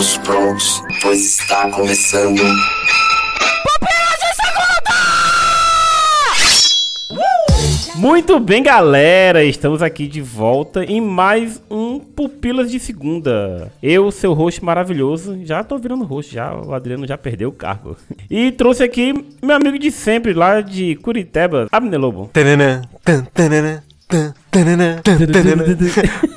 todos 0.00 0.16
prontos, 0.18 0.82
pois 1.02 1.40
está 1.40 1.70
começando. 1.72 2.40
Muito 7.96 8.40
bem, 8.40 8.62
galera! 8.62 9.44
Estamos 9.44 9.82
aqui 9.82 10.06
de 10.06 10.22
volta 10.22 10.82
em 10.84 11.02
mais 11.02 11.62
um 11.70 11.98
Pupilas 12.00 12.70
de 12.70 12.80
Segunda. 12.80 13.70
Eu, 13.82 14.10
seu 14.10 14.32
host 14.32 14.64
maravilhoso, 14.64 15.38
já 15.44 15.62
tô 15.62 15.76
virando 15.76 16.04
host, 16.04 16.34
já 16.34 16.54
o 16.54 16.72
Adriano 16.72 17.06
já 17.06 17.18
perdeu 17.18 17.50
o 17.50 17.52
cargo. 17.52 17.94
E 18.30 18.52
trouxe 18.52 18.82
aqui 18.82 19.12
meu 19.42 19.54
amigo 19.54 19.78
de 19.78 19.90
sempre, 19.90 20.32
lá 20.32 20.62
de 20.62 20.96
Curiteba, 20.96 21.66
Abner 21.70 22.00
Lobo. 22.00 22.30
Tanana, 22.32 22.88
tan, 23.04 23.26
tanana, 23.34 23.84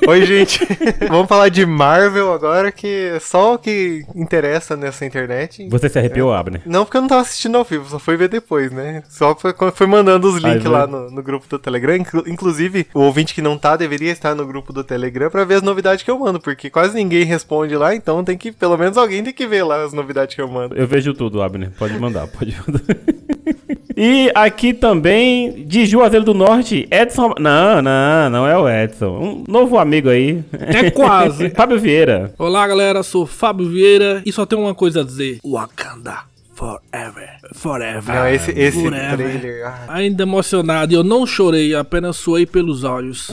Oi, 0.06 0.24
gente. 0.24 0.60
Vamos 1.08 1.26
falar 1.28 1.48
de 1.48 1.66
Marvel 1.66 2.32
agora, 2.32 2.70
que 2.70 2.86
é 2.86 3.18
só 3.18 3.54
o 3.54 3.58
que 3.58 4.04
interessa 4.14 4.76
nessa 4.76 5.04
internet. 5.04 5.68
Você 5.68 5.88
se 5.88 5.98
arrepiou, 5.98 6.32
Abner? 6.32 6.62
Não, 6.64 6.84
porque 6.84 6.96
eu 6.96 7.00
não 7.00 7.08
tava 7.08 7.22
assistindo 7.22 7.58
ao 7.58 7.64
vivo, 7.64 7.88
só 7.90 7.98
fui 7.98 8.16
ver 8.16 8.28
depois, 8.28 8.70
né? 8.70 9.02
Só 9.08 9.34
foi, 9.34 9.52
foi 9.74 9.86
mandando 9.86 10.28
os 10.28 10.36
links 10.36 10.64
lá 10.70 10.86
no, 10.86 11.10
no 11.10 11.22
grupo 11.22 11.46
do 11.48 11.58
Telegram. 11.58 11.96
Inclu- 11.96 12.24
Inclusive, 12.28 12.86
o 12.94 13.00
ouvinte 13.00 13.34
que 13.34 13.42
não 13.42 13.58
tá 13.58 13.76
deveria 13.76 14.12
estar 14.12 14.34
no 14.34 14.46
grupo 14.46 14.72
do 14.72 14.84
Telegram 14.84 15.28
pra 15.30 15.44
ver 15.44 15.54
as 15.56 15.62
novidades 15.62 16.04
que 16.04 16.10
eu 16.10 16.18
mando, 16.18 16.38
porque 16.40 16.70
quase 16.70 16.94
ninguém 16.94 17.24
responde 17.24 17.74
lá, 17.76 17.94
então 17.94 18.22
tem 18.22 18.38
que, 18.38 18.52
pelo 18.52 18.76
menos 18.78 18.96
alguém 18.96 19.24
tem 19.24 19.32
que 19.32 19.46
ver 19.46 19.64
lá 19.64 19.82
as 19.84 19.92
novidades 19.92 20.34
que 20.34 20.40
eu 20.40 20.48
mando. 20.48 20.76
Eu 20.76 20.86
vejo 20.86 21.12
tudo, 21.14 21.42
Abner. 21.42 21.70
Pode 21.78 21.98
mandar, 21.98 22.26
pode 22.28 22.56
mandar. 22.66 22.82
E 23.96 24.30
aqui 24.34 24.74
também, 24.74 25.64
de 25.66 25.86
Juazeiro 25.86 26.24
do 26.24 26.34
Norte, 26.34 26.88
Edson. 26.90 27.34
Não, 27.38 27.80
não, 27.80 28.30
não 28.30 28.46
é 28.46 28.58
o 28.58 28.68
Edson. 28.68 29.18
Um 29.18 29.44
novo 29.46 29.78
amigo 29.78 30.08
aí. 30.08 30.42
É 30.52 30.90
quase. 30.90 31.50
Fábio 31.54 31.78
Vieira. 31.78 32.34
Olá, 32.38 32.66
galera. 32.66 33.02
Sou 33.02 33.24
Fábio 33.24 33.68
Vieira 33.68 34.22
e 34.26 34.32
só 34.32 34.44
tenho 34.44 34.62
uma 34.62 34.74
coisa 34.74 35.00
a 35.00 35.04
dizer: 35.04 35.38
Wakanda 35.44 36.33
forever, 36.54 37.28
forever. 37.54 38.14
Não, 38.14 38.28
esse, 38.28 38.50
esse 38.52 38.80
forever. 38.82 39.16
trailer. 39.16 39.66
ah, 39.66 39.84
Ainda 39.88 40.22
emocionado, 40.22 40.92
e 40.92 40.96
eu 40.96 41.04
não 41.04 41.26
chorei, 41.26 41.74
apenas 41.74 42.16
suei 42.16 42.46
pelos 42.46 42.84
olhos. 42.84 43.30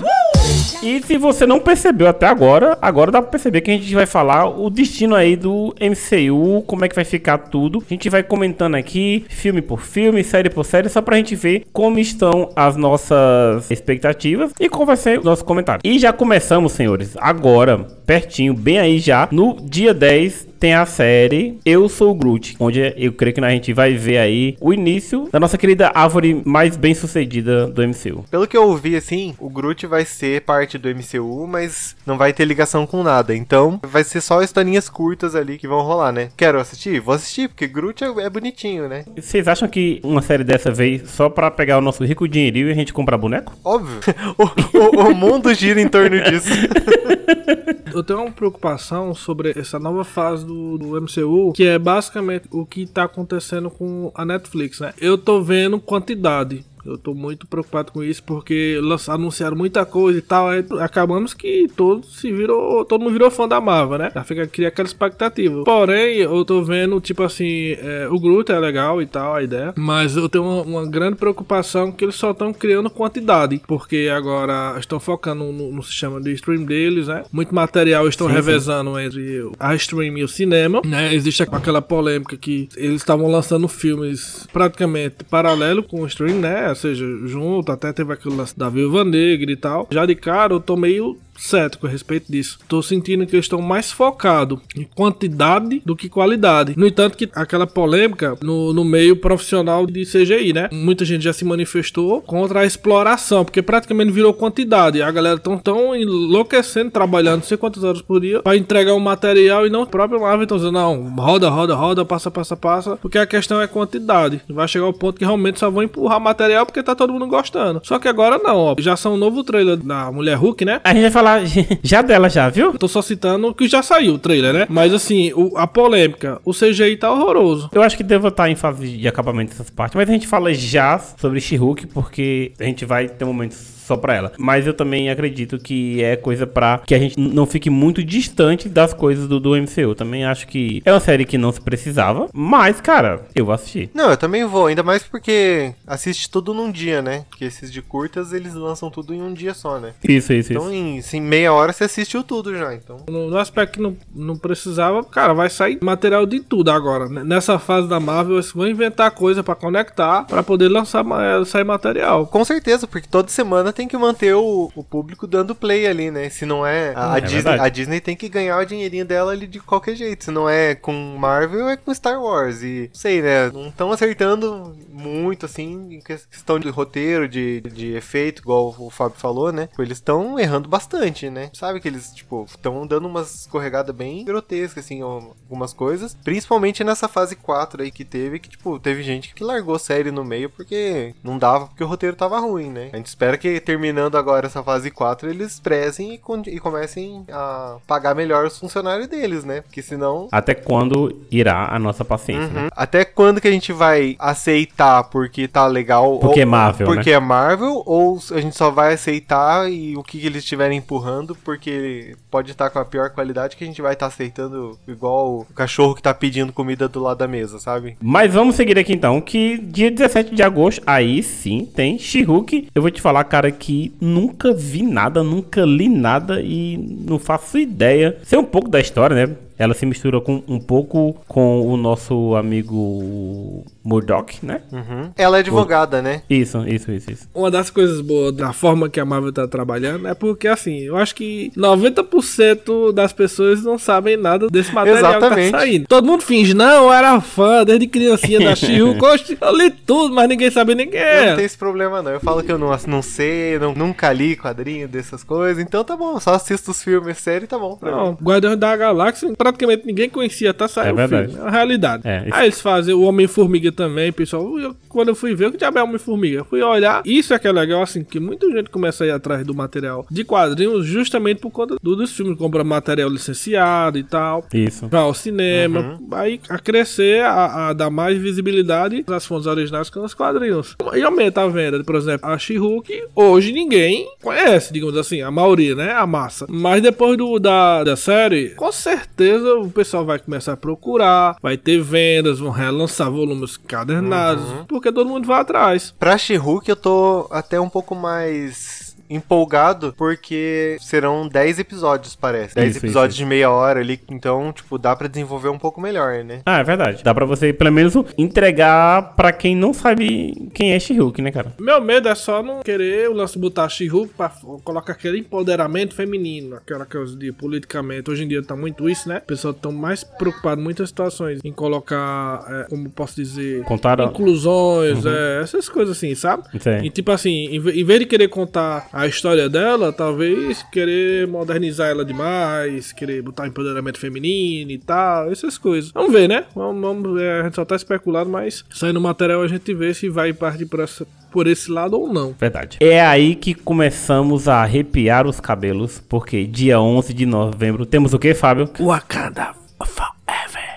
E 0.84 1.02
se 1.04 1.18
você 1.18 1.46
não 1.46 1.60
percebeu 1.60 2.08
até 2.08 2.26
agora, 2.28 2.78
agora 2.82 3.12
dá 3.12 3.22
pra 3.22 3.32
perceber 3.32 3.62
que 3.62 3.72
a 3.72 3.74
gente 3.76 3.94
vai 3.94 4.06
falar 4.06 4.48
o 4.50 4.70
destino 4.70 5.16
aí 5.16 5.36
do 5.36 5.74
MCU, 5.80 6.64
como 6.66 6.84
é 6.84 6.90
que 6.90 6.96
vai 6.96 7.06
ficar 7.06 7.38
tudo. 7.38 7.82
A 7.86 7.94
gente 7.94 8.10
vai 8.10 8.24
comentando 8.24 8.76
aqui, 8.76 9.24
filme 9.30 9.62
por 9.62 9.82
filme, 9.82 10.24
série 10.24 10.50
por 10.50 10.66
série, 10.66 10.90
só 10.90 11.02
pra 11.02 11.18
gente 11.18 11.36
ver 11.36 11.66
como 11.72 12.00
estão 12.00 12.50
as 12.56 12.76
nossas 12.76 13.70
expectativas 13.70 14.52
e 14.60 14.68
qual 14.68 14.86
vai 14.86 14.98
ser 14.98 15.20
o 15.20 15.24
nosso 15.24 15.46
comentário. 15.46 15.82
E 15.84 15.98
já 16.00 16.12
começamos, 16.12 16.72
senhores, 16.74 17.16
agora, 17.20 17.88
pertinho, 18.16 18.54
bem 18.54 18.78
aí 18.78 19.00
já, 19.00 19.30
no 19.32 19.56
dia 19.62 19.94
10 19.94 20.50
tem 20.60 20.74
a 20.76 20.86
série 20.86 21.58
Eu 21.66 21.90
Sou 21.90 22.12
o 22.12 22.14
Groot, 22.14 22.56
onde 22.60 22.94
eu 22.96 23.12
creio 23.14 23.34
que 23.34 23.44
a 23.44 23.50
gente 23.50 23.74
vai 23.74 23.96
ver 23.96 24.18
aí 24.20 24.56
o 24.62 24.72
início 24.72 25.28
da 25.32 25.40
nossa 25.40 25.58
querida 25.58 25.92
árvore 25.96 26.40
mais 26.46 26.76
bem 26.78 26.94
sucedida 26.94 27.66
do 27.68 27.82
MCU. 27.82 28.26
Pelo 28.30 28.46
que 28.46 28.56
eu 28.56 28.68
ouvi, 28.68 28.96
assim, 28.96 29.34
o 29.40 29.50
Groot 29.50 29.88
vai 29.88 30.04
ser 30.06 30.42
parte 30.42 30.78
do 30.78 30.88
MCU, 30.90 31.48
mas 31.48 31.96
não 32.06 32.16
vai 32.16 32.32
ter 32.32 32.46
ligação 32.46 32.86
com 32.86 33.02
nada. 33.02 33.34
Então, 33.34 33.80
vai 33.82 34.04
ser 34.04 34.22
só 34.22 34.44
historinhas 34.44 34.88
curtas 34.88 35.34
ali 35.34 35.58
que 35.58 35.68
vão 35.68 35.82
rolar, 35.82 36.12
né? 36.12 36.30
Quero 36.38 36.60
assistir? 36.60 37.00
Vou 37.00 37.16
assistir, 37.16 37.48
porque 37.48 37.66
Groot 37.66 38.04
é, 38.04 38.08
é 38.26 38.30
bonitinho, 38.30 38.88
né? 38.88 39.04
Vocês 39.16 39.48
acham 39.48 39.68
que 39.68 40.00
uma 40.04 40.22
série 40.22 40.44
dessa 40.44 40.70
veio 40.70 41.08
só 41.08 41.28
pra 41.28 41.50
pegar 41.50 41.80
o 41.80 41.82
nosso 41.82 42.04
rico 42.04 42.28
dinheirinho 42.28 42.68
e 42.68 42.72
a 42.72 42.76
gente 42.76 42.94
comprar 42.94 43.18
boneco? 43.18 43.54
Óbvio. 43.66 44.00
o, 44.38 44.44
o- 44.78 45.10
o 45.10 45.16
mundo 45.16 45.52
gira 45.56 45.82
em 45.82 45.88
torno 45.88 46.22
disso. 46.22 46.50
Eu 48.02 48.06
tenho 48.06 48.20
uma 48.20 48.32
preocupação 48.32 49.14
sobre 49.14 49.54
essa 49.56 49.78
nova 49.78 50.04
fase 50.04 50.44
do, 50.44 50.76
do 50.76 51.00
MCU, 51.00 51.54
que 51.54 51.66
é 51.66 51.78
basicamente 51.78 52.48
o 52.50 52.66
que 52.66 52.88
tá 52.88 53.04
acontecendo 53.04 53.70
com 53.70 54.12
a 54.16 54.26
Netflix, 54.26 54.80
né? 54.80 54.92
Eu 55.00 55.20
tô 55.20 55.40
vendo 55.40 55.80
quantidade. 55.80 56.66
Eu 56.86 56.98
tô 56.98 57.14
muito 57.14 57.48
preocupado 57.48 57.92
com 57.92 58.04
isso 58.04 58.24
porque 58.24 58.80
anunciaram 59.08 59.58
muita 59.58 59.86
coisa 59.86 60.20
e 60.20 60.22
tal. 60.22 60.48
Aí 60.48 60.66
acabamos 60.80 61.34
que 61.34 61.68
todo 61.76 62.06
se 62.06 62.32
virou, 62.32 62.84
todo 62.86 63.02
mundo 63.02 63.14
virou 63.14 63.32
fã 63.32 63.48
da 63.48 63.62
Marvel, 63.62 63.98
né? 63.98 64.12
Já 64.14 64.24
fica 64.24 64.48
cria 64.48 64.68
aquela 64.68 64.88
expectativa. 64.88 65.64
Porém, 65.64 66.18
eu 66.18 66.44
tô 66.46 66.64
vendo, 66.64 67.00
tipo 67.00 67.24
assim, 67.24 67.76
é, 67.80 68.08
o 68.10 68.20
Groot 68.20 68.52
é 68.52 68.60
legal 68.60 69.02
e 69.02 69.06
tal, 69.06 69.36
a 69.36 69.44
ideia. 69.44 69.74
Mas 69.76 70.16
eu 70.16 70.28
tenho 70.28 70.44
uma, 70.44 70.62
uma 70.62 70.86
grande 70.90 71.16
preocupação 71.18 71.92
que 71.92 72.06
eles 72.06 72.16
só 72.16 72.32
estão 72.32 72.54
criando 72.54 72.90
quantidade. 72.90 73.62
Porque 73.68 74.10
agora 74.14 74.78
estão 74.80 75.00
focando 75.00 75.46
no, 75.52 75.72
no 75.72 75.84
sistema 75.84 76.20
de 76.20 76.32
stream 76.34 76.66
deles, 76.66 77.08
né? 77.08 77.24
Muito 77.32 77.54
material 77.54 78.08
estão 78.08 78.28
Sim, 78.28 78.34
sim. 78.34 78.40
revezando 78.40 79.00
entre 79.00 79.50
a 79.60 79.76
stream 79.76 80.18
e 80.18 80.24
o 80.24 80.28
cinema, 80.28 80.82
né? 80.86 81.14
Existe 81.14 81.44
aquela 81.44 81.82
polêmica 81.82 82.36
que 82.38 82.68
eles 82.76 82.98
estavam 82.98 83.30
lançando 83.30 83.68
filmes 83.68 84.48
praticamente 84.52 85.24
paralelo 85.30 85.84
com 85.84 86.02
o 86.02 86.08
stream, 86.08 86.40
né? 86.40 86.71
Ou 86.72 86.76
seja, 86.76 87.06
junto, 87.26 87.72
até 87.72 87.92
teve 87.94 88.14
aquele 88.14 88.36
da 88.58 88.70
Viúva 88.70 89.04
Negra 89.04 89.52
e 89.52 89.56
tal. 89.56 89.88
Já 89.92 90.06
de 90.06 90.16
cara, 90.16 90.54
eu 90.54 90.60
tô 90.60 90.76
meio 90.76 91.18
cético 91.38 91.88
a 91.88 91.90
respeito 91.90 92.32
disso. 92.32 92.60
Tô 92.68 92.82
sentindo 92.82 93.26
que 93.26 93.36
eles 93.36 93.46
estão 93.46 93.62
mais 93.62 93.92
focados 93.92 94.60
em 94.76 94.84
quantidade 94.84 95.82
do 95.86 95.96
que 95.96 96.10
qualidade. 96.10 96.74
No 96.78 96.88
entanto, 96.88 97.18
que 97.18 97.30
aquela 97.34 97.68
polêmica 97.68 98.38
no, 98.42 98.74
no 98.74 98.84
meio 98.84 99.16
profissional 99.16 99.86
de 99.86 100.06
CGI, 100.06 100.54
né? 100.54 100.70
Muita 100.72 101.06
gente 101.06 101.24
já 101.24 101.34
se 101.34 101.44
manifestou 101.44 102.22
contra 102.22 102.62
a 102.62 102.66
exploração, 102.66 103.44
porque 103.44 103.62
praticamente 103.62 104.12
virou 104.12 104.34
quantidade. 104.34 105.02
A 105.02 105.12
galera 105.12 105.38
tão, 105.38 105.58
tão 105.58 105.96
enlouquecendo, 105.96 106.92
trabalhando 106.92 107.42
não 107.42 107.44
sei 107.44 107.58
quantas 107.58 107.84
horas 107.84 108.02
por 108.02 108.22
dia 108.22 108.42
para 108.42 108.58
entregar 108.58 108.94
um 108.94 109.00
material 109.00 109.66
e 109.66 109.70
não 109.70 109.84
o 109.84 109.88
próprio 109.88 110.22
Marvel 110.22 110.44
então 110.44 110.58
dizendo, 110.58 110.74
não, 110.74 111.16
roda, 111.16 111.50
roda, 111.50 111.76
roda, 111.76 112.06
passa, 112.06 112.30
passa, 112.30 112.56
passa, 112.56 112.98
porque 112.98 113.18
a 113.18 113.26
questão 113.26 113.62
é 113.62 113.68
quantidade. 113.68 114.42
Vai 114.50 114.68
chegar 114.68 114.88
o 114.88 114.94
ponto 114.94 115.18
que 115.18 115.26
realmente 115.26 115.60
só 115.60 115.70
vão 115.70 115.84
empurrar 115.84 116.20
material 116.20 116.66
porque 116.66 116.84
tá 116.84 116.96
todo 116.96 117.14
mundo 117.14 117.28
gostando. 117.28 117.82
Só 117.84 117.98
que 118.00 118.08
agora 118.08 118.38
não, 118.38 118.58
ó. 118.58 118.76
Já 118.80 118.96
são 118.96 119.14
um 119.14 119.18
novo 119.18 119.44
trailer 119.44 119.78
da 119.78 120.12
Mulher 120.12 120.36
Hulk, 120.36 120.66
né? 120.66 120.82
A 120.84 120.94
gente 120.94 121.02
vai 121.02 121.12
falar 121.22 121.42
já 121.84 122.02
dela 122.02 122.30
já, 122.30 122.50
viu? 122.50 122.68
Eu 122.74 122.78
tô 122.80 122.88
só 122.88 123.02
citando 123.02 123.54
que 123.54 123.68
já 123.68 123.82
saiu 123.84 124.16
o 124.16 124.20
trailer, 124.20 124.54
né? 124.54 124.66
Mas 124.70 124.94
assim, 124.94 125.32
o- 125.34 125.56
a 125.58 125.68
polêmica, 125.68 126.40
o 126.44 126.52
CGI 126.54 126.98
tá 126.98 127.12
horroroso. 127.12 127.70
Eu 127.74 127.82
acho 127.82 127.96
que 127.96 128.04
devo 128.04 128.28
estar 128.28 128.50
em 128.50 128.56
fase 128.56 128.88
de 128.98 129.08
acabamento 129.08 129.52
dessas 129.52 129.70
partes, 129.70 129.96
mas 129.96 130.10
a 130.10 130.12
gente 130.14 130.28
fala 130.28 130.54
já 130.54 130.98
sobre 131.00 131.40
She-Hulk 131.40 131.88
porque 131.88 132.52
a 132.60 132.64
gente 132.64 132.86
vai 132.86 133.08
ter 133.08 133.26
momentos 133.26 133.58
só 133.86 133.98
pra 133.98 134.16
ela. 134.16 134.32
Mas 134.38 134.68
eu 134.68 134.74
também 134.74 135.10
acredito 135.10 135.58
que 135.58 136.04
é 136.04 136.16
coisa 136.16 136.46
pra 136.48 136.82
que 136.86 136.96
a 136.96 137.00
gente 137.00 137.20
não 137.20 137.46
fique 137.46 137.70
muito 137.70 138.04
distante 138.04 138.70
das 138.70 138.94
coisas 138.94 139.28
do, 139.28 139.40
do 139.40 139.56
MCU. 139.56 139.96
Também 139.96 140.26
acho 140.26 140.48
que 140.48 140.82
é 140.86 140.92
uma 140.92 141.00
série 141.00 141.26
que 141.26 141.38
não 141.38 141.52
se 141.52 141.62
precisava, 141.62 142.30
mas, 142.34 142.80
cara, 142.82 143.22
eu 143.36 143.46
vou 143.46 143.54
assistir. 143.54 143.90
Não, 143.94 144.10
eu 144.12 144.18
também 144.18 144.46
vou, 144.46 144.68
ainda 144.68 144.84
mais 144.84 145.04
porque 145.04 145.74
assiste 145.86 146.30
tudo 146.30 146.54
num 146.54 146.72
dia, 146.72 147.02
né? 147.02 147.26
Porque 147.30 147.46
esses 147.46 147.72
de 147.72 147.82
curtas, 147.82 148.34
eles 148.34 148.54
lançam 148.54 148.90
tudo 148.90 149.14
em 149.14 149.22
um 149.22 149.34
dia 149.34 149.54
só, 149.54 149.80
né? 149.80 149.94
Isso, 150.04 150.34
isso, 150.34 150.54
Então, 150.54 150.66
isso. 150.66 150.74
em, 150.74 151.00
assim, 151.00 151.22
meia 151.22 151.54
hora 151.54 151.74
você 151.74 151.86
assistiu 151.86 152.24
tudo 152.24 152.56
já, 152.56 152.74
então... 152.74 152.98
No, 153.10 153.30
no 153.30 153.38
aspecto 153.38 153.74
que 153.74 153.82
não, 153.82 153.96
não 154.14 154.38
precisava, 154.38 155.04
cara, 155.04 155.34
vai 155.34 155.50
sair 155.50 155.80
material 155.82 156.26
de 156.26 156.40
tudo 156.40 156.72
agora. 156.72 157.08
Nessa 157.10 157.58
fase 157.60 157.88
da 157.88 158.00
Marvel, 158.00 158.36
eles 158.36 158.52
vão 158.52 158.68
inventar 158.68 159.12
coisa 159.12 159.44
pra 159.44 159.56
conectar, 159.56 160.26
pra 160.26 160.44
poder 160.44 160.68
lançar 160.70 161.04
sair 161.46 161.64
material. 161.64 162.28
Com 162.28 162.44
certeza, 162.46 162.88
porque 162.88 163.08
toda 163.10 163.30
semana 163.30 163.71
tem 163.72 163.88
que 163.88 163.98
manter 163.98 164.36
o, 164.36 164.72
o 164.76 164.84
público 164.84 165.28
dando 165.28 165.56
play 165.56 165.88
ali, 165.88 166.12
né? 166.12 166.30
Se 166.30 166.46
não 166.46 166.66
é. 166.66 166.94
A, 166.96 167.14
a 167.14 167.18
é 167.18 167.22
Disney, 167.22 167.42
verdade. 167.42 167.62
a 167.62 167.70
Disney 167.70 168.02
tem 168.02 168.16
que 168.16 168.30
ganhar 168.30 168.60
o 168.60 168.66
dinheirinho 168.66 169.06
dela 169.06 169.32
ali 169.32 169.48
de 169.48 169.60
qualquer 169.60 169.96
jeito. 169.96 170.26
Se 170.26 170.32
não 170.32 170.50
é 170.50 170.76
com 170.76 170.94
Marvel, 171.18 171.70
é 171.70 171.78
com 171.78 171.94
Star 171.94 172.22
Wars. 172.22 172.62
E 172.64 172.90
não 172.94 173.00
sei, 173.00 173.22
né? 173.22 173.50
Não 173.52 173.68
estão 173.68 173.92
acertando 173.92 174.76
muito, 174.90 175.46
assim, 175.46 175.96
em 175.96 176.02
questão 176.02 176.60
de 176.60 176.70
roteiro, 176.70 177.28
de, 177.28 177.62
de 177.62 177.94
efeito, 177.94 178.42
igual 178.42 178.76
o 178.78 178.90
Fábio 178.90 179.18
falou, 179.18 179.52
né? 179.52 179.70
Eles 179.80 179.98
estão 179.98 180.40
errando 180.40 180.70
bastante, 180.70 181.30
né? 181.30 181.50
Sabe 181.54 181.80
que 181.80 181.88
eles, 181.88 182.12
tipo, 182.14 182.46
estão 182.48 182.86
dando 182.86 183.08
umas 183.08 183.42
escorregadas 183.42 183.96
bem 183.96 184.24
grotescas, 184.24 184.86
assim, 184.86 185.02
algumas 185.02 185.74
coisas. 185.74 186.16
Principalmente 186.24 186.84
nessa 186.84 187.08
fase 187.08 187.36
4 187.36 187.84
aí 187.84 187.92
que 187.92 188.06
teve, 188.06 188.40
que, 188.40 188.50
tipo, 188.50 188.80
teve 188.80 189.04
gente 189.04 189.34
que 189.34 189.44
largou 189.44 189.76
a 189.76 189.80
série 189.80 190.12
no 190.12 190.24
meio 190.24 190.50
porque 190.50 191.14
não 191.24 191.38
dava, 191.38 191.68
porque 191.68 191.84
o 191.84 191.88
roteiro 191.88 192.16
tava 192.16 192.40
ruim, 192.40 192.70
né? 192.70 192.90
A 192.94 192.98
gente 192.98 193.08
espera 193.08 193.38
que 193.38 193.60
terminando 193.62 194.18
agora 194.18 194.48
essa 194.48 194.64
fase 194.64 194.92
4, 194.92 195.30
eles 195.30 195.60
prezem 195.60 196.14
e, 196.14 196.50
e 196.50 196.60
comecem 196.60 197.26
a 197.32 197.78
pagar 197.88 198.16
melhor 198.16 198.46
os 198.46 198.58
funcionários 198.58 199.08
deles, 199.08 199.44
né? 199.46 199.62
Porque 199.62 199.82
senão. 199.82 200.28
Até 200.32 200.54
quando 200.54 201.16
irá 201.32 201.68
a 201.72 201.80
nossa 201.80 202.04
paciência, 202.04 202.48
né? 202.50 202.64
Uhum. 202.64 202.70
Até 202.76 203.06
quando 203.06 203.40
que 203.40 203.48
a 203.48 203.52
gente 203.52 203.72
vai 203.72 204.16
aceitar 204.20 205.04
porque 205.06 205.48
tá 205.48 205.68
legal? 205.68 206.20
Porque 206.20 206.40
ou- 206.40 206.44
é 206.44 206.46
Marvel, 206.46 206.88
Porque 206.88 207.12
né? 207.12 207.16
é 207.16 207.20
Marvel, 207.20 207.84
ou 207.86 208.20
a 208.32 208.42
gente 208.42 208.56
só 208.58 208.70
vai 208.70 208.94
aceitar 208.94 209.72
e 209.72 209.96
o 209.96 210.04
que, 210.04 210.26
eles 210.26 210.44
estiverem 210.44 210.78
empurrando, 210.78 211.36
porque 211.44 212.16
pode 212.30 212.52
estar 212.52 212.70
com 212.70 212.80
a 212.80 212.86
pior 212.86 213.10
qualidade 213.12 213.56
que 213.56 213.64
a 213.64 213.68
gente 213.68 213.82
vai 213.82 213.94
estar 213.94 214.08
aceitando 214.08 214.78
igual 214.88 215.40
o 215.40 215.54
cachorro 215.54 215.96
que 215.96 216.02
tá 216.02 216.14
pedindo 216.14 216.54
comida 216.54 216.88
do 216.88 217.00
lado 217.02 217.18
da 217.18 217.28
mesa, 217.28 217.60
sabe? 217.60 217.98
Mas 218.02 218.34
vamos 218.34 218.56
seguir 218.56 218.78
aqui 218.78 218.94
então, 218.94 219.20
que 219.22 219.58
dia 219.58 219.92
17 219.92 220.34
de 220.34 220.44
agosto, 220.44 220.82
aí 220.86 221.22
sim, 221.22 221.66
tem 221.66 221.98
She-Hulk. 221.98 222.70
Eu 222.74 222.82
vou 222.82 222.92
te 222.92 223.02
falar, 223.02 223.24
cara, 223.26 223.51
que 223.52 223.94
nunca 224.00 224.54
vi 224.54 224.82
nada, 224.82 225.24
nunca 225.24 225.66
li 225.66 225.90
nada 225.90 226.42
e 226.42 226.78
não 227.08 227.20
faço 227.20 227.58
ideia. 227.58 228.18
Sei 228.24 228.38
um 228.38 228.44
pouco 228.44 228.70
da 228.70 228.80
história, 228.80 229.28
né? 229.28 229.36
Ela 229.62 229.76
se 229.76 229.86
mistura 229.86 230.20
com 230.20 230.42
um 230.48 230.60
pouco 230.60 231.16
com 231.28 231.62
o 231.62 231.78
nosso 231.78 232.36
amigo 232.36 233.64
Murdoch, 233.84 234.44
né? 234.44 234.62
Uhum. 234.72 235.12
Ela 235.16 235.38
é 235.38 235.40
advogada, 235.42 236.02
né? 236.02 236.24
Isso, 236.28 236.68
isso, 236.68 236.92
isso, 236.92 237.12
isso. 237.12 237.30
Uma 237.32 237.52
das 237.52 237.70
coisas 237.70 238.02
boas 238.02 238.34
da 238.34 238.54
forma 238.54 238.90
que 238.90 239.00
a 239.00 239.06
Marvel 239.06 239.32
tá 239.32 239.48
trabalhando 239.48 240.08
é 240.08 240.16
porque, 240.16 240.48
assim, 240.48 240.80
eu 240.80 240.98
acho 240.98 241.14
que 241.14 241.52
90% 241.56 242.92
das 242.92 243.14
pessoas 243.14 243.64
não 243.64 243.78
sabem 243.78 244.18
nada 244.18 244.48
desse 244.48 244.74
material 244.74 244.98
Exatamente. 244.98 245.46
que 245.46 245.52
tá 245.52 245.60
saindo. 245.60 245.86
Todo 245.88 246.08
mundo 246.08 246.24
finge, 246.24 246.56
não, 246.56 246.86
eu 246.86 246.94
era 246.94 247.22
fã 247.22 247.64
desde 247.64 247.86
criancinha 247.86 248.40
da 248.40 248.56
She-Hulk, 248.58 249.00
eu 249.40 249.56
li 249.56 249.70
tudo, 249.70 250.16
mas 250.16 250.28
ninguém 250.28 250.50
sabe 250.50 250.74
nem 250.74 250.90
quem 250.90 251.00
Eu 251.00 251.06
é. 251.06 251.28
não 251.28 251.36
tenho 251.36 251.46
esse 251.46 251.58
problema, 251.58 252.02
não. 252.02 252.10
Eu 252.10 252.20
falo 252.20 252.42
que 252.42 252.52
eu 252.52 252.58
não, 252.58 252.76
não 252.88 253.04
sei, 253.04 253.60
não, 253.60 253.76
nunca 253.76 254.12
li 254.12 254.36
quadrinho 254.36 254.88
dessas 254.88 255.24
coisas, 255.24 255.64
então 255.64 255.84
tá 255.84 255.96
bom. 255.96 256.20
Só 256.20 256.34
assisto 256.34 256.72
os 256.72 256.82
filmes, 256.82 257.20
série, 257.20 257.46
tá 257.46 257.60
bom. 257.60 257.76
pra. 257.76 257.92
Não, 257.92 258.14
Guardiões 258.14 258.58
da 258.58 258.76
Galáxia 258.76 259.30
praticamente 259.52 259.86
ninguém 259.86 260.10
conhecia, 260.10 260.54
tá 260.54 260.68
saindo 260.68 261.00
É 261.00 261.06
o 261.06 261.08
filme. 261.08 261.36
É 261.38 261.42
uma 261.42 261.52
realidade. 261.52 262.04
É, 262.06 262.24
isso- 262.26 262.36
Aí 262.36 262.46
eles 262.46 262.62
fazem 262.62 262.94
o 262.94 263.02
Homem-Formiga 263.02 263.72
também, 263.72 264.12
pessoal. 264.12 264.60
Eu- 264.60 264.76
quando 264.90 265.10
eu 265.10 265.16
fui 265.16 265.34
ver, 265.36 265.48
o 265.48 265.52
que 265.52 265.58
diabo 265.58 265.80
é 265.80 265.84
Homem-Formiga? 265.84 266.44
Fui 266.44 266.62
olhar. 266.62 267.02
Isso 267.06 267.34
é 267.34 267.40
que 267.40 267.48
é 267.48 267.52
legal, 267.52 267.82
assim, 267.82 268.04
que 268.04 268.20
muita 268.20 268.50
gente 268.52 268.70
começa 268.70 269.04
a 269.04 269.08
ir 269.08 269.12
atrás 269.12 269.46
do 269.46 269.54
material 269.54 270.06
de 270.10 270.24
quadrinhos 270.24 270.86
justamente 270.86 271.40
por 271.40 271.52
conta 271.52 271.76
do- 271.82 271.96
dos 271.96 272.12
filmes. 272.12 272.38
Compra 272.38 272.64
material 272.64 273.10
licenciado 273.10 273.98
e 273.98 274.04
tal. 274.04 274.46
Isso. 274.54 274.88
Vai 274.88 275.02
ao 275.02 275.14
cinema, 275.14 276.00
aí 276.12 276.40
a 276.50 276.58
crescer, 276.60 277.24
a, 277.24 277.70
a 277.70 277.74
dar 277.74 277.90
mais 277.90 278.18
visibilidade 278.18 279.04
às 279.08 279.26
fontes 279.26 279.48
originais 279.48 279.90
que 279.90 280.00
nos 280.00 280.14
quadrinhos. 280.14 280.76
E 280.96 281.02
aumenta 281.02 281.42
a 281.42 281.48
venda, 281.48 281.84
por 281.84 281.96
exemplo, 281.96 282.30
a 282.30 282.38
She-Hulk, 282.38 283.04
hoje 283.16 283.52
ninguém 283.52 284.08
conhece, 284.22 284.74
digamos 284.74 284.98
assim, 284.98 285.22
a 285.22 285.32
maioria, 285.32 285.76
né? 285.76 285.92
A 285.94 286.06
massa. 286.08 286.46
Mas 286.50 286.82
depois 286.82 287.18
do, 287.18 287.40
da, 287.40 287.84
da 287.84 287.96
série, 287.96 288.50
com 288.52 288.72
certeza 288.72 289.31
o 289.36 289.70
pessoal 289.70 290.06
vai 290.06 290.20
começar 290.20 290.54
a 290.54 290.58
procurar, 290.58 291.38
vai 291.42 291.58
ter 291.58 291.80
vendas, 291.82 292.40
vão 292.40 292.52
relançar 292.52 293.12
volumes 293.12 293.58
cadernados, 293.58 294.44
porque 294.68 294.92
todo 294.92 295.10
mundo 295.10 295.28
vai 295.28 295.42
atrás. 295.42 295.94
Pra 296.00 296.18
She-Hulk 296.18 296.70
eu 296.70 296.76
tô 296.76 297.28
até 297.32 297.60
um 297.60 297.70
pouco 297.70 297.96
mais 297.96 298.81
empolgado, 299.16 299.94
porque 299.98 300.78
serão 300.80 301.28
10 301.28 301.60
episódios, 301.60 302.16
parece. 302.16 302.56
10 302.56 302.76
Isso, 302.76 302.86
episódios 302.86 303.16
isso, 303.16 303.24
de 303.24 303.30
meia 303.30 303.50
hora 303.52 303.80
ali, 303.80 304.00
então, 304.10 304.52
tipo, 304.54 304.78
dá 304.78 304.96
pra 304.96 305.08
desenvolver 305.08 305.50
um 305.50 305.58
pouco 305.60 305.80
melhor, 305.82 306.24
né? 306.24 306.42
Ah, 306.46 306.60
é 306.60 306.64
verdade. 306.64 307.04
Dá 307.04 307.14
pra 307.14 307.26
você, 307.26 307.52
pelo 307.54 307.72
menos, 307.72 307.94
entregar 308.18 309.16
pra 309.16 309.32
quem 309.32 309.56
não 309.56 309.74
sabe 309.74 310.50
quem 310.54 310.74
é 310.74 310.80
She-Hulk, 310.80 311.22
né, 311.22 311.32
cara? 311.32 311.54
Meu 311.60 311.80
medo 311.82 312.08
é 312.08 312.16
só 312.16 312.42
não 312.42 312.62
querer 312.62 313.10
o 313.10 313.14
lance 313.14 313.38
botar 313.38 313.68
She-Hulk 313.70 314.14
pra 314.16 314.28
f- 314.28 314.46
colocar 314.64 314.94
aquele 314.94 315.20
empoderamento 315.20 315.94
feminino, 315.94 316.56
aquela 316.56 316.86
coisa 316.86 317.16
de 317.16 317.32
politicamente. 317.32 318.10
Hoje 318.10 318.24
em 318.24 318.28
dia 318.28 318.42
tá 318.44 318.56
muito 318.56 318.90
isso, 318.90 319.08
né? 319.10 319.20
Pessoas 319.20 319.56
estão 319.56 319.72
mais 319.72 320.04
preocupadas 320.04 320.60
em 320.60 320.64
muitas 320.64 320.90
situações 320.90 321.40
em 321.44 321.52
colocar, 321.52 322.44
é, 322.50 322.64
como 322.70 322.90
posso 322.90 323.16
dizer, 323.16 323.64
Contaram. 323.64 324.06
inclusões, 324.06 325.06
é, 325.06 325.42
essas 325.44 325.68
coisas 325.70 325.98
assim, 325.98 326.16
sabe? 326.16 326.44
Sim. 326.60 326.78
E 326.86 326.90
tipo 326.90 327.12
assim, 327.12 327.48
em 327.56 327.84
vez 327.86 328.00
de 328.00 328.06
querer 328.06 328.28
contar 328.30 328.88
a 328.94 329.01
história 329.08 329.50
dela, 329.50 329.92
talvez 329.92 330.64
querer 330.72 331.28
modernizar 331.28 331.90
ela 331.90 332.06
demais, 332.06 332.92
querer 332.92 333.22
botar 333.22 333.48
empoderamento 333.48 334.00
feminino 334.00 334.72
e 334.72 334.78
tal, 334.78 335.32
essas 335.32 335.58
coisas. 335.58 335.92
Vamos 335.92 336.12
ver, 336.12 336.28
né? 336.28 336.46
Vamos, 336.56 336.82
vamos 336.82 337.14
ver, 337.14 337.32
a 337.32 337.44
gente 337.44 337.56
só 337.56 337.66
tá 337.66 337.76
especulando, 337.76 338.30
mas 338.30 338.64
saindo 338.72 338.98
o 338.98 339.02
material 339.02 339.42
a 339.42 339.48
gente 339.48 339.74
vê 339.74 339.94
se 339.94 340.10
vai 340.10 340.34
partir 340.34 340.66
por, 340.66 340.80
essa, 340.80 341.06
por 341.32 341.48
esse 341.48 341.72
lado 341.72 342.00
ou 342.00 342.12
não. 342.12 342.36
Verdade. 342.40 342.78
É 342.80 343.02
aí 343.02 343.36
que 343.36 343.54
começamos 343.54 344.48
a 344.48 344.62
arrepiar 344.62 345.28
os 345.28 345.40
cabelos, 345.40 346.02
porque 346.08 346.46
dia 346.46 346.80
11 346.80 347.14
de 347.14 347.26
novembro 347.26 347.86
temos 347.86 348.14
o 348.14 348.20
que, 348.20 348.34
Fábio? 348.34 348.70
Wakanda 348.80 349.54
Forever. 349.86 350.21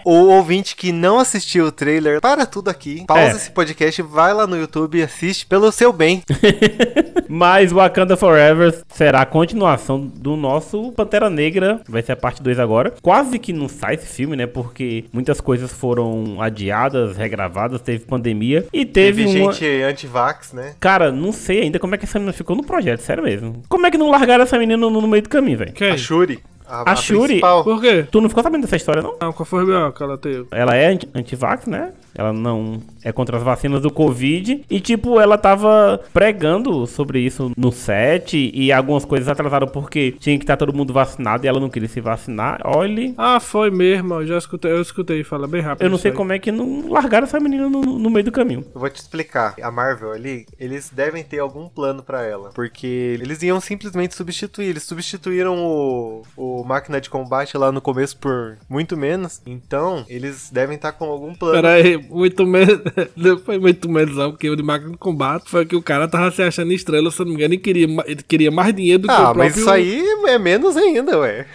O 0.05 0.27
ouvinte 0.29 0.77
que 0.77 0.93
não 0.93 1.19
assistiu 1.19 1.67
o 1.67 1.73
trailer, 1.73 2.21
para 2.21 2.45
tudo 2.47 2.69
aqui, 2.69 3.05
pausa 3.07 3.23
É. 3.23 3.31
esse 3.31 3.51
podcast, 3.51 4.03
vai 4.03 4.35
lá 4.35 4.47
no 4.47 4.57
YouTube 4.57 4.99
e 4.99 5.03
assiste 5.03 5.47
pelo 5.47 5.71
seu 5.73 5.93
bem. 5.93 6.23
Mas 7.29 7.73
Wakanda 7.73 8.17
Forever 8.17 8.75
será 8.89 9.23
a 9.23 9.27
continuação 9.27 10.01
do 10.01 10.37
nosso 10.37 10.93
Pantera 10.93 11.31
Negra. 11.31 11.81
Vai 11.89 12.03
ser 12.03 12.13
a 12.13 12.17
parte 12.17 12.43
2 12.43 12.59
agora. 12.59 12.93
Quase 13.03 13.39
que 13.39 13.53
não 13.53 13.69
sai 13.69 13.95
esse 13.95 14.07
filme, 14.07 14.37
né? 14.37 14.47
Porque 14.47 15.05
muitas 15.13 15.41
coisas 15.41 15.73
foram 15.73 16.41
adiadas, 16.41 17.17
regravadas, 17.17 17.81
teve 17.81 18.05
pandemia. 18.05 18.67
E 18.73 18.85
teve, 18.85 19.25
Teve 19.25 19.41
uma... 19.41 19.53
gente 19.53 19.83
anti-vax, 19.83 20.53
né? 20.53 20.75
Cara, 20.81 21.11
não 21.11 21.33
sei 21.33 21.63
ainda 21.63 21.79
como 21.79 21.95
é 21.95 21.99
que 21.99 22.05
essa 22.05 22.19
menina 22.19 22.33
ficou 22.33 22.55
no 22.57 22.63
projeto, 22.65 23.01
sério 23.01 23.23
mesmo. 23.23 23.63
Como 23.69 23.87
é 23.87 23.91
que 23.91 23.99
não 23.99 24.11
largaram 24.11 24.43
essa 24.45 24.59
menina 24.59 24.77
no, 24.77 24.91
no 24.91 25.09
meio 25.09 25.23
do 25.23 25.29
caminho, 25.29 25.59
velho? 25.59 25.73
A 25.93 25.97
Shuri. 25.97 26.41
A, 26.83 26.93
A 26.93 26.97
Shuri- 26.97 27.27
principal. 27.27 27.65
Por 27.65 27.81
quê? 27.81 28.07
Tu 28.11 28.21
não 28.21 28.29
ficou 28.29 28.43
sabendo 28.43 28.63
dessa 28.63 28.77
história, 28.77 29.03
não? 29.03 29.17
Não, 29.21 29.33
qual 29.33 29.45
foi 29.47 29.63
o 29.63 29.67
B.O. 29.67 29.93
que 29.93 30.03
ela 30.03 30.19
teve? 30.19 30.47
Ela 30.51 30.75
é 30.77 30.87
anti- 30.87 31.09
anti-vax, 31.15 31.67
né? 31.67 31.93
Ela 32.17 32.33
não 32.33 32.81
é 33.03 33.11
contra 33.13 33.37
as 33.37 33.43
vacinas 33.43 33.83
do 33.83 33.91
Covid. 33.91 34.65
E, 34.71 34.81
tipo, 34.81 35.19
ela 35.21 35.37
tava 35.37 36.01
pregando 36.13 36.87
sobre 36.87 37.19
isso 37.21 37.51
no 37.57 37.73
set. 37.73 38.51
E 38.55 38.71
algumas 38.73 39.05
coisas 39.05 39.29
atrasaram 39.29 39.67
porque 39.67 40.13
tinha 40.13 40.39
que 40.39 40.45
estar 40.45 40.57
todo 40.57 40.73
mundo 40.73 40.93
vacinado 40.93 41.45
e 41.45 41.49
ela 41.49 41.59
não 41.61 41.69
queria 41.69 41.89
se 41.89 42.01
vacinar. 42.01 42.61
Olha. 42.65 43.13
Ah, 43.19 43.41
foi 43.41 43.71
mesmo, 43.71 44.15
eu 44.15 44.27
já 44.27 44.39
escutei, 44.39 44.71
eu 44.71 44.81
escutei, 44.81 45.25
fala 45.25 45.47
bem 45.49 45.61
rápido. 45.61 45.85
Eu 45.85 45.91
não 45.91 45.99
sei 45.99 46.13
aí. 46.13 46.17
como 46.17 46.33
é 46.33 46.39
que 46.39 46.53
não 46.53 46.89
largaram 46.89 47.25
essa 47.27 47.41
menina 47.41 47.69
no, 47.69 47.81
no 47.81 48.11
meio 48.11 48.25
do 48.25 48.33
caminho. 48.33 48.65
Eu 48.75 48.81
vou 48.81 48.89
te 48.89 48.97
explicar. 49.01 49.55
A 49.61 49.71
Marvel 49.71 50.13
ali, 50.13 50.47
eles 50.59 50.91
devem 50.91 51.25
ter 51.25 51.41
algum 51.41 51.69
plano 51.69 52.03
pra 52.03 52.23
ela. 52.23 52.51
Porque 52.55 53.19
eles 53.21 53.43
iam 53.43 53.61
simplesmente 53.61 54.15
substituir. 54.15 54.67
Eles 54.69 54.85
substituíram 54.85 55.57
o, 55.59 56.23
o 56.37 56.64
máquina 56.65 57.01
de 57.01 57.09
combate 57.11 57.57
lá 57.57 57.71
no 57.71 57.81
começo 57.81 58.17
por 58.17 58.57
muito 58.69 58.97
menos. 58.97 59.41
Então, 59.47 60.05
eles 60.09 60.51
devem 60.51 60.77
estar 60.77 60.93
com 60.93 61.05
algum 61.05 61.35
plano. 61.35 61.55
Pera 61.55 61.73
aí, 61.75 61.97
muito 61.97 62.47
menos. 62.47 62.81
Não 63.17 63.39
foi 63.45 63.59
muito 63.59 63.89
menos, 63.89 64.17
não, 64.17 64.31
porque 64.31 64.49
o 64.51 64.57
de 64.57 64.63
máquina 64.63 64.93
de 64.93 64.99
combate 64.99 65.49
foi 65.51 65.65
que 65.67 65.77
o 65.77 65.83
cara 65.83 66.09
tava 66.09 66.31
se 66.31 66.43
achando 66.43 66.73
estrela, 66.73 67.11
se 67.11 67.19
não 67.21 67.27
me 67.27 67.35
engano, 67.35 67.55
e 67.55 67.59
queria, 67.59 67.87
ele 68.07 68.23
queria 68.23 68.51
mais 68.51 68.75
dinheiro 68.75 69.03
do 69.03 69.09
que 69.09 69.15
o 69.15 69.17
Ah, 69.17 69.21
próprio. 69.33 69.45
mas 69.45 69.57
isso 69.57 69.71
aí 69.71 70.03
é 70.27 70.39
menos 70.39 70.77
ainda, 70.77 71.19
ué. 71.19 71.47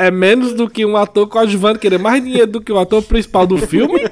É 0.00 0.10
menos 0.10 0.54
do 0.54 0.68
que 0.68 0.84
um 0.86 0.96
ator 0.96 1.26
coadjuvante 1.28 1.78
querer 1.78 1.98
mais 1.98 2.24
dinheiro 2.24 2.46
do 2.46 2.60
que 2.60 2.72
o 2.72 2.78
ator 2.78 3.02
principal 3.02 3.46
do 3.46 3.58
filme. 3.58 4.00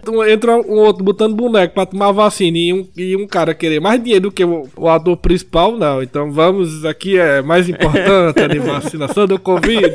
Então, 0.00 0.26
Entra 0.26 0.56
um 0.56 0.78
outro 0.78 1.04
botando 1.04 1.34
boneco 1.34 1.74
pra 1.74 1.86
tomar 1.86 2.12
vacina 2.12 2.56
e 2.56 2.72
um, 2.72 2.88
e 2.96 3.16
um 3.16 3.26
cara 3.26 3.54
querer 3.54 3.80
mais 3.80 4.02
dinheiro 4.02 4.24
do 4.24 4.32
que 4.32 4.44
o, 4.44 4.66
o 4.76 4.88
ator 4.88 5.16
principal, 5.16 5.76
não. 5.76 6.02
Então 6.02 6.32
vamos, 6.32 6.84
aqui 6.84 7.18
é 7.18 7.42
mais 7.42 7.68
importante 7.68 8.40
a 8.40 8.62
vacinação 8.62 9.26
do 9.26 9.38
Covid. 9.38 9.94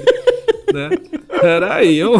Né? 0.73 0.89
Peraí, 1.41 1.97
eu. 1.97 2.13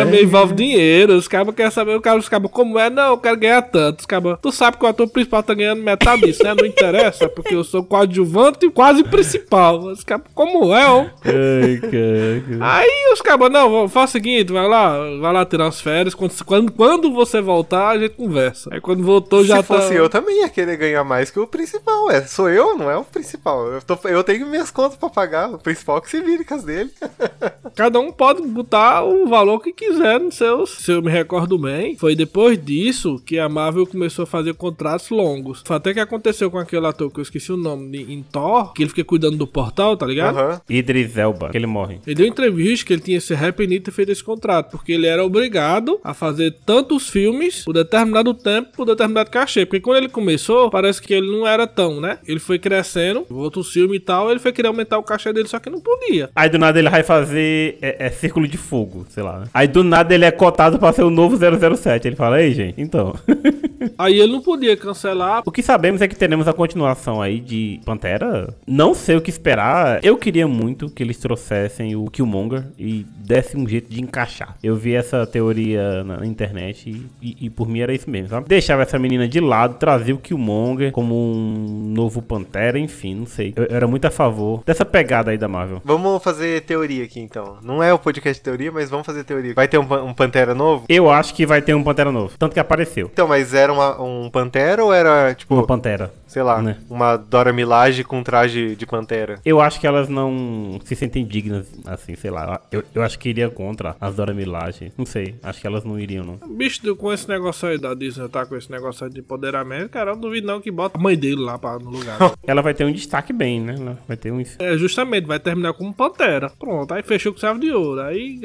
Também 0.00 0.22
envolve 0.24 0.54
dinheiro. 0.54 1.14
Os 1.14 1.28
cabos 1.28 1.54
querem 1.54 1.70
saber, 1.70 1.96
os 1.96 2.02
cabos, 2.02 2.24
os 2.24 2.28
cabos, 2.28 2.50
como 2.50 2.78
é? 2.78 2.88
Não, 2.90 3.10
eu 3.10 3.18
quero 3.18 3.36
ganhar 3.36 3.62
tanto. 3.62 4.00
Os 4.00 4.06
cabos, 4.06 4.36
tu 4.40 4.52
sabe 4.52 4.76
que 4.76 4.84
o 4.84 4.88
ator 4.88 5.08
principal 5.08 5.42
tá 5.42 5.54
ganhando 5.54 5.82
metade 5.82 6.22
disso, 6.22 6.42
né? 6.42 6.54
Não 6.54 6.66
interessa, 6.66 7.28
porque 7.28 7.54
eu 7.54 7.64
sou 7.64 7.82
coadjuvante 7.84 8.66
e 8.66 8.70
quase 8.70 9.02
principal. 9.04 9.78
Os 9.80 10.04
cabos, 10.04 10.26
como 10.34 10.74
é, 10.74 10.86
ó? 10.86 11.06
Ai, 11.24 11.78
cara. 11.80 12.42
Aí 12.60 13.12
os 13.12 13.20
cabos, 13.20 13.50
não, 13.50 13.88
faz 13.88 14.10
o 14.10 14.12
seguinte, 14.12 14.52
vai 14.52 14.68
lá, 14.68 14.96
vai 15.20 15.32
lá 15.32 15.44
tirar 15.44 15.66
as 15.66 15.80
férias. 15.80 16.14
Quando, 16.14 16.32
quando, 16.44 16.72
quando 16.72 17.12
você 17.12 17.40
voltar, 17.40 17.88
a 17.90 17.98
gente 17.98 18.14
conversa. 18.14 18.70
Aí 18.72 18.80
quando 18.80 19.02
voltou, 19.02 19.44
já 19.44 19.56
Se 19.62 19.68
tá. 19.68 19.74
fosse 19.74 19.94
eu, 19.94 20.08
também 20.08 20.40
ia 20.40 20.48
querer 20.48 20.76
ganhar 20.76 21.04
mais 21.04 21.30
que 21.30 21.40
o 21.40 21.46
principal. 21.46 22.10
É, 22.10 22.22
sou 22.22 22.48
eu, 22.48 22.76
não 22.76 22.90
é 22.90 22.96
o 22.96 23.04
principal. 23.04 23.66
Eu, 23.68 23.82
tô- 23.82 23.98
eu 24.08 24.22
tenho 24.24 24.46
minhas 24.46 24.70
contas 24.70 24.96
pra 24.96 25.08
pagar. 25.08 25.50
O 25.50 25.58
principal 25.58 26.00
que 26.00 26.10
se 26.10 26.20
vire 26.20 26.44
com 26.44 26.54
as 26.54 26.62
dele. 26.64 26.90
Cada 27.74 27.98
um 28.00 28.12
pode 28.12 28.42
botar 28.42 29.02
o 29.04 29.26
valor 29.26 29.60
que 29.60 29.72
quiser 29.72 30.20
nos 30.20 30.34
seus. 30.34 30.70
Se 30.70 30.92
eu 30.92 31.02
me 31.02 31.10
recordo 31.10 31.58
bem, 31.58 31.96
foi 31.96 32.14
depois 32.14 32.62
disso 32.62 33.20
que 33.24 33.38
a 33.38 33.48
Marvel 33.48 33.86
começou 33.86 34.24
a 34.24 34.26
fazer 34.26 34.54
contratos 34.54 35.10
longos. 35.10 35.62
Foi 35.66 35.76
até 35.76 35.94
que 35.94 36.00
aconteceu 36.00 36.50
com 36.50 36.58
aquele 36.58 36.86
ator 36.86 37.10
que 37.10 37.18
eu 37.18 37.22
esqueci 37.22 37.52
o 37.52 37.56
nome, 37.56 37.90
de- 37.90 38.12
em 38.12 38.22
Thor, 38.22 38.72
que 38.72 38.82
ele 38.82 38.90
fica 38.90 39.04
cuidando 39.04 39.36
do 39.36 39.46
portal, 39.46 39.96
tá 39.96 40.06
ligado? 40.06 40.38
Aham. 40.38 40.60
Idris 40.68 41.16
Elba, 41.16 41.48
que 41.50 41.56
ele 41.56 41.66
morre. 41.66 41.98
Ele 42.06 42.14
deu 42.14 42.26
entrevista 42.26 42.86
que 42.86 42.92
ele 42.92 43.02
tinha 43.02 43.20
se 43.20 43.32
arrependido 43.34 43.80
de 43.80 43.84
ter 43.86 43.90
feito 43.92 44.12
esse 44.12 44.22
contrato, 44.24 44.70
porque 44.70 44.92
ele 44.92 45.06
era 45.06 45.24
obrigado 45.24 45.98
a 46.04 46.12
fazer 46.14 46.54
tantos 46.66 47.08
filmes 47.08 47.64
por 47.64 47.72
determinado 47.74 48.34
tempo, 48.34 48.70
por 48.76 48.84
determinado 48.86 49.30
cachê. 49.30 49.64
Porque 49.64 49.80
quando 49.80 49.98
ele 49.98 50.08
começou, 50.08 50.70
parece 50.70 51.00
que 51.00 51.14
ele 51.14 51.30
não 51.30 51.46
era 51.46 51.66
tão, 51.66 52.00
né? 52.00 52.18
Ele 52.26 52.40
foi 52.40 52.58
crescendo, 52.58 53.26
outros 53.30 53.70
filmes 53.72 53.96
e 53.96 54.00
tal, 54.00 54.30
ele 54.30 54.40
foi 54.40 54.52
querer 54.52 54.68
aumentar 54.68 54.98
o 54.98 55.02
cachê 55.02 55.32
dele, 55.32 55.48
só 55.48 55.58
que 55.58 55.70
não 55.70 55.80
podia. 55.80 56.30
Aí 56.34 56.48
do 56.48 56.58
nada 56.58 56.78
ele 56.78 56.90
vai 56.90 57.02
fazer 57.02 57.21
é, 57.32 58.06
é, 58.06 58.10
Círculo 58.10 58.46
de 58.46 58.56
Fogo, 58.56 59.06
sei 59.10 59.22
lá. 59.22 59.40
Né? 59.40 59.46
Aí 59.52 59.68
do 59.68 59.82
nada 59.84 60.14
ele 60.14 60.24
é 60.24 60.30
cotado 60.30 60.78
pra 60.78 60.92
ser 60.92 61.02
o 61.02 61.10
novo 61.10 61.36
007. 61.36 62.08
Ele 62.08 62.16
fala, 62.16 62.40
ei, 62.42 62.52
gente, 62.52 62.80
então. 62.80 63.14
aí 63.98 64.20
ele 64.20 64.32
não 64.32 64.40
podia 64.40 64.76
cancelar. 64.76 65.42
O 65.44 65.50
que 65.50 65.62
sabemos 65.62 66.00
é 66.00 66.08
que 66.08 66.16
teremos 66.16 66.48
a 66.48 66.52
continuação 66.52 67.20
aí 67.20 67.40
de 67.40 67.80
Pantera. 67.84 68.54
Não 68.66 68.94
sei 68.94 69.16
o 69.16 69.20
que 69.20 69.30
esperar. 69.30 70.00
Eu 70.02 70.16
queria 70.16 70.46
muito 70.46 70.88
que 70.88 71.02
eles 71.02 71.18
trouxessem 71.18 71.96
o 71.96 72.06
Killmonger 72.06 72.64
e 72.78 73.06
dessem 73.16 73.60
um 73.60 73.68
jeito 73.68 73.90
de 73.90 74.00
encaixar. 74.00 74.56
Eu 74.62 74.76
vi 74.76 74.94
essa 74.94 75.26
teoria 75.26 76.04
na 76.04 76.24
internet 76.26 76.90
e, 76.90 77.06
e, 77.20 77.46
e 77.46 77.50
por 77.50 77.68
mim 77.68 77.80
era 77.80 77.94
isso 77.94 78.08
mesmo, 78.08 78.28
sabe? 78.28 78.48
Deixava 78.48 78.82
essa 78.82 78.98
menina 78.98 79.28
de 79.28 79.40
lado, 79.40 79.78
trazia 79.78 80.14
o 80.14 80.18
Killmonger 80.18 80.92
como 80.92 81.14
um 81.14 81.92
novo 81.94 82.22
Pantera, 82.22 82.78
enfim, 82.78 83.14
não 83.14 83.26
sei. 83.26 83.52
Eu, 83.56 83.64
eu 83.64 83.76
era 83.76 83.86
muito 83.86 84.04
a 84.06 84.10
favor 84.10 84.62
dessa 84.64 84.84
pegada 84.84 85.30
aí 85.30 85.38
da 85.38 85.48
Marvel. 85.48 85.80
Vamos 85.84 86.22
fazer 86.22 86.62
teoria 86.62 87.04
aqui 87.04 87.11
então. 87.20 87.58
Não 87.62 87.82
é 87.82 87.92
o 87.92 87.98
podcast 87.98 88.40
de 88.40 88.44
teoria, 88.44 88.72
mas 88.72 88.90
vamos 88.90 89.06
fazer 89.06 89.24
teoria. 89.24 89.54
Vai 89.54 89.68
ter 89.68 89.78
um, 89.78 89.94
um 90.04 90.14
Pantera 90.14 90.54
novo? 90.54 90.84
Eu 90.88 91.10
acho 91.10 91.34
que 91.34 91.46
vai 91.46 91.60
ter 91.62 91.74
um 91.74 91.82
Pantera 91.82 92.12
novo. 92.12 92.36
Tanto 92.38 92.52
que 92.52 92.60
apareceu. 92.60 93.10
Então, 93.12 93.28
mas 93.28 93.54
era 93.54 93.72
uma, 93.72 94.00
um 94.00 94.30
Pantera 94.30 94.84
ou 94.84 94.92
era 94.92 95.34
tipo. 95.34 95.54
Uma 95.54 95.66
Pantera 95.66 96.12
sei 96.32 96.42
lá, 96.42 96.62
né? 96.62 96.78
uma 96.88 97.16
Dora 97.16 97.52
Milaje 97.52 98.02
com 98.02 98.22
traje 98.22 98.74
de 98.74 98.86
pantera. 98.86 99.38
Eu 99.44 99.60
acho 99.60 99.78
que 99.78 99.86
elas 99.86 100.08
não 100.08 100.80
se 100.82 100.96
sentem 100.96 101.24
dignas, 101.26 101.70
assim, 101.84 102.14
sei 102.16 102.30
lá. 102.30 102.60
Eu, 102.70 102.82
eu 102.94 103.02
acho 103.02 103.18
que 103.18 103.28
iria 103.28 103.50
contra 103.50 103.94
as 104.00 104.16
Dora 104.16 104.32
Milaje. 104.32 104.92
Não 104.96 105.04
sei, 105.04 105.34
acho 105.42 105.60
que 105.60 105.66
elas 105.66 105.84
não 105.84 105.98
iriam, 105.98 106.24
não. 106.24 106.38
Bicho, 106.48 106.96
com 106.96 107.12
esse 107.12 107.28
negócio 107.28 107.68
aí 107.68 107.78
da 107.78 107.92
Disney, 107.94 108.28
tá 108.28 108.46
com 108.46 108.56
esse 108.56 108.70
negócio 108.70 109.04
aí 109.04 109.12
de 109.12 109.20
empoderamento, 109.20 109.90
cara, 109.90 110.10
eu 110.10 110.14
não 110.14 110.22
duvido 110.22 110.46
não 110.46 110.60
que 110.60 110.70
bota 110.70 110.98
a 110.98 111.00
mãe 111.00 111.16
dele 111.16 111.40
lá 111.40 111.58
pra, 111.58 111.78
no 111.78 111.90
lugar. 111.90 112.18
Ela 112.46 112.62
vai 112.62 112.72
ter 112.72 112.84
um 112.84 112.92
destaque 112.92 113.32
bem, 113.32 113.60
né? 113.60 113.74
vai 114.08 114.16
ter 114.16 114.32
um... 114.32 114.42
É, 114.58 114.76
justamente, 114.78 115.26
vai 115.26 115.38
terminar 115.38 115.74
como 115.74 115.92
Pantera. 115.92 116.50
Pronto, 116.58 116.92
aí 116.94 117.02
fechou 117.02 117.32
com 117.32 117.38
chave 117.38 117.60
de 117.60 117.70
ouro. 117.72 118.00
Aí 118.00 118.40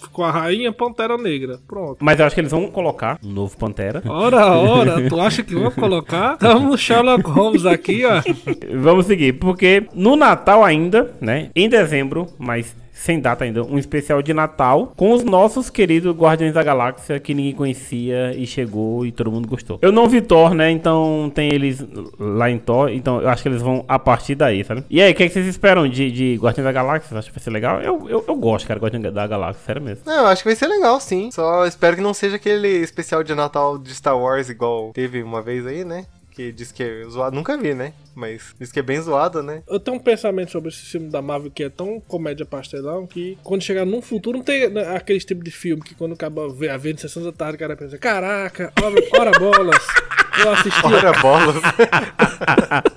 ficou 0.00 0.24
a 0.24 0.30
rainha 0.30 0.72
Pantera 0.72 1.18
Negra. 1.18 1.58
Pronto. 1.66 1.98
Mas 2.00 2.20
eu 2.20 2.26
acho 2.26 2.34
que 2.34 2.40
eles 2.40 2.50
vão 2.50 2.70
colocar 2.70 3.18
um 3.24 3.30
novo 3.30 3.56
Pantera. 3.56 4.02
Ora, 4.06 4.46
ora, 4.56 5.08
tu 5.08 5.18
acha 5.20 5.42
que 5.42 5.54
vão 5.54 5.70
colocar? 5.70 6.36
Tamo 6.36 6.70
no 6.70 6.78
Sherlock 7.24 7.30
Holmes 7.30 7.66
aqui, 7.66 8.04
ó. 8.04 8.22
Vamos 8.80 9.06
seguir, 9.06 9.34
porque 9.34 9.86
no 9.94 10.16
Natal 10.16 10.62
ainda, 10.62 11.14
né? 11.20 11.50
Em 11.54 11.68
dezembro, 11.68 12.28
mas 12.38 12.74
sem 12.94 13.20
data 13.20 13.44
ainda, 13.44 13.62
um 13.62 13.76
especial 13.76 14.22
de 14.22 14.32
Natal 14.32 14.92
com 14.96 15.12
os 15.12 15.24
nossos 15.24 15.68
queridos 15.68 16.16
Guardiões 16.16 16.54
da 16.54 16.62
Galáxia 16.62 17.18
que 17.18 17.34
ninguém 17.34 17.52
conhecia 17.52 18.32
e 18.34 18.46
chegou 18.46 19.04
e 19.04 19.10
todo 19.10 19.30
mundo 19.30 19.48
gostou. 19.48 19.78
Eu 19.82 19.90
não 19.90 20.08
vi 20.08 20.22
Thor, 20.22 20.54
né? 20.54 20.70
Então 20.70 21.30
tem 21.34 21.52
eles 21.52 21.84
lá 22.18 22.48
em 22.48 22.58
Thor, 22.58 22.88
então 22.90 23.20
eu 23.20 23.28
acho 23.28 23.42
que 23.42 23.48
eles 23.48 23.60
vão 23.60 23.84
a 23.88 23.98
partir 23.98 24.36
daí, 24.36 24.64
sabe? 24.64 24.84
E 24.88 25.02
aí, 25.02 25.12
o 25.12 25.14
que, 25.14 25.24
é 25.24 25.26
que 25.26 25.34
vocês 25.34 25.46
esperam 25.46 25.88
de, 25.88 26.10
de 26.10 26.36
Guardiões 26.36 26.64
da 26.64 26.72
Galáxia? 26.72 27.18
Acham 27.18 27.30
que 27.30 27.38
vai 27.38 27.44
ser 27.44 27.50
legal? 27.50 27.80
Eu, 27.82 28.08
eu, 28.08 28.24
eu 28.26 28.36
gosto, 28.36 28.66
cara, 28.66 28.80
Guardiões 28.80 29.12
da 29.12 29.26
Galáxia, 29.26 29.62
sério 29.66 29.82
mesmo. 29.82 30.04
Não, 30.06 30.20
eu 30.20 30.26
acho 30.26 30.42
que 30.42 30.48
vai 30.48 30.56
ser 30.56 30.68
legal, 30.68 30.98
sim. 31.00 31.30
Só 31.32 31.66
espero 31.66 31.96
que 31.96 32.02
não 32.02 32.14
seja 32.14 32.36
aquele 32.36 32.68
especial 32.68 33.24
de 33.24 33.34
Natal 33.34 33.76
de 33.76 33.92
Star 33.92 34.16
Wars 34.16 34.48
igual 34.48 34.92
teve 34.92 35.22
uma 35.22 35.42
vez 35.42 35.66
aí, 35.66 35.84
né? 35.84 36.06
Que 36.34 36.52
diz 36.52 36.72
que 36.72 36.82
é 36.82 37.04
zoado. 37.04 37.36
Nunca 37.36 37.56
vi, 37.56 37.74
né? 37.74 37.92
Mas 38.14 38.54
diz 38.58 38.72
que 38.72 38.80
é 38.80 38.82
bem 38.82 39.00
zoado, 39.00 39.42
né? 39.42 39.62
Eu 39.68 39.78
tenho 39.78 39.96
um 39.96 40.00
pensamento 40.00 40.50
sobre 40.50 40.68
esse 40.68 40.82
filme 40.82 41.08
da 41.08 41.22
Marvel 41.22 41.50
que 41.50 41.64
é 41.64 41.68
tão 41.68 42.00
comédia 42.00 42.44
pastelão 42.44 43.06
que 43.06 43.38
quando 43.42 43.62
chegar 43.62 43.84
num 43.84 44.02
futuro 44.02 44.38
não 44.38 44.44
tem 44.44 44.68
né, 44.68 44.96
aquele 44.96 45.20
tipo 45.20 45.42
de 45.42 45.50
filme 45.50 45.82
que 45.82 45.94
quando 45.94 46.12
acaba 46.12 46.44
a 46.44 46.76
ver 46.76 46.98
sessão 46.98 47.22
da 47.22 47.32
tarde 47.32 47.56
o 47.56 47.58
cara 47.58 47.76
pensa: 47.76 47.98
caraca, 47.98 48.72
ora, 48.82 48.94
ora 49.20 49.38
bolas. 49.38 49.86
Eu 50.42 50.52
assisti. 50.52 50.86
Ora 50.86 51.12
bolas. 51.20 51.56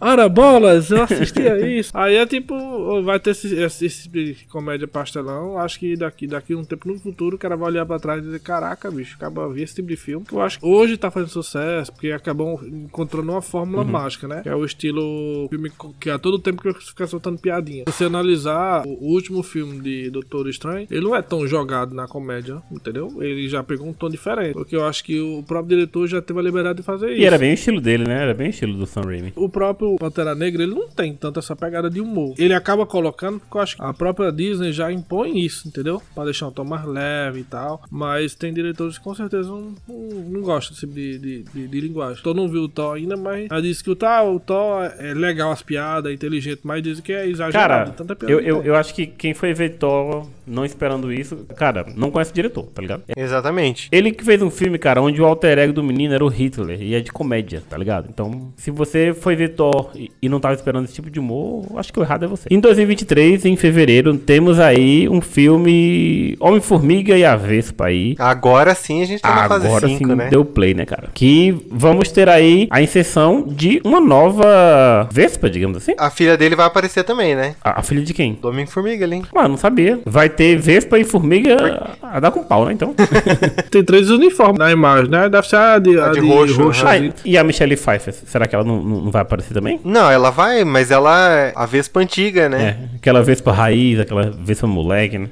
Ora 0.00 0.28
bolas, 0.28 0.90
eu 0.90 1.02
assistia 1.02 1.78
isso. 1.78 1.90
Aí 1.94 2.16
é 2.16 2.26
tipo, 2.26 3.02
vai 3.02 3.18
ter 3.18 3.30
esse, 3.30 3.54
esse, 3.54 3.86
esse 3.86 4.02
tipo 4.04 4.16
de 4.16 4.46
comédia 4.50 4.88
pastelão. 4.88 5.58
Acho 5.58 5.78
que 5.78 5.96
daqui, 5.96 6.26
daqui 6.26 6.54
um 6.54 6.64
tempo 6.64 6.88
no 6.88 6.98
futuro 6.98 7.36
o 7.36 7.38
cara 7.38 7.56
vai 7.56 7.68
olhar 7.68 7.86
pra 7.86 7.98
trás 7.98 8.20
e 8.20 8.26
dizer: 8.26 8.40
Caraca, 8.40 8.90
bicho, 8.90 9.16
acaba 9.16 9.48
ver 9.48 9.62
esse 9.62 9.74
tipo 9.74 9.88
de 9.88 9.96
filme. 9.96 10.26
Que 10.26 10.34
eu 10.34 10.42
acho 10.42 10.58
que 10.58 10.66
hoje 10.66 10.96
tá 10.96 11.10
fazendo 11.10 11.30
sucesso, 11.30 11.92
porque 11.92 12.10
acabou 12.10 12.60
encontrando 12.64 13.32
uma 13.32 13.42
fórmula 13.42 13.82
uhum. 13.82 13.90
mágica, 13.90 14.28
né? 14.28 14.42
Que 14.42 14.48
é 14.48 14.56
o 14.56 14.64
estilo 14.64 15.48
filme 15.48 15.70
que 16.00 16.10
a 16.10 16.18
todo 16.18 16.38
tempo 16.38 16.62
que 16.62 16.72
fica 16.72 17.06
soltando 17.06 17.38
piadinha. 17.38 17.84
Se 17.88 17.92
você 17.92 18.04
analisar 18.04 18.84
o 18.86 19.12
último 19.12 19.42
filme 19.42 19.80
de 19.80 20.10
Doutor 20.10 20.48
Estranho, 20.48 20.86
ele 20.90 21.00
não 21.00 21.14
é 21.14 21.22
tão 21.22 21.46
jogado 21.46 21.94
na 21.94 22.06
comédia, 22.06 22.62
entendeu? 22.70 23.22
Ele 23.22 23.48
já 23.48 23.62
pegou 23.62 23.86
um 23.86 23.92
tom 23.92 24.08
diferente. 24.08 24.58
Porque 24.62 24.76
eu 24.76 24.84
acho 24.84 25.02
que 25.04 25.20
o 25.20 25.42
próprio 25.42 25.76
diretor 25.76 26.06
já 26.06 26.22
teve 26.22 26.38
a 26.38 26.42
liberdade 26.42 26.78
de 26.78 26.82
fazer 26.82 27.10
isso. 27.10 27.20
E 27.20 27.24
era 27.24 27.38
bem 27.38 27.50
o 27.50 27.54
estilo 27.54 27.80
dele, 27.80 28.04
né? 28.04 28.22
Era 28.22 28.34
bem 28.34 28.48
o 28.48 28.50
estilo 28.50 28.74
do 28.74 28.86
Sam 28.86 29.02
Raimi. 29.02 29.32
O 29.34 29.48
próprio 29.48 29.96
Pantera 29.96 30.34
Negra, 30.34 30.62
ele 30.62 30.74
não 30.74 30.88
tem 30.88 31.14
tanto 31.14 31.38
essa 31.38 31.56
pegada 31.56 31.90
de 31.90 32.00
humor. 32.00 32.34
Ele 32.38 32.54
acaba 32.54 32.86
colocando, 32.86 33.40
porque 33.40 33.56
eu 33.56 33.60
acho 33.60 33.76
que 33.76 33.82
a 33.82 33.92
própria 33.92 34.30
Disney 34.30 34.72
já 34.72 34.92
impõe 34.92 35.38
isso, 35.44 35.66
entendeu? 35.66 36.00
Pra 36.14 36.24
deixar 36.24 36.48
um 36.48 36.52
tom 36.52 36.64
mais 36.64 36.84
leve 36.84 37.40
e 37.40 37.44
tal. 37.44 37.82
Mas 37.90 38.34
tem 38.34 38.52
diretores 38.52 38.98
que 38.98 39.04
com 39.04 39.14
certeza 39.14 39.48
não, 39.48 39.74
não, 39.88 39.96
não 40.30 40.40
gostam 40.42 40.74
desse 40.74 40.86
tipo 40.86 40.94
de, 40.94 41.18
de, 41.18 41.42
de, 41.42 41.68
de 41.68 41.80
linguagem. 41.80 42.22
Tô 42.22 42.32
não 42.32 42.48
viu 42.48 42.62
o 42.62 42.68
Thor 42.68 42.96
ainda, 42.96 43.16
mas 43.16 43.50
ela 43.50 43.60
disse 43.60 43.82
que 43.82 43.90
o, 43.90 43.96
tá, 43.96 44.22
o 44.22 44.38
Thor 44.38 44.84
é 44.98 45.14
legal 45.14 45.50
as 45.50 45.62
piadas, 45.62 46.10
é 46.10 46.14
inteligente, 46.14 46.60
mas 46.62 46.82
diz 46.82 47.00
que 47.00 47.12
é 47.12 47.28
exagerado. 47.28 47.84
Cara, 47.84 47.90
tanta 47.90 48.16
piada 48.16 48.32
eu, 48.32 48.40
eu, 48.40 48.62
eu 48.62 48.74
acho 48.74 48.94
que 48.94 49.06
quem 49.06 49.34
foi 49.34 49.52
ver 49.52 49.76
Thor 49.76 50.26
não 50.46 50.64
esperando 50.64 51.12
isso, 51.12 51.36
cara, 51.56 51.86
não 51.94 52.10
conhece 52.10 52.30
o 52.30 52.34
diretor, 52.34 52.64
tá 52.66 52.82
ligado? 52.82 53.02
Exatamente. 53.16 53.88
Ele 53.92 54.12
que 54.12 54.24
fez 54.24 54.42
um 54.42 54.50
filme, 54.52 54.78
cara, 54.78 55.02
onde 55.02 55.20
o 55.20 55.24
alter 55.24 55.58
ego 55.58 55.72
do 55.72 55.82
menino 55.82 56.14
era 56.14 56.24
o 56.24 56.28
Hitler, 56.28 56.80
e 56.80 56.94
é 56.94 57.00
de 57.00 57.10
comédia, 57.10 57.62
tá 57.68 57.76
ligado? 57.76 58.08
Então, 58.08 58.52
se 58.56 58.70
você 58.70 59.12
foi 59.12 59.34
ver 59.34 59.50
Thor 59.50 59.90
e, 59.94 60.10
e 60.22 60.28
não 60.28 60.38
tava 60.38 60.54
esperando 60.54 60.84
esse 60.84 60.94
tipo 60.94 61.10
de 61.10 61.18
humor, 61.18 61.66
acho 61.76 61.92
que 61.92 61.98
o 61.98 62.02
errado 62.02 62.24
é 62.24 62.28
você. 62.28 62.48
Em 62.50 62.60
2023, 62.60 63.44
em 63.44 63.56
fevereiro, 63.56 64.16
temos 64.16 64.58
aí 64.60 65.08
um 65.08 65.20
filme 65.20 66.36
Homem-Formiga 66.38 67.16
e 67.16 67.24
a 67.24 67.36
Vespa 67.36 67.86
aí. 67.86 68.14
Agora 68.18 68.74
sim 68.74 69.02
a 69.02 69.06
gente 69.06 69.20
tá 69.20 69.34
na 69.34 69.48
fase 69.48 69.66
Agora 69.66 69.88
5, 69.88 69.98
sim 69.98 70.14
né? 70.14 70.28
deu 70.28 70.44
play, 70.44 70.74
né, 70.74 70.84
cara? 70.84 71.08
Que 71.14 71.56
vamos 71.70 72.10
ter 72.10 72.28
aí 72.28 72.68
a 72.70 72.82
inserção 72.82 73.44
de 73.46 73.80
uma 73.84 74.00
nova 74.00 75.08
Vespa, 75.10 75.48
digamos 75.48 75.78
assim. 75.78 75.94
A 75.98 76.10
filha 76.10 76.36
dele 76.36 76.54
vai 76.54 76.66
aparecer 76.66 77.04
também, 77.04 77.34
né? 77.34 77.54
A, 77.62 77.80
a 77.80 77.82
filha 77.82 78.02
de 78.02 78.12
quem? 78.12 78.34
Do 78.34 78.48
Homem-Formiga 78.48 79.04
ali. 79.04 79.22
Mano, 79.34 79.50
não 79.50 79.56
sabia. 79.56 80.00
Vai 80.04 80.28
ter 80.28 80.56
Vespa 80.56 80.98
e 80.98 81.04
Formiga 81.04 81.96
a 82.02 82.20
dar 82.20 82.30
com 82.30 82.42
pau, 82.42 82.66
né, 82.66 82.72
então? 82.72 82.94
Tem 83.70 83.82
três 83.82 84.10
uniformes 84.10 84.41
na 84.58 84.70
imagem, 84.70 85.10
né? 85.10 85.28
Deve 85.28 85.48
ser 85.48 85.56
a 85.56 85.78
de, 85.78 85.98
a 85.98 86.06
A 86.06 86.12
de 86.12 86.20
de 86.20 86.28
roxo, 86.28 86.62
roxo. 86.62 86.86
Ah, 86.86 86.92
assim. 86.92 87.12
e 87.24 87.36
a 87.36 87.44
Michelle 87.44 87.76
Pfeiffer, 87.76 88.14
será 88.14 88.46
que 88.46 88.54
ela 88.54 88.64
não, 88.64 88.82
não 88.82 89.02
não 89.02 89.10
vai 89.10 89.22
aparecer 89.22 89.52
também? 89.54 89.80
Não, 89.84 90.10
ela 90.10 90.30
vai, 90.30 90.64
mas 90.64 90.90
ela 90.90 91.30
é 91.32 91.52
a 91.54 91.66
Vespa 91.66 92.00
antiga, 92.00 92.48
né? 92.48 92.62
É, 92.92 92.96
aquela 92.96 93.22
Vespa 93.22 93.52
raiz, 93.52 94.00
aquela 94.00 94.30
Vespa 94.30 94.66
moleque, 94.66 95.18
né? 95.18 95.28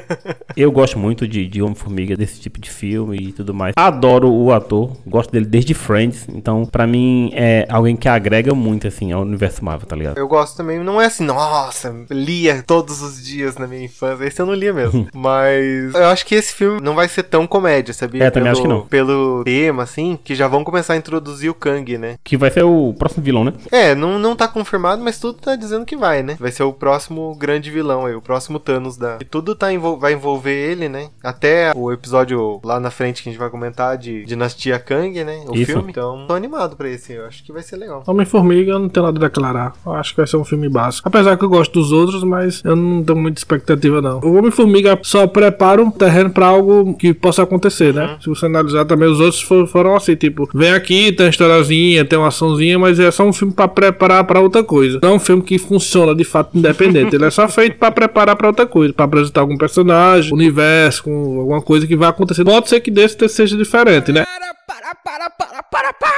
Eu 0.56 0.72
gosto 0.72 0.98
muito 0.98 1.26
de, 1.28 1.46
de 1.46 1.62
Homem-Formiga, 1.62 2.16
desse 2.16 2.40
tipo 2.40 2.60
de 2.60 2.70
filme 2.70 3.16
e 3.16 3.32
tudo 3.32 3.54
mais. 3.54 3.72
Adoro 3.76 4.30
o 4.30 4.52
ator, 4.52 4.96
gosto 5.06 5.30
dele 5.30 5.46
desde 5.46 5.74
Friends, 5.74 6.26
então 6.28 6.66
pra 6.66 6.86
mim 6.86 7.30
é 7.34 7.66
alguém 7.68 7.96
que 7.96 8.08
agrega 8.08 8.54
muito, 8.54 8.86
assim, 8.86 9.12
ao 9.12 9.22
universo 9.22 9.64
Marvel, 9.64 9.86
tá 9.86 9.96
ligado? 9.96 10.18
Eu 10.18 10.28
gosto 10.28 10.56
também, 10.56 10.78
não 10.80 11.00
é 11.00 11.06
assim, 11.06 11.24
nossa, 11.24 11.94
lia 12.10 12.62
todos 12.66 13.02
os 13.02 13.24
dias 13.24 13.56
na 13.56 13.66
minha 13.66 13.84
infância. 13.84 14.24
Esse 14.24 14.40
eu 14.40 14.46
não 14.46 14.54
lia 14.54 14.72
mesmo. 14.72 15.06
Mas 15.14 15.94
eu 15.94 16.06
acho 16.06 16.26
que 16.26 16.34
esse 16.34 16.52
filme 16.52 16.80
não 16.80 16.94
vai 16.94 17.08
ser 17.08 17.24
tão 17.24 17.46
comédia, 17.46 17.94
sabia? 17.94 18.24
É, 18.24 18.30
também 18.30 18.49
pelo, 18.50 18.52
acho 18.52 18.62
que 18.62 18.68
não. 18.68 18.80
Pelo 18.86 19.44
tema, 19.44 19.82
assim, 19.82 20.18
que 20.22 20.34
já 20.34 20.46
vão 20.48 20.64
começar 20.64 20.94
a 20.94 20.96
introduzir 20.96 21.50
o 21.50 21.54
Kang, 21.54 21.96
né? 21.98 22.16
Que 22.24 22.36
vai 22.36 22.50
ser 22.50 22.62
o 22.64 22.94
próximo 22.98 23.22
vilão, 23.24 23.44
né? 23.44 23.52
É, 23.70 23.94
não, 23.94 24.18
não 24.18 24.34
tá 24.36 24.46
confirmado, 24.48 25.02
mas 25.02 25.18
tudo 25.18 25.38
tá 25.38 25.56
dizendo 25.56 25.84
que 25.86 25.96
vai, 25.96 26.22
né? 26.22 26.36
Vai 26.38 26.50
ser 26.50 26.62
o 26.62 26.72
próximo 26.72 27.34
grande 27.36 27.70
vilão 27.70 28.06
aí, 28.06 28.14
o 28.14 28.20
próximo 28.22 28.58
Thanos 28.58 28.96
da. 28.96 29.18
E 29.20 29.24
tudo 29.24 29.54
tá 29.54 29.72
envol- 29.72 29.98
vai 29.98 30.12
envolver 30.12 30.52
ele, 30.54 30.88
né? 30.88 31.08
Até 31.22 31.72
o 31.74 31.92
episódio 31.92 32.60
lá 32.64 32.78
na 32.80 32.90
frente 32.90 33.22
que 33.22 33.28
a 33.28 33.32
gente 33.32 33.40
vai 33.40 33.50
comentar 33.50 33.96
de 33.96 34.24
Dinastia 34.24 34.78
Kang, 34.78 35.22
né? 35.24 35.44
O 35.48 35.54
Isso. 35.54 35.72
filme. 35.72 35.90
Então, 35.90 36.24
tô 36.26 36.34
animado 36.34 36.76
pra 36.76 36.88
esse, 36.88 37.12
eu 37.12 37.26
acho 37.26 37.44
que 37.44 37.52
vai 37.52 37.62
ser 37.62 37.76
legal. 37.76 38.02
Homem-Formiga, 38.06 38.72
eu 38.72 38.78
não 38.78 38.88
tenho 38.88 39.06
nada 39.06 39.18
a 39.18 39.28
declarar. 39.28 39.72
Eu 39.84 39.92
acho 39.94 40.10
que 40.12 40.16
vai 40.18 40.26
ser 40.26 40.36
um 40.36 40.44
filme 40.44 40.68
básico. 40.68 41.06
Apesar 41.08 41.36
que 41.36 41.44
eu 41.44 41.48
gosto 41.48 41.72
dos 41.72 41.92
outros, 41.92 42.22
mas 42.24 42.62
eu 42.64 42.76
não 42.76 43.02
tenho 43.02 43.18
muita 43.18 43.38
expectativa, 43.40 44.00
não. 44.00 44.20
O 44.20 44.36
Homem-Formiga 44.36 44.98
só 45.02 45.26
prepara 45.26 45.82
um 45.82 45.90
terreno 45.90 46.30
pra 46.30 46.46
algo 46.46 46.94
que 46.94 47.12
possa 47.14 47.42
acontecer, 47.42 47.92
né? 47.94 48.16
Se 48.20 48.28
analisar 48.46 48.84
também, 48.84 49.08
os 49.08 49.20
outros 49.20 49.40
for- 49.42 49.66
foram 49.66 49.94
assim, 49.96 50.14
tipo, 50.16 50.48
vem 50.54 50.72
aqui, 50.72 51.12
tem 51.12 51.26
uma 51.26 51.30
historiazinha, 51.30 52.04
tem 52.04 52.18
uma 52.18 52.28
açãozinha, 52.28 52.78
mas 52.78 52.98
é 52.98 53.10
só 53.10 53.24
um 53.26 53.32
filme 53.32 53.52
pra 53.54 53.68
preparar 53.68 54.24
pra 54.24 54.40
outra 54.40 54.62
coisa. 54.62 54.98
Não 55.02 55.10
é 55.10 55.12
um 55.14 55.18
filme 55.18 55.42
que 55.42 55.58
funciona 55.58 56.14
de 56.14 56.24
fato 56.24 56.56
independente. 56.56 57.14
Ele 57.16 57.24
é 57.24 57.30
só 57.30 57.48
feito 57.48 57.76
pra 57.76 57.90
preparar 57.90 58.36
pra 58.36 58.48
outra 58.48 58.66
coisa, 58.66 58.92
pra 58.92 59.04
apresentar 59.04 59.40
algum 59.40 59.56
personagem, 59.56 60.32
universo, 60.32 61.04
com 61.04 61.40
alguma 61.40 61.62
coisa 61.62 61.86
que 61.86 61.96
vai 61.96 62.08
acontecer. 62.08 62.44
Pode 62.44 62.68
ser 62.68 62.80
que 62.80 62.90
desse 62.90 63.28
seja 63.28 63.56
diferente, 63.56 64.12
né? 64.12 64.24
Para, 64.70 64.94
para, 64.94 65.28
para, 65.28 65.62
para, 65.64 65.92
para! 65.92 66.14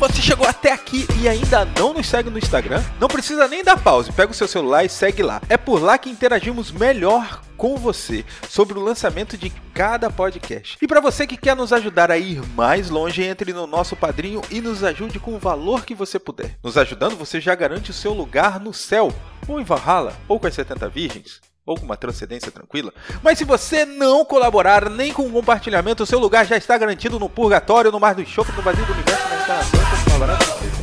Você 0.00 0.20
chegou 0.20 0.48
até 0.48 0.72
aqui 0.72 1.06
e 1.22 1.28
ainda 1.28 1.64
não 1.64 1.92
nos 1.92 2.08
segue 2.08 2.28
no 2.28 2.36
Instagram? 2.36 2.82
Não 2.98 3.06
precisa 3.06 3.46
nem 3.46 3.62
dar 3.62 3.80
pause, 3.80 4.10
pega 4.10 4.32
o 4.32 4.34
seu 4.34 4.48
celular 4.48 4.84
e 4.84 4.88
segue 4.88 5.22
lá. 5.22 5.40
É 5.48 5.56
por 5.56 5.80
lá 5.80 5.96
que 5.96 6.10
interagimos 6.10 6.72
melhor 6.72 7.40
com 7.56 7.76
você 7.76 8.24
sobre 8.48 8.76
o 8.76 8.82
lançamento 8.82 9.38
de 9.38 9.48
cada 9.72 10.10
podcast. 10.10 10.76
E 10.82 10.88
para 10.88 11.00
você 11.00 11.24
que 11.24 11.36
quer 11.36 11.54
nos 11.54 11.72
ajudar 11.72 12.10
a 12.10 12.18
ir 12.18 12.44
mais 12.56 12.90
longe, 12.90 13.22
entre 13.22 13.52
no 13.52 13.64
nosso 13.64 13.94
padrinho 13.94 14.42
e 14.50 14.60
nos 14.60 14.82
ajude 14.82 15.20
com 15.20 15.32
o 15.36 15.38
valor 15.38 15.84
que 15.84 15.94
você 15.94 16.18
puder. 16.18 16.58
Nos 16.64 16.76
ajudando, 16.76 17.16
você 17.16 17.40
já 17.40 17.54
garante 17.54 17.92
o 17.92 17.94
seu 17.94 18.12
lugar 18.12 18.58
no 18.58 18.74
céu, 18.74 19.14
ou 19.46 19.60
em 19.60 19.64
Valhalla, 19.64 20.16
ou 20.26 20.40
com 20.40 20.48
as 20.48 20.54
70 20.54 20.88
virgens 20.88 21.40
ou 21.70 21.78
com 21.78 21.84
uma 21.84 21.96
transcendência 21.96 22.50
tranquila. 22.50 22.92
Mas 23.22 23.38
se 23.38 23.44
você 23.44 23.84
não 23.84 24.24
colaborar 24.24 24.90
nem 24.90 25.12
com 25.12 25.22
um 25.22 25.30
compartilhamento, 25.30 26.02
o 26.02 26.06
seu 26.06 26.18
lugar 26.18 26.44
já 26.44 26.56
está 26.56 26.76
garantido 26.76 27.18
no 27.18 27.28
purgatório, 27.28 27.92
no 27.92 28.00
mar 28.00 28.14
do 28.14 28.22
enxofre, 28.22 28.54
no 28.56 28.62
vazio 28.62 28.84
do 28.84 28.92
universo, 28.92 29.28
na 29.28 29.36
encarnação, 29.36 29.80
como 30.10 30.79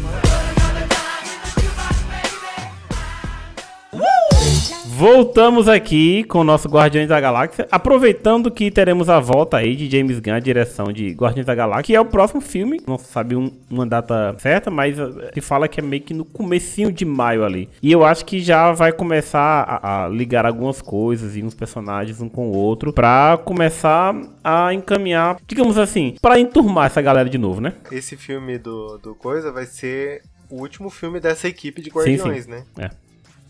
Voltamos 4.89 5.67
aqui 5.67 6.23
com 6.23 6.39
o 6.39 6.43
nosso 6.43 6.67
Guardiões 6.69 7.09
da 7.09 7.19
Galáxia, 7.19 7.67
aproveitando 7.69 8.49
que 8.49 8.71
teremos 8.71 9.09
a 9.09 9.19
volta 9.19 9.57
aí 9.57 9.75
de 9.75 9.89
James 9.89 10.19
Gunn, 10.19 10.33
a 10.33 10.39
direção 10.39 10.91
de 10.93 11.09
Guardiões 11.11 11.45
da 11.45 11.53
Galáxia, 11.53 11.83
que 11.83 11.95
é 11.95 11.99
o 11.99 12.05
próximo 12.05 12.39
filme, 12.41 12.81
não 12.87 12.97
se 12.97 13.05
sabe 13.11 13.35
um- 13.35 13.51
uma 13.69 13.85
data 13.85 14.35
certa, 14.39 14.71
mas 14.71 14.97
eh, 14.97 15.31
se 15.33 15.41
fala 15.41 15.67
que 15.67 15.79
é 15.79 15.83
meio 15.83 16.01
que 16.01 16.13
no 16.13 16.23
comecinho 16.23 16.91
de 16.91 17.03
maio 17.05 17.43
ali. 17.43 17.69
E 17.83 17.91
eu 17.91 18.03
acho 18.05 18.25
que 18.25 18.39
já 18.39 18.71
vai 18.71 18.91
começar 18.93 19.39
a, 19.67 20.05
a 20.05 20.07
ligar 20.07 20.45
algumas 20.45 20.81
coisas 20.81 21.35
e 21.35 21.43
uns 21.43 21.53
personagens 21.53 22.21
um 22.21 22.29
com 22.29 22.47
o 22.47 22.55
outro, 22.55 22.93
pra 22.93 23.37
começar 23.43 24.15
a 24.43 24.73
encaminhar, 24.73 25.37
digamos 25.45 25.77
assim, 25.77 26.15
pra 26.21 26.39
enturmar 26.39 26.87
essa 26.87 27.01
galera 27.01 27.29
de 27.29 27.37
novo, 27.37 27.59
né? 27.59 27.73
Esse 27.91 28.15
filme 28.15 28.57
do, 28.57 28.97
do 28.99 29.13
Coisa 29.13 29.51
vai 29.51 29.65
ser 29.65 30.21
o 30.49 30.61
último 30.61 30.89
filme 30.89 31.19
dessa 31.19 31.47
equipe 31.47 31.81
de 31.81 31.89
Sim, 31.91 31.95
Guardiões, 31.97 32.45
sim. 32.45 32.51
né? 32.51 32.63
É. 32.79 33.06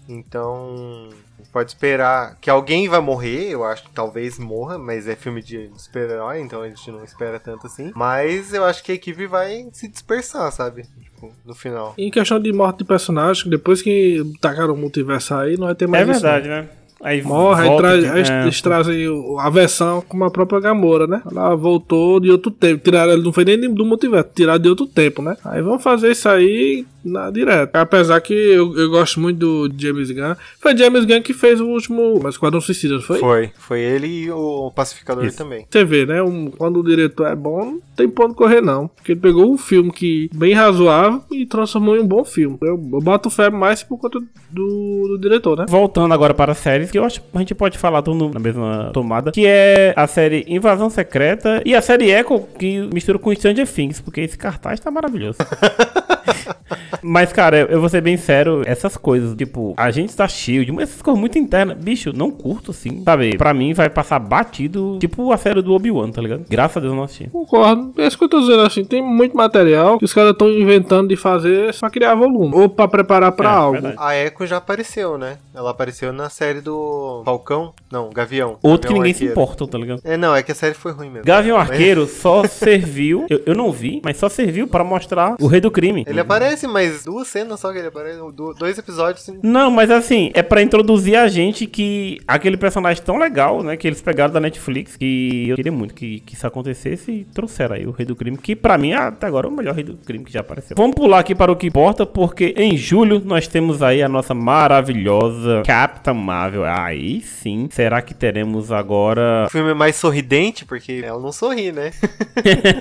Então, 0.08 1.10
pode 1.52 1.72
esperar 1.72 2.38
que 2.40 2.50
alguém 2.50 2.88
vai 2.88 3.00
morrer, 3.00 3.50
eu 3.50 3.64
acho 3.64 3.84
que 3.84 3.92
talvez 3.92 4.40
morra, 4.40 4.78
mas 4.78 5.08
é 5.08 5.16
filme 5.16 5.42
de 5.42 5.70
super-herói, 5.78 6.40
então 6.40 6.62
a 6.62 6.70
gente 6.70 6.90
não 6.92 7.04
espera 7.04 7.40
tanto 7.40 7.68
assim. 7.68 7.92
Mas 7.96 8.54
eu 8.54 8.64
acho 8.64 8.84
que 8.84 8.92
a 8.92 8.96
equipe 8.96 9.28
vai 9.28 9.68
se 9.74 9.88
dispersar, 9.88 10.52
sabe? 10.52 10.84
Tipo, 11.02 11.32
no 11.46 11.54
final. 11.54 11.94
Em 11.98 12.10
questão 12.10 12.40
de 12.40 12.52
morte 12.54 12.80
de 12.80 12.86
personagem, 12.86 13.50
depois 13.50 13.82
que 13.82 14.24
tacaram 14.40 14.74
o 14.74 14.78
multiverso 14.78 15.34
aí, 15.34 15.58
não 15.58 15.66
vai 15.66 15.76
ter 15.76 15.88
mais 15.88 16.08
É 16.08 16.12
isso, 16.12 16.22
verdade, 16.22 16.48
não. 16.48 16.56
né? 16.56 16.70
Aí 17.00 17.22
Morre, 17.22 17.70
aí, 17.70 17.78
traz, 17.78 18.04
aí 18.06 18.24
é, 18.24 18.42
eles 18.44 18.60
trazem 18.60 19.06
a 19.40 19.50
versão 19.52 20.02
como 20.02 20.24
a 20.24 20.32
própria 20.32 20.60
Gamora, 20.60 21.06
né? 21.06 21.22
Ela 21.30 21.56
voltou 21.56 22.20
de 22.20 22.32
outro 22.32 22.50
tempo. 22.50 22.84
Tiraram 22.84 23.14
ele, 23.14 23.22
não 23.22 23.32
foi 23.32 23.46
nem 23.46 23.72
do 23.72 23.86
multiverso, 23.86 24.30
tiraram 24.34 24.60
de 24.60 24.68
outro 24.68 24.88
tempo, 24.88 25.22
né? 25.22 25.38
Aí 25.46 25.62
vamos 25.62 25.84
fazer 25.84 26.12
isso 26.12 26.28
aí 26.28 26.88
na 27.08 27.30
direto. 27.32 27.76
Apesar 27.76 28.20
que 28.22 28.34
eu, 28.34 28.78
eu 28.78 28.90
gosto 28.90 29.20
muito 29.20 29.38
do 29.68 29.74
James 29.78 30.12
Gunn. 30.12 30.36
Foi 30.60 30.76
James 30.78 31.06
Gunn 31.06 31.22
que 31.22 31.34
fez 31.34 31.60
o 31.62 31.68
último. 31.68 32.20
Mas 32.22 32.36
Esquadrão 32.36 32.62
Suicida, 32.62 32.96
não 32.96 33.02
foi? 33.02 33.20
Foi. 33.20 33.52
Foi 33.58 33.80
ele 33.80 34.08
e 34.08 34.32
o 34.32 34.72
Pacificador 34.76 35.26
Isso. 35.26 35.38
também. 35.38 35.66
Você 35.70 35.84
vê, 35.84 36.06
né? 36.06 36.22
Um- 36.22 36.52
quando 36.52 36.80
o 36.80 36.84
diretor 36.84 37.28
é 37.28 37.36
bom, 37.36 37.66
não 37.66 37.82
tem 37.96 38.08
ponto 38.10 38.34
correr, 38.36 38.62
não. 38.62 38.88
Porque 38.88 39.14
ele 39.14 39.20
pegou 39.20 39.52
um 39.52 39.58
filme 39.58 39.92
que 39.92 40.30
bem 40.34 40.54
razoável 40.54 41.22
e 41.32 41.46
transformou 41.46 41.96
em 41.96 42.02
um 42.02 42.08
bom 42.08 42.24
filme. 42.24 42.58
Eu, 42.62 42.70
eu 42.70 43.02
boto 43.02 43.30
fé 43.30 43.50
mais 43.50 43.84
por 43.84 43.98
conta 43.98 44.20
do, 44.20 45.08
do 45.08 45.18
diretor, 45.20 45.58
né? 45.58 45.66
Voltando 45.68 46.14
agora 46.14 46.34
para 46.34 46.52
as 46.52 46.58
séries, 46.58 46.92
que 46.92 46.98
eu 46.98 47.04
acho 47.04 47.22
que 47.22 47.28
a 47.34 47.40
gente 47.40 47.56
pode 47.56 47.78
falar 47.78 48.02
tudo 48.02 48.30
na 48.30 48.40
mesma 48.40 48.92
tomada, 48.94 49.32
que 49.32 49.46
é 49.46 49.94
a 49.96 50.08
série 50.08 50.46
Invasão 50.48 50.90
Secreta 50.90 51.62
e 51.66 51.76
a 51.76 51.82
série 51.82 52.12
Echo, 52.12 52.40
que 52.58 52.82
mistura 52.94 53.18
com 53.20 53.34
Stranger 53.34 53.68
Things, 53.68 54.00
porque 54.02 54.22
esse 54.22 54.38
cartaz 54.38 54.80
tá 54.80 54.90
maravilhoso. 54.92 55.38
Mas, 57.02 57.32
cara, 57.34 57.58
eu 57.70 57.80
vou 57.80 57.90
ser 57.90 58.02
bem 58.02 58.18
sério, 58.18 58.62
essas 58.66 58.98
coisas, 58.98 59.36
tipo, 59.36 59.74
a 59.78 59.92
gente 59.92 60.16
tá 60.16 60.28
shield, 60.28 60.72
mas 60.72 60.90
essas 60.90 61.02
coisas 61.02 61.20
muito 61.20 61.38
internas, 61.38 61.78
bicho, 61.78 62.12
não 62.14 62.32
curto 62.32 62.72
assim, 62.72 63.02
sabe? 63.04 63.38
Pra 63.38 63.54
mim 63.54 63.74
vai 63.74 63.90
passar 63.90 64.20
batido, 64.20 64.98
tipo 65.00 65.32
a 65.32 65.38
série 65.38 65.62
do 65.62 65.74
Obi-Wan, 65.74 66.12
tá 66.12 66.22
ligado? 66.22 66.46
Graças 66.50 66.78
a 66.78 66.80
Deus 66.80 66.92
eu 66.92 66.98
não 66.98 67.04
assisti. 67.04 67.30
Concordo. 67.30 67.94
É 67.98 68.08
isso 68.08 68.18
que 68.18 68.24
eu 68.24 68.30
tô 68.30 68.40
dizendo 68.40 68.62
assim. 68.62 68.84
Tem 68.84 69.02
muito 69.02 69.36
material 69.36 69.98
que 69.98 70.06
os 70.06 70.14
caras 70.14 70.32
estão 70.32 70.50
inventando 70.50 71.08
de 71.08 71.16
fazer 71.16 71.74
pra 71.80 71.90
criar 71.90 72.16
volume. 72.16 72.54
Ou 72.56 72.70
pra 72.70 72.88
preparar 72.88 73.32
pra 73.32 73.50
É, 73.50 73.54
algo. 73.54 73.72
verdade. 73.74 73.96
A 74.00 74.16
Echo 74.16 74.46
já 74.46 74.58
apareceu, 74.58 75.18
né? 75.18 75.38
Ela 75.54 75.72
apareceu 75.72 76.12
na 76.14 76.30
série 76.30 76.62
do 76.62 77.22
Falcão. 77.26 77.74
Não, 77.92 78.10
Gavião. 78.10 78.58
Outro 78.62 78.88
que 78.88 78.94
Gavião 78.94 78.98
ninguém 79.00 79.14
se 79.14 79.24
Arqueiro. 79.26 79.32
importa, 79.34 79.68
tá 79.68 79.78
ligado? 79.78 80.02
É, 80.04 80.18
não, 80.18 80.36
é 80.36 80.44
que 80.44 80.52
a 80.52 80.56
série 80.56 80.74
foi 80.74 80.92
ruim 80.92 81.10
mesmo. 81.10 81.26
Gavião 81.26 81.58
Mas- 81.58 81.70
Arqueiro 81.72 82.06
só 82.08 82.44
serviu, 82.46 83.26
eu, 83.30 83.42
eu 83.46 83.56
não 83.56 83.72
vi, 83.72 84.02
mas 84.04 84.18
só 84.18 84.30
serviu 84.30 84.68
pra 84.68 84.84
mostrar 84.84 85.36
o 85.40 85.48
rei 85.48 85.60
do 85.62 85.72
crime. 85.72 86.04
Ele 86.08 86.20
aparece, 86.20 86.68
mas 86.68 86.87
duas 87.04 87.28
cenas 87.28 87.60
só 87.60 87.72
que 87.72 87.80
ele 87.80 87.88
aparece. 87.88 88.20
Dois 88.58 88.78
episódios. 88.78 89.22
assim. 89.22 89.40
Não, 89.44 89.70
mas 89.72 89.90
assim, 89.90 90.32
é 90.34 90.42
pra 90.42 90.62
introduzir 90.62 91.16
a 91.16 91.28
gente 91.28 91.66
que 91.66 92.20
aquele 92.28 92.58
personagem 92.58 93.04
tão 93.04 93.18
legal, 93.18 93.64
né, 93.64 93.78
que 93.78 93.88
eles 93.88 94.02
pegaram 94.02 94.34
da 94.34 94.40
Netflix, 94.40 94.96
que 94.96 95.50
eu 95.50 95.56
queria 95.56 95.72
muito 95.72 95.94
que, 95.94 96.20
que 96.22 96.36
isso 96.36 96.46
acontecesse 96.46 97.12
e 97.12 97.24
trouxeram 97.26 97.76
aí 97.76 97.86
o 97.86 97.92
Rei 97.92 98.06
do 98.06 98.16
Crime, 98.16 98.38
que 98.38 98.56
pra 98.56 98.78
mim 98.78 98.94
até 98.94 99.28
agora 99.28 99.48
é 99.48 99.50
o 99.50 99.54
melhor 99.54 99.76
Rei 99.76 99.84
do 99.84 99.96
Crime 99.98 100.24
que 100.24 100.32
já 100.32 100.42
apareceu. 100.42 100.76
Vamos 100.78 100.96
pular 100.96 101.20
aqui 101.20 101.36
para 101.36 101.52
o 101.52 101.56
que 101.56 101.68
importa, 101.68 102.06
porque 102.06 102.54
em 102.58 102.78
julho 102.78 103.22
nós 103.24 103.48
temos 103.48 103.82
aí 103.82 104.02
a 104.02 104.10
nossa 104.10 104.34
maravilhosa 104.34 105.64
Capitã 105.66 106.14
Marvel. 106.14 106.66
Aí 106.66 107.22
sim, 107.22 107.68
será 107.72 108.02
que 108.02 108.14
teremos 108.14 108.72
agora... 108.72 109.46
O 109.48 109.50
filme 109.50 109.72
é 109.72 109.74
mais 109.74 109.96
sorridente, 109.96 110.66
porque 110.66 111.02
ela 111.04 111.20
não 111.20 111.32
sorri, 111.32 111.72
né? 111.72 111.92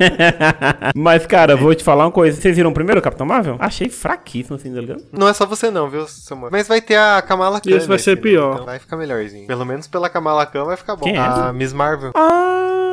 mas 0.95 1.27
cara, 1.27 1.57
vou 1.57 1.75
te 1.75 1.85
falar 1.85 2.05
uma 2.05 2.13
coisa, 2.13 2.41
vocês 2.41 2.57
viram 2.57 2.73
primeiro 2.73 3.01
o 3.01 3.03
Capitã 3.03 3.25
Marvel? 3.25 3.57
Achei 3.59 3.89
fraquíssimo 3.97 4.57
assim, 4.57 4.73
tá 4.73 4.81
ligado? 4.81 5.05
Não 5.13 5.29
é 5.29 5.33
só 5.33 5.47
você 5.47 5.71
não, 5.71 5.89
viu, 5.89 6.07
Samuel? 6.07 6.51
Mas 6.53 6.69
vai 6.69 6.81
ter 6.81 6.97
a 6.97 7.23
Kamala 7.23 7.61
Khan. 7.61 7.71
Esse 7.71 7.89
vai 7.89 7.99
ser 7.99 8.13
nesse, 8.13 8.23
né? 8.23 8.31
pior. 8.31 8.55
Então 8.55 8.67
vai 8.67 8.79
ficar 8.79 8.97
melhorzinho. 8.97 9.47
Pelo 9.47 9.65
menos 9.65 9.87
pela 9.87 10.09
Kamala 10.09 10.47
Khan 10.47 10.65
vai 10.65 10.77
ficar 10.77 10.97
bom. 10.97 11.05
Quem 11.05 11.17
é? 11.17 11.19
A 11.19 11.53
Miss 11.53 11.73
Marvel. 11.73 12.13
Ah, 12.15 12.86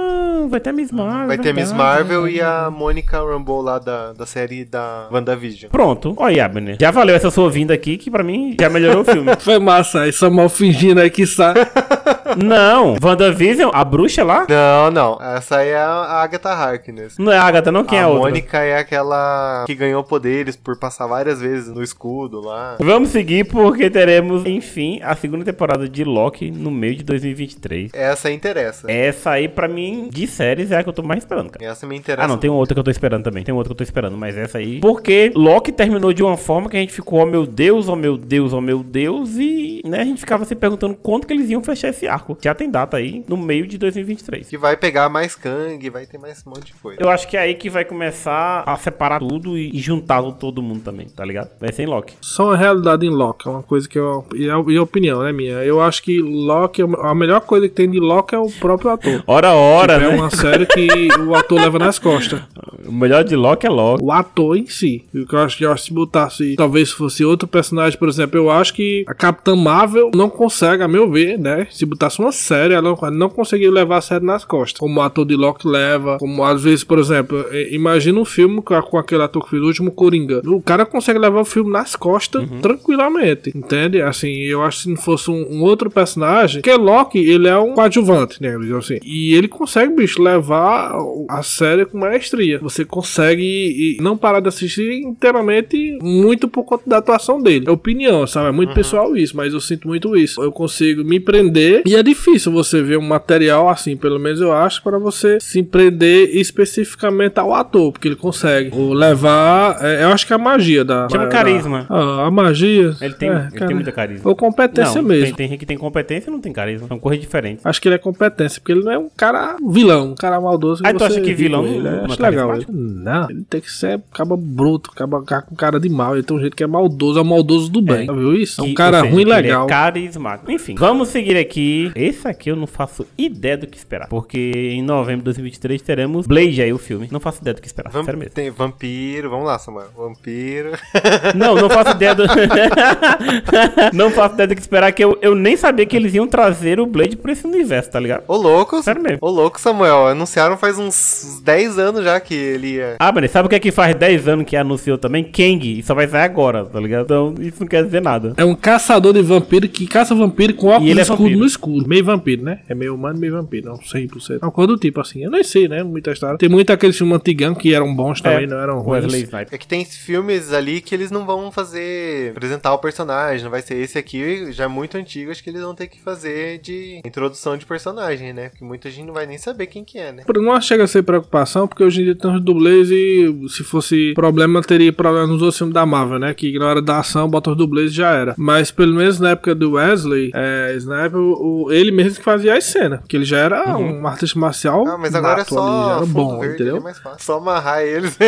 vai 0.50 0.60
ter 0.60 0.70
a 0.70 0.74
Miss 0.74 0.92
Marvel. 0.92 1.28
Vai 1.28 1.38
ter 1.38 1.50
a 1.50 1.54
Miss 1.54 1.72
Marvel 1.72 2.28
e 2.28 2.42
a 2.42 2.70
Monica 2.70 3.18
Rambeau 3.20 3.62
lá 3.62 3.80
da, 3.80 4.14
da 4.14 4.26
série 4.26 4.66
da 4.66 5.08
WandaVision. 5.12 5.72
Pronto. 5.72 6.14
Olha, 6.18 6.46
Abner. 6.46 6.78
Já 6.80 6.92
valeu 6.92 7.16
essa 7.16 7.32
sua 7.32 7.50
vinda 7.50 7.74
aqui, 7.74 7.98
que 7.98 8.12
pra 8.12 8.24
mim 8.24 8.56
já 8.60 8.70
melhorou 8.70 9.02
o 9.02 9.06
filme. 9.06 9.32
Foi 9.40 9.60
massa 9.60 10.02
aí, 10.02 10.14
Samuel 10.14 10.50
fingindo 10.50 11.02
aí 11.02 11.10
que 11.10 11.26
sai. 11.26 11.54
não, 12.38 12.96
WandaVision, 13.02 13.72
a 13.74 13.84
bruxa 13.84 14.24
lá? 14.24 14.46
Não, 14.50 14.92
não. 14.92 15.22
Essa 15.22 15.58
aí 15.58 15.70
é 15.70 15.78
a 15.78 16.22
Agatha 16.22 16.50
Harkness. 16.50 17.18
Não 17.18 17.32
é 17.32 17.38
a 17.38 17.44
Agatha, 17.44 17.72
não? 17.72 17.84
Quem 17.84 17.98
é 17.98 18.02
a 18.02 18.06
a 18.06 18.10
outra? 18.10 18.30
Mônica 18.30 18.60
é 18.60 18.78
aquela 18.78 19.64
que 19.66 19.76
ganhou 19.76 20.04
poderes 20.04 20.56
por 20.56 20.78
passar 20.78 21.08
várias 21.08 21.42
vezes 21.42 21.74
no 21.74 21.84
escudo 21.84 22.42
lá. 22.42 22.78
Vamos 22.80 23.10
seguir 23.10 23.46
porque 23.46 23.90
teremos, 23.90 24.46
enfim, 24.46 25.00
a 25.02 25.16
segunda 25.16 25.46
temporada 25.46 25.88
de 25.88 26.04
Loki 26.04 26.52
no 26.52 26.72
meio 26.72 26.96
de 26.96 27.04
2023. 27.04 27.92
Essa 27.94 28.32
interessa. 28.32 28.92
Essa 28.92 29.32
aí, 29.32 29.48
pra 29.48 29.68
mim, 29.68 29.93
de 30.10 30.28
séries, 30.28 30.72
é 30.72 30.78
a 30.78 30.84
que 30.84 30.90
eu 30.90 30.94
tô 30.94 31.04
mais 31.04 31.24
esperando, 31.24 31.50
cara. 31.50 31.66
Essa 31.66 31.86
me 31.86 31.96
interessa. 31.96 32.26
Ah, 32.26 32.28
não, 32.28 32.38
tem 32.38 32.50
outra 32.50 32.74
que 32.74 32.80
eu 32.80 32.84
tô 32.84 32.92
esperando 32.92 33.24
também. 33.24 33.44
Tem 33.44 33.54
outra 33.54 33.70
que 33.70 33.74
eu 33.74 33.78
tô 33.78 33.84
esperando, 33.84 34.18
mas 34.18 34.38
essa 34.38 34.58
aí. 34.58 34.80
Porque 34.80 35.32
Loki 35.36 35.72
terminou 35.72 36.14
de 36.14 36.24
uma 36.24 36.38
forma 36.38 36.70
que 36.70 36.78
a 36.78 36.80
gente 36.80 36.94
ficou, 36.94 37.20
oh 37.20 37.26
meu 37.26 37.46
Deus, 37.46 37.88
oh 37.88 37.96
meu 37.96 38.18
Deus, 38.18 38.54
oh 38.54 38.62
meu 38.62 38.84
Deus. 38.84 39.38
E, 39.38 39.82
né, 39.86 40.02
a 40.02 40.06
gente 40.06 40.20
ficava 40.20 40.46
se 40.46 40.56
perguntando 40.56 40.96
quando 40.96 41.26
que 41.26 41.34
eles 41.34 41.50
iam 41.50 41.64
fechar 41.64 41.90
esse 41.90 42.08
arco. 42.08 42.38
Já 42.42 42.54
tem 42.54 42.70
data 42.70 42.98
aí 42.98 43.24
no 43.28 43.38
meio 43.38 43.68
de 43.68 43.78
2023. 43.78 44.48
Que 44.48 44.58
vai 44.58 44.78
pegar 44.78 45.10
mais 45.10 45.36
Kang, 45.36 45.90
vai 45.90 46.06
ter 46.06 46.18
mais 46.18 46.44
um 46.46 46.52
monte 46.52 46.68
de 46.68 46.74
coisa. 46.74 47.02
Eu 47.02 47.10
acho 47.10 47.28
que 47.28 47.38
é 47.38 47.42
aí 47.42 47.56
que 47.56 47.70
vai 47.70 47.86
começar 47.86 48.64
a 48.66 48.76
separar 48.78 49.20
tudo 49.20 49.58
e, 49.58 49.76
e 49.76 49.80
juntar 49.80 50.22
todo 50.34 50.62
mundo 50.62 50.82
também, 50.82 51.08
tá 51.08 51.26
ligado? 51.26 51.50
Vai 51.60 51.72
ser 51.72 51.84
em 51.84 51.88
Loki. 51.88 52.16
Só 52.22 52.46
uma 52.46 52.58
realidade 52.58 53.06
em 53.06 53.10
Loki, 53.10 53.48
é 53.48 53.52
uma 53.52 53.64
coisa 53.64 53.88
que 53.88 53.98
eu. 53.98 54.26
E 54.36 54.50
a, 54.50 54.64
e 54.68 54.78
a 54.78 54.82
opinião, 54.82 55.24
né, 55.24 55.32
minha? 55.32 55.64
Eu 55.64 55.82
acho 55.82 56.02
que 56.02 56.22
Loki, 56.22 56.82
a 56.82 57.14
melhor 57.14 57.42
coisa 57.42 57.68
que 57.68 57.76
tem 57.76 57.90
de 57.90 58.00
Loki 58.00 58.36
é 58.36 58.40
o 58.40 58.50
próprio 58.50 58.92
ator. 58.92 59.24
Ora, 59.28 59.52
ora, 59.54 59.83
Tipo, 59.88 60.00
né? 60.00 60.06
É 60.06 60.16
uma 60.16 60.30
série 60.30 60.66
que 60.66 60.88
o 61.22 61.36
ator 61.36 61.60
leva 61.60 61.80
nas 61.80 62.00
costas. 62.00 62.42
O 62.86 62.92
melhor 62.92 63.24
de 63.24 63.36
Loki 63.36 63.66
é 63.66 63.70
Loki. 63.70 64.04
O 64.04 64.12
ator 64.12 64.58
em 64.58 64.68
si. 64.68 65.04
O 65.14 65.26
que 65.26 65.34
eu 65.34 65.40
acho 65.40 65.58
que 65.58 65.66
eu 65.66 65.72
acho 65.72 65.84
que 65.84 65.90
se 65.90 65.94
botasse, 65.94 66.56
talvez 66.56 66.92
fosse 66.92 67.24
outro 67.24 67.48
personagem, 67.48 67.98
por 67.98 68.10
exemplo, 68.10 68.38
eu 68.38 68.50
acho 68.50 68.74
que 68.74 69.06
a 69.08 69.14
Capitã 69.14 69.56
Marvel 69.56 70.12
não 70.14 70.30
consegue, 70.30 70.84
a 70.84 70.88
meu 70.88 71.10
ver, 71.10 71.38
né? 71.38 71.68
Se 71.72 71.86
botasse 71.86 72.20
uma 72.20 72.32
série, 72.32 72.74
ela 72.74 72.96
não, 73.12 73.30
conseguiria 73.30 73.72
levar 73.72 73.98
a 73.98 74.02
série 74.02 74.26
nas 74.26 74.44
costas. 74.46 74.80
Como 74.80 75.00
o 75.00 75.04
ator 75.04 75.26
de 75.26 75.36
Loki 75.36 75.68
leva, 75.68 76.18
como 76.20 76.44
às 76.44 76.64
vezes, 76.64 76.84
por 76.84 77.00
exemplo, 77.00 77.46
imagina 77.72 78.20
um 78.20 78.26
filme 78.26 78.62
com, 78.62 78.98
aquele 78.98 79.24
ator 79.24 79.44
que 79.44 79.52
fez 79.52 79.62
o 79.62 79.66
último 79.66 79.92
Coringa. 79.92 80.42
O 80.46 80.62
cara 80.62 80.86
consegue 80.86 81.20
levar 81.20 81.42
o 81.42 81.46
filme 81.46 81.72
nas 81.72 81.96
costas 81.96 82.48
tranquilamente, 82.62 83.52
entende? 83.56 84.02
Assim, 84.02 84.32
eu 84.44 84.62
acho 84.64 84.78
que 84.78 84.84
se 84.84 84.90
não 84.90 84.98
fosse 84.98 85.30
um, 85.32 85.46
um 85.50 85.64
outro 85.64 85.90
personagem, 85.90 86.62
porque 86.62 86.76
Loki, 86.76 87.20
ele 87.20 87.48
é 87.48 87.58
um 87.58 87.74
coadjuvante, 87.74 88.42
né? 88.42 88.56
Assim, 88.78 89.00
e 89.04 89.34
ele 89.34 89.48
consegue, 89.48 89.73
bicho, 89.90 90.22
levar 90.22 90.96
a 91.30 91.44
série 91.44 91.86
com 91.86 91.98
maestria. 91.98 92.60
você 92.60 92.86
consegue 92.86 93.98
não 94.02 94.18
parar 94.18 94.40
de 94.40 94.48
assistir 94.48 95.02
inteiramente 95.02 95.98
muito 96.02 96.48
por 96.48 96.64
conta 96.64 96.84
da 96.88 96.98
atuação 96.98 97.42
dele. 97.42 97.66
É 97.68 97.72
opinião, 97.72 98.26
sabe? 98.28 98.50
É 98.50 98.52
muito 98.52 98.74
pessoal 98.74 99.16
isso, 99.16 99.36
mas 99.36 99.54
eu 99.54 99.60
sinto 99.62 99.88
muito 99.88 100.16
isso. 100.16 100.42
Eu 100.42 100.52
consigo 100.52 101.04
me 101.04 101.20
prender 101.20 101.84
e 101.86 101.96
é 101.96 102.04
difícil 102.04 102.52
você 102.52 102.82
ver 102.82 102.98
um 102.98 103.02
material 103.08 103.70
assim, 103.70 103.96
pelo 103.96 104.20
menos 104.20 104.40
eu 104.42 104.52
acho, 104.52 104.82
para 104.84 104.98
você 104.98 105.40
se 105.40 105.64
prender 105.64 106.36
especificamente 106.36 107.40
ao 107.40 107.54
ator, 107.54 107.92
porque 107.92 108.08
ele 108.08 108.16
consegue 108.16 108.72
levar. 108.94 109.78
é, 109.82 110.04
eu 110.04 110.10
acho 110.10 110.26
que 110.26 110.34
é 110.34 110.36
a 110.36 110.40
magia 110.40 110.84
da. 110.84 111.08
Chama 111.10 111.26
da- 111.26 111.30
carisma. 111.32 111.86
Ah, 111.90 112.28
a 112.28 112.32
magia. 112.32 112.96
Ele 113.02 113.14
tem, 113.14 113.30
é, 113.30 113.34
ele 113.34 113.52
cara, 113.52 113.66
tem 113.68 113.76
muita 113.76 113.92
carisma. 113.92 114.30
Ou 114.30 114.36
competência 114.36 115.02
não, 115.02 115.10
mesmo. 115.10 115.26
Tem, 115.26 115.34
tem 115.34 115.50
gente 115.50 115.60
que 115.60 115.66
tem 115.66 115.78
competência 115.78 116.30
e 116.30 116.32
não 116.32 116.40
tem 116.40 116.52
carisma. 116.54 116.88
São 116.88 117.00
coisas 117.00 117.20
diferentes. 117.20 117.66
Acho 117.66 117.82
que 117.82 117.88
ele 117.88 117.96
é 117.96 117.98
competência, 117.98 118.60
porque 118.60 118.72
ele 118.72 118.84
não 118.84 118.92
é 118.92 118.98
um 118.98 119.10
cara 119.10 119.58
vilão, 119.72 120.12
um 120.12 120.16
cara 120.16 120.40
maldoso. 120.42 120.82
Ah, 120.86 120.92
tu 120.94 121.00
você 121.00 121.06
acha 121.06 121.22
que 121.22 121.34
vilão 121.34 121.66
ele. 121.66 121.78
Eu 121.78 121.82
não 121.84 122.06
acho 122.06 122.26
é 122.26 122.30
legal. 122.30 122.48
carismático? 122.50 122.72
Não, 122.74 123.30
ele 123.30 123.44
tem 123.50 123.62
que 123.62 123.72
ser 123.72 124.02
caba 124.14 124.36
bruto, 124.38 124.92
caba 124.92 125.22
com 125.22 125.56
cara 125.56 125.80
de 125.80 125.90
mal. 125.90 126.14
Ele 126.16 126.24
tem 126.24 126.36
um 126.36 126.40
jeito 126.40 126.56
que 126.56 126.64
é 126.64 126.68
maldoso, 126.68 127.20
é 127.20 127.22
o 127.22 127.26
maldoso 127.26 127.70
do 127.72 127.82
bem. 127.82 128.06
Já 128.06 128.14
viu 128.14 128.34
isso? 128.36 128.62
É 128.62 128.64
um 128.64 128.68
Que- 128.68 128.74
cara 128.74 129.02
seja, 129.02 129.12
ruim 129.14 129.22
ele 129.22 129.32
legal. 129.34 129.66
É 129.66 129.70
carismático. 129.70 130.52
Enfim, 130.52 130.76
vamos 130.78 131.08
seguir 131.10 131.38
aqui. 131.38 131.92
Esse 131.96 132.28
aqui 132.28 132.50
eu 132.52 132.56
não 132.56 132.68
faço 132.68 133.06
ideia 133.18 133.58
do 133.58 133.68
que 133.68 133.78
esperar. 133.78 134.08
Porque 134.10 134.52
em 134.56 134.82
novembro 134.82 135.20
de 135.20 135.26
2023 135.26 135.82
teremos 135.82 136.28
Blade 136.28 136.62
aí, 136.62 136.74
o 136.74 136.78
filme. 136.78 137.08
Não 137.12 137.20
faço 137.20 137.42
ideia 137.42 137.54
do 137.54 137.62
que 137.62 137.68
esperar. 137.68 137.92
Vamp- 137.92 138.06
Sério 138.06 138.20
mesmo. 138.20 138.34
tem 138.34 138.50
vampiro, 138.50 139.30
vamos 139.30 139.46
lá, 139.46 139.58
Samuel. 139.60 139.88
Vampiro. 139.96 140.72
Não, 141.36 141.56
não 141.56 141.70
faço 141.70 141.92
ideia 141.92 142.14
do. 142.16 142.24
não 143.94 144.10
faço 144.12 144.34
ideia 144.36 144.48
do 144.48 144.56
que 144.56 144.62
esperar, 144.62 144.92
que 144.92 145.04
eu, 145.04 145.18
eu 145.22 145.36
nem 145.36 145.56
sabia 145.58 145.86
que 145.86 145.96
eles 145.96 146.14
iam 146.14 146.28
trazer 146.28 146.80
o 146.80 146.86
Blade 146.86 147.16
pra 147.16 147.32
esse 147.32 147.46
universo, 147.46 147.92
tá 147.92 148.00
ligado? 148.00 148.24
Ô 148.28 148.36
louco, 148.36 148.82
Sério 148.84 149.02
mesmo. 149.02 149.20
ô 149.22 149.30
louco, 149.30 149.53
Samuel. 149.60 150.08
Anunciaram 150.08 150.58
faz 150.58 150.78
uns 150.78 151.42
10 151.44 151.78
anos 151.78 152.04
já 152.04 152.20
que 152.20 152.34
ele 152.34 152.76
ia. 152.76 152.96
Ah, 153.00 153.12
mas 153.12 153.32
sabe 153.32 153.48
o 153.48 153.50
que 153.50 153.56
é 153.56 153.60
que 153.60 153.72
faz 153.72 153.96
10 153.96 154.28
anos 154.28 154.46
que 154.46 154.56
anunciou 154.56 154.98
também? 154.98 155.24
Kang. 155.24 155.80
E 155.80 155.84
só 155.84 155.94
vai 155.94 156.08
sair 156.08 156.24
agora, 156.24 156.66
tá 156.66 156.80
ligado? 156.80 157.04
Então 157.06 157.36
isso 157.40 157.58
não 157.60 157.68
quer 157.68 157.84
dizer 157.84 158.02
nada. 158.02 158.34
É 158.38 158.46
um 158.46 158.56
caçador 158.56 159.14
de 159.14 159.22
vampiro 159.22 159.68
que 159.68 159.88
caça 159.88 160.16
vampiro 160.16 160.54
com 160.54 160.68
óculos 160.68 160.90
ele 160.90 161.00
é 161.00 161.04
escuros 161.04 161.22
vampiro. 161.24 161.40
no 161.40 161.46
escuro. 161.46 161.88
Meio 161.88 162.04
vampiro, 162.06 162.44
né? 162.44 162.60
É 162.68 162.76
meio 162.76 162.96
humano, 162.96 163.20
meio 163.20 163.34
vampiro. 163.34 163.70
Não, 163.70 163.78
100%. 163.78 164.40
É 164.42 164.46
uma 164.46 164.52
coisa 164.52 164.68
do 164.68 164.78
tipo 164.78 165.00
assim. 165.02 165.24
Eu 165.24 165.32
nem 165.32 165.44
sei, 165.44 165.68
né? 165.68 165.84
Muita 165.84 166.12
história. 166.12 166.38
Tem 166.38 166.50
muito 166.50 166.72
aqueles 166.72 166.98
filmes 166.98 167.16
antigão 167.16 167.54
que 167.56 167.74
eram 167.74 167.94
bons 167.94 168.22
também, 168.22 168.48
não 168.48 168.60
eram 168.60 168.80
ruins. 168.80 169.04
Wesley 169.06 169.24
Snipes. 169.24 169.54
É 169.54 169.58
que 169.58 169.68
tem 169.68 169.86
filmes 169.86 170.52
ali 170.54 170.82
que 170.82 170.94
eles 170.94 171.12
não 171.12 171.26
vão 171.26 171.52
fazer. 171.52 172.32
apresentar 172.32 172.74
o 172.74 172.78
personagem, 172.78 173.44
não 173.44 173.52
vai 173.52 173.62
ser 173.62 173.76
esse 173.76 173.98
aqui, 173.98 174.52
já 174.52 174.66
é 174.66 174.68
muito 174.68 174.98
antigo, 174.98 175.32
acho 175.32 175.44
que 175.44 175.50
eles 175.50 175.62
vão 175.62 175.76
ter 175.76 175.88
que 175.88 176.00
fazer 176.02 176.60
de 176.60 177.02
introdução 177.06 177.58
de 177.58 177.66
personagem, 177.66 178.34
né? 178.34 178.50
Porque 178.50 178.64
muita 178.64 178.90
gente 178.90 179.06
não 179.06 179.14
vai 179.14 179.26
nem 179.26 179.38
saber 179.44 179.68
quem 179.68 179.84
que 179.84 179.98
é, 179.98 180.12
né? 180.12 180.24
Não 180.36 180.60
chega 180.62 180.84
a 180.84 180.88
ser 180.88 181.04
preocupação, 181.04 181.68
porque 181.68 181.84
hoje 181.84 182.02
em 182.02 182.06
dia 182.06 182.16
tem 182.16 182.34
os 182.34 182.42
dublês 182.42 182.90
e 182.92 183.34
se 183.50 183.64
fosse 183.64 184.14
problema, 184.16 184.62
teria 184.62 184.92
problema 184.94 185.28
nos 185.28 185.42
outros 185.42 185.58
filmes 185.58 185.74
da 185.74 185.86
Marvel, 185.86 186.20
né? 186.20 186.34
Que 186.34 186.58
na 186.58 186.66
hora 186.68 186.82
da 186.82 187.00
ação, 187.00 187.30
bota 187.30 187.52
os 187.52 187.58
dublês 187.58 187.92
e 187.92 187.96
já 187.96 188.12
era. 188.12 188.36
Mas 188.38 188.72
pelo 188.72 188.94
menos 188.96 189.20
na 189.20 189.32
época 189.32 189.54
do 189.56 189.72
Wesley, 189.74 190.32
é, 190.34 190.74
Sniper, 190.78 191.16
o, 191.20 191.66
o- 191.66 191.72
ele 191.72 191.92
mesmo 191.92 192.16
que 192.18 192.24
fazia 192.24 192.56
as 192.58 192.64
cenas. 192.66 193.00
Porque 193.00 193.16
ele 193.18 193.26
já 193.26 193.38
era 193.38 193.78
um 193.78 194.06
artista 194.08 194.38
marcial. 194.40 194.88
Ah, 194.88 194.98
mas 194.98 195.14
agora 195.16 195.34
é 195.34 195.42
ali, 195.42 195.50
só 195.50 195.90
era 195.92 196.00
fundo 196.02 196.14
bom, 196.14 196.40
verde, 196.40 196.56
entendeu? 196.56 196.78
é 196.78 196.80
mais 196.80 197.00
fácil. 197.00 197.20
Só 197.26 197.38
amarrar 197.38 197.82
eles. 197.82 198.18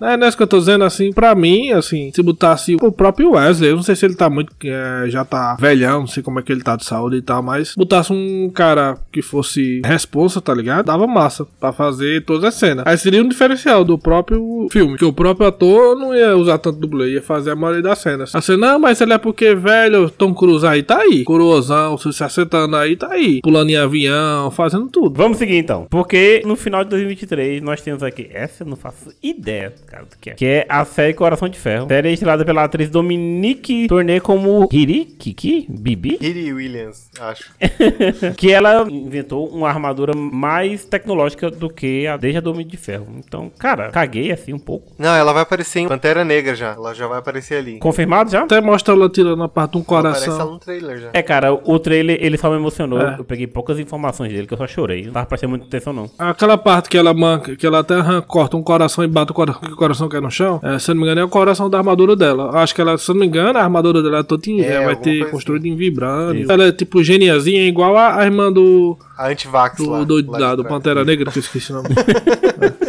É, 0.00 0.16
não 0.16 0.26
é 0.26 0.28
isso 0.28 0.36
que 0.36 0.42
eu 0.42 0.48
tô 0.48 0.58
dizendo, 0.58 0.82
assim, 0.82 1.12
pra 1.12 1.32
mim, 1.32 1.70
assim, 1.70 2.10
se 2.12 2.20
botasse 2.24 2.74
o 2.80 2.90
próprio 2.90 3.32
Wesley, 3.32 3.70
eu 3.70 3.76
não 3.76 3.84
sei 3.84 3.94
se 3.94 4.04
ele 4.04 4.16
tá 4.16 4.28
muito, 4.28 4.52
é, 4.64 5.04
já 5.08 5.24
tá 5.24 5.54
velhão, 5.54 6.00
não 6.00 6.06
sei 6.08 6.24
como 6.24 6.40
é 6.40 6.42
que 6.42 6.50
ele 6.50 6.60
tá 6.62 6.74
de 6.74 6.84
saúde 6.84 7.16
e 7.18 7.22
tal, 7.22 7.40
mas 7.40 7.74
botasse 7.76 8.12
um 8.12 8.50
cara 8.52 8.96
que 9.12 9.22
fosse 9.22 9.80
responsa, 9.92 10.40
tá 10.40 10.54
ligado? 10.54 10.86
Dava 10.86 11.06
massa 11.06 11.46
pra 11.60 11.72
fazer 11.72 12.24
todas 12.24 12.44
as 12.44 12.54
cenas. 12.54 12.84
Aí 12.86 12.96
seria 12.96 13.22
um 13.22 13.28
diferencial 13.28 13.84
do 13.84 13.98
próprio 13.98 14.68
filme, 14.70 14.96
que 14.96 15.04
o 15.04 15.12
próprio 15.12 15.48
ator 15.48 15.96
não 15.96 16.14
ia 16.14 16.36
usar 16.36 16.58
tanto 16.58 16.78
dublê, 16.78 17.14
ia 17.14 17.22
fazer 17.22 17.50
a 17.50 17.56
maioria 17.56 17.82
das 17.82 17.98
cenas. 17.98 18.34
Assim, 18.34 18.56
não, 18.56 18.78
mas 18.78 19.00
ele 19.00 19.12
é 19.12 19.18
porque, 19.18 19.54
velho, 19.54 20.10
Tom 20.10 20.34
Cruise 20.34 20.66
aí 20.66 20.82
tá 20.82 20.98
aí, 20.98 21.24
coroazão, 21.24 21.96
se 21.98 22.12
60 22.12 22.56
anos 22.56 22.78
aí, 22.78 22.96
tá 22.96 23.08
aí, 23.10 23.40
pulando 23.42 23.70
em 23.70 23.76
avião, 23.76 24.50
fazendo 24.50 24.88
tudo. 24.88 25.16
Vamos 25.16 25.38
seguir 25.38 25.56
então. 25.56 25.86
Porque 25.90 26.42
no 26.44 26.56
final 26.56 26.84
de 26.84 26.90
2023 26.90 27.62
nós 27.62 27.80
temos 27.80 28.02
aqui. 28.02 28.28
Essa 28.32 28.62
eu 28.62 28.68
não 28.68 28.76
faço 28.76 29.12
ideia, 29.22 29.72
cara, 29.86 30.04
do 30.04 30.16
que 30.18 30.30
é. 30.30 30.34
Que 30.34 30.46
é 30.46 30.66
a 30.68 30.84
série 30.84 31.14
Coração 31.14 31.48
de 31.48 31.58
Ferro. 31.58 31.86
Série 31.88 32.12
estrelada 32.12 32.44
pela 32.44 32.64
atriz 32.64 32.88
Dominique 32.88 33.86
Tourneur 33.88 34.20
como 34.20 34.68
Hiri 34.72 35.04
Kiki 35.04 35.66
Bibi. 35.68 36.18
Riri 36.20 36.52
Williams, 36.52 37.10
acho. 37.20 37.52
que 38.36 38.52
ela 38.52 38.86
inventou 38.90 39.48
uma 39.48 39.70
armadura 39.82 40.12
mais 40.16 40.84
tecnológica 40.84 41.50
do 41.50 41.68
que 41.68 42.06
a 42.06 42.16
desde 42.16 42.38
a 42.38 42.40
do 42.40 42.50
Homem 42.50 42.66
de 42.66 42.76
Ferro. 42.76 43.06
Então, 43.18 43.50
cara, 43.58 43.90
caguei 43.90 44.30
assim 44.32 44.52
um 44.52 44.58
pouco. 44.58 44.92
Não, 44.98 45.14
ela 45.14 45.32
vai 45.32 45.42
aparecer 45.42 45.80
em 45.80 45.88
Pantera 45.88 46.24
Negra 46.24 46.54
já. 46.54 46.72
Ela 46.72 46.94
já 46.94 47.06
vai 47.06 47.18
aparecer 47.18 47.56
ali. 47.56 47.78
Confirmado 47.78 48.30
já? 48.30 48.42
Até 48.42 48.60
mostra 48.60 48.94
ela 48.94 49.08
tirando 49.08 49.42
a 49.42 49.48
parte 49.48 49.72
de 49.72 49.78
um 49.78 49.84
Ela 49.88 49.98
Aparece 50.00 50.26
ela 50.26 50.32
coração. 50.36 50.52
no 50.54 50.58
trailer 50.58 50.98
já. 51.00 51.08
É, 51.12 51.22
cara, 51.22 51.52
o 51.52 51.78
trailer 51.78 52.18
ele 52.20 52.36
só 52.38 52.50
me 52.50 52.56
emocionou. 52.56 53.00
É. 53.00 53.16
Eu 53.18 53.24
peguei 53.24 53.46
poucas 53.46 53.78
informações 53.78 54.32
dele, 54.32 54.46
que 54.46 54.54
eu 54.54 54.58
só 54.58 54.66
chorei. 54.66 55.04
Não 55.06 55.12
tava 55.12 55.26
prestando 55.26 55.50
muita 55.50 55.66
atenção, 55.66 55.92
não. 55.92 56.10
Aquela 56.18 56.56
parte 56.56 56.88
que 56.88 56.96
ela 56.96 57.12
manca, 57.12 57.56
que 57.56 57.66
ela 57.66 57.80
até 57.80 57.94
arran- 57.94 58.20
corta 58.22 58.56
um 58.56 58.62
coração 58.62 59.04
e 59.04 59.08
bate 59.08 59.32
o 59.32 59.34
coração, 59.34 59.60
que 59.62 59.72
o 59.72 59.76
coração 59.76 60.08
cai 60.08 60.20
no 60.20 60.30
chão, 60.30 60.60
é, 60.62 60.78
se 60.78 60.90
eu 60.90 60.94
não 60.94 61.02
me 61.02 61.06
engano, 61.06 61.20
é 61.20 61.24
o 61.24 61.28
coração 61.28 61.68
da 61.68 61.78
armadura 61.78 62.14
dela. 62.16 62.50
Acho 62.62 62.74
que 62.74 62.80
ela, 62.80 62.96
se 62.98 63.10
eu 63.10 63.14
não 63.14 63.20
me 63.20 63.26
engano, 63.26 63.58
a 63.58 63.62
armadura 63.62 64.02
dela 64.02 64.18
é 64.18 64.22
toda 64.22 64.48
em, 64.48 64.60
É, 64.62 64.84
vai 64.84 64.96
ter 64.96 65.30
construído 65.30 65.66
em 65.66 65.74
vibrânio. 65.76 66.42
Isso. 66.42 66.52
Ela 66.52 66.64
é 66.66 66.72
tipo 66.72 67.02
geniazinha, 67.02 67.66
igual 67.66 67.96
a, 67.96 68.18
a 68.20 68.24
irmã 68.24 68.52
do, 68.52 68.96
A 69.22 69.28
Antivax 69.28 69.78
lá. 69.78 70.02
do, 70.04 70.22
do, 70.22 70.30
lá 70.32 70.38
da- 70.38 70.50
de 70.50 70.56
do. 70.56 70.64
Pantera 70.64 71.04
Negra, 71.04 71.30
que 71.30 71.38
eu 71.38 71.42
esqueci 71.42 71.72
o 71.72 71.76
nome. 71.76 71.88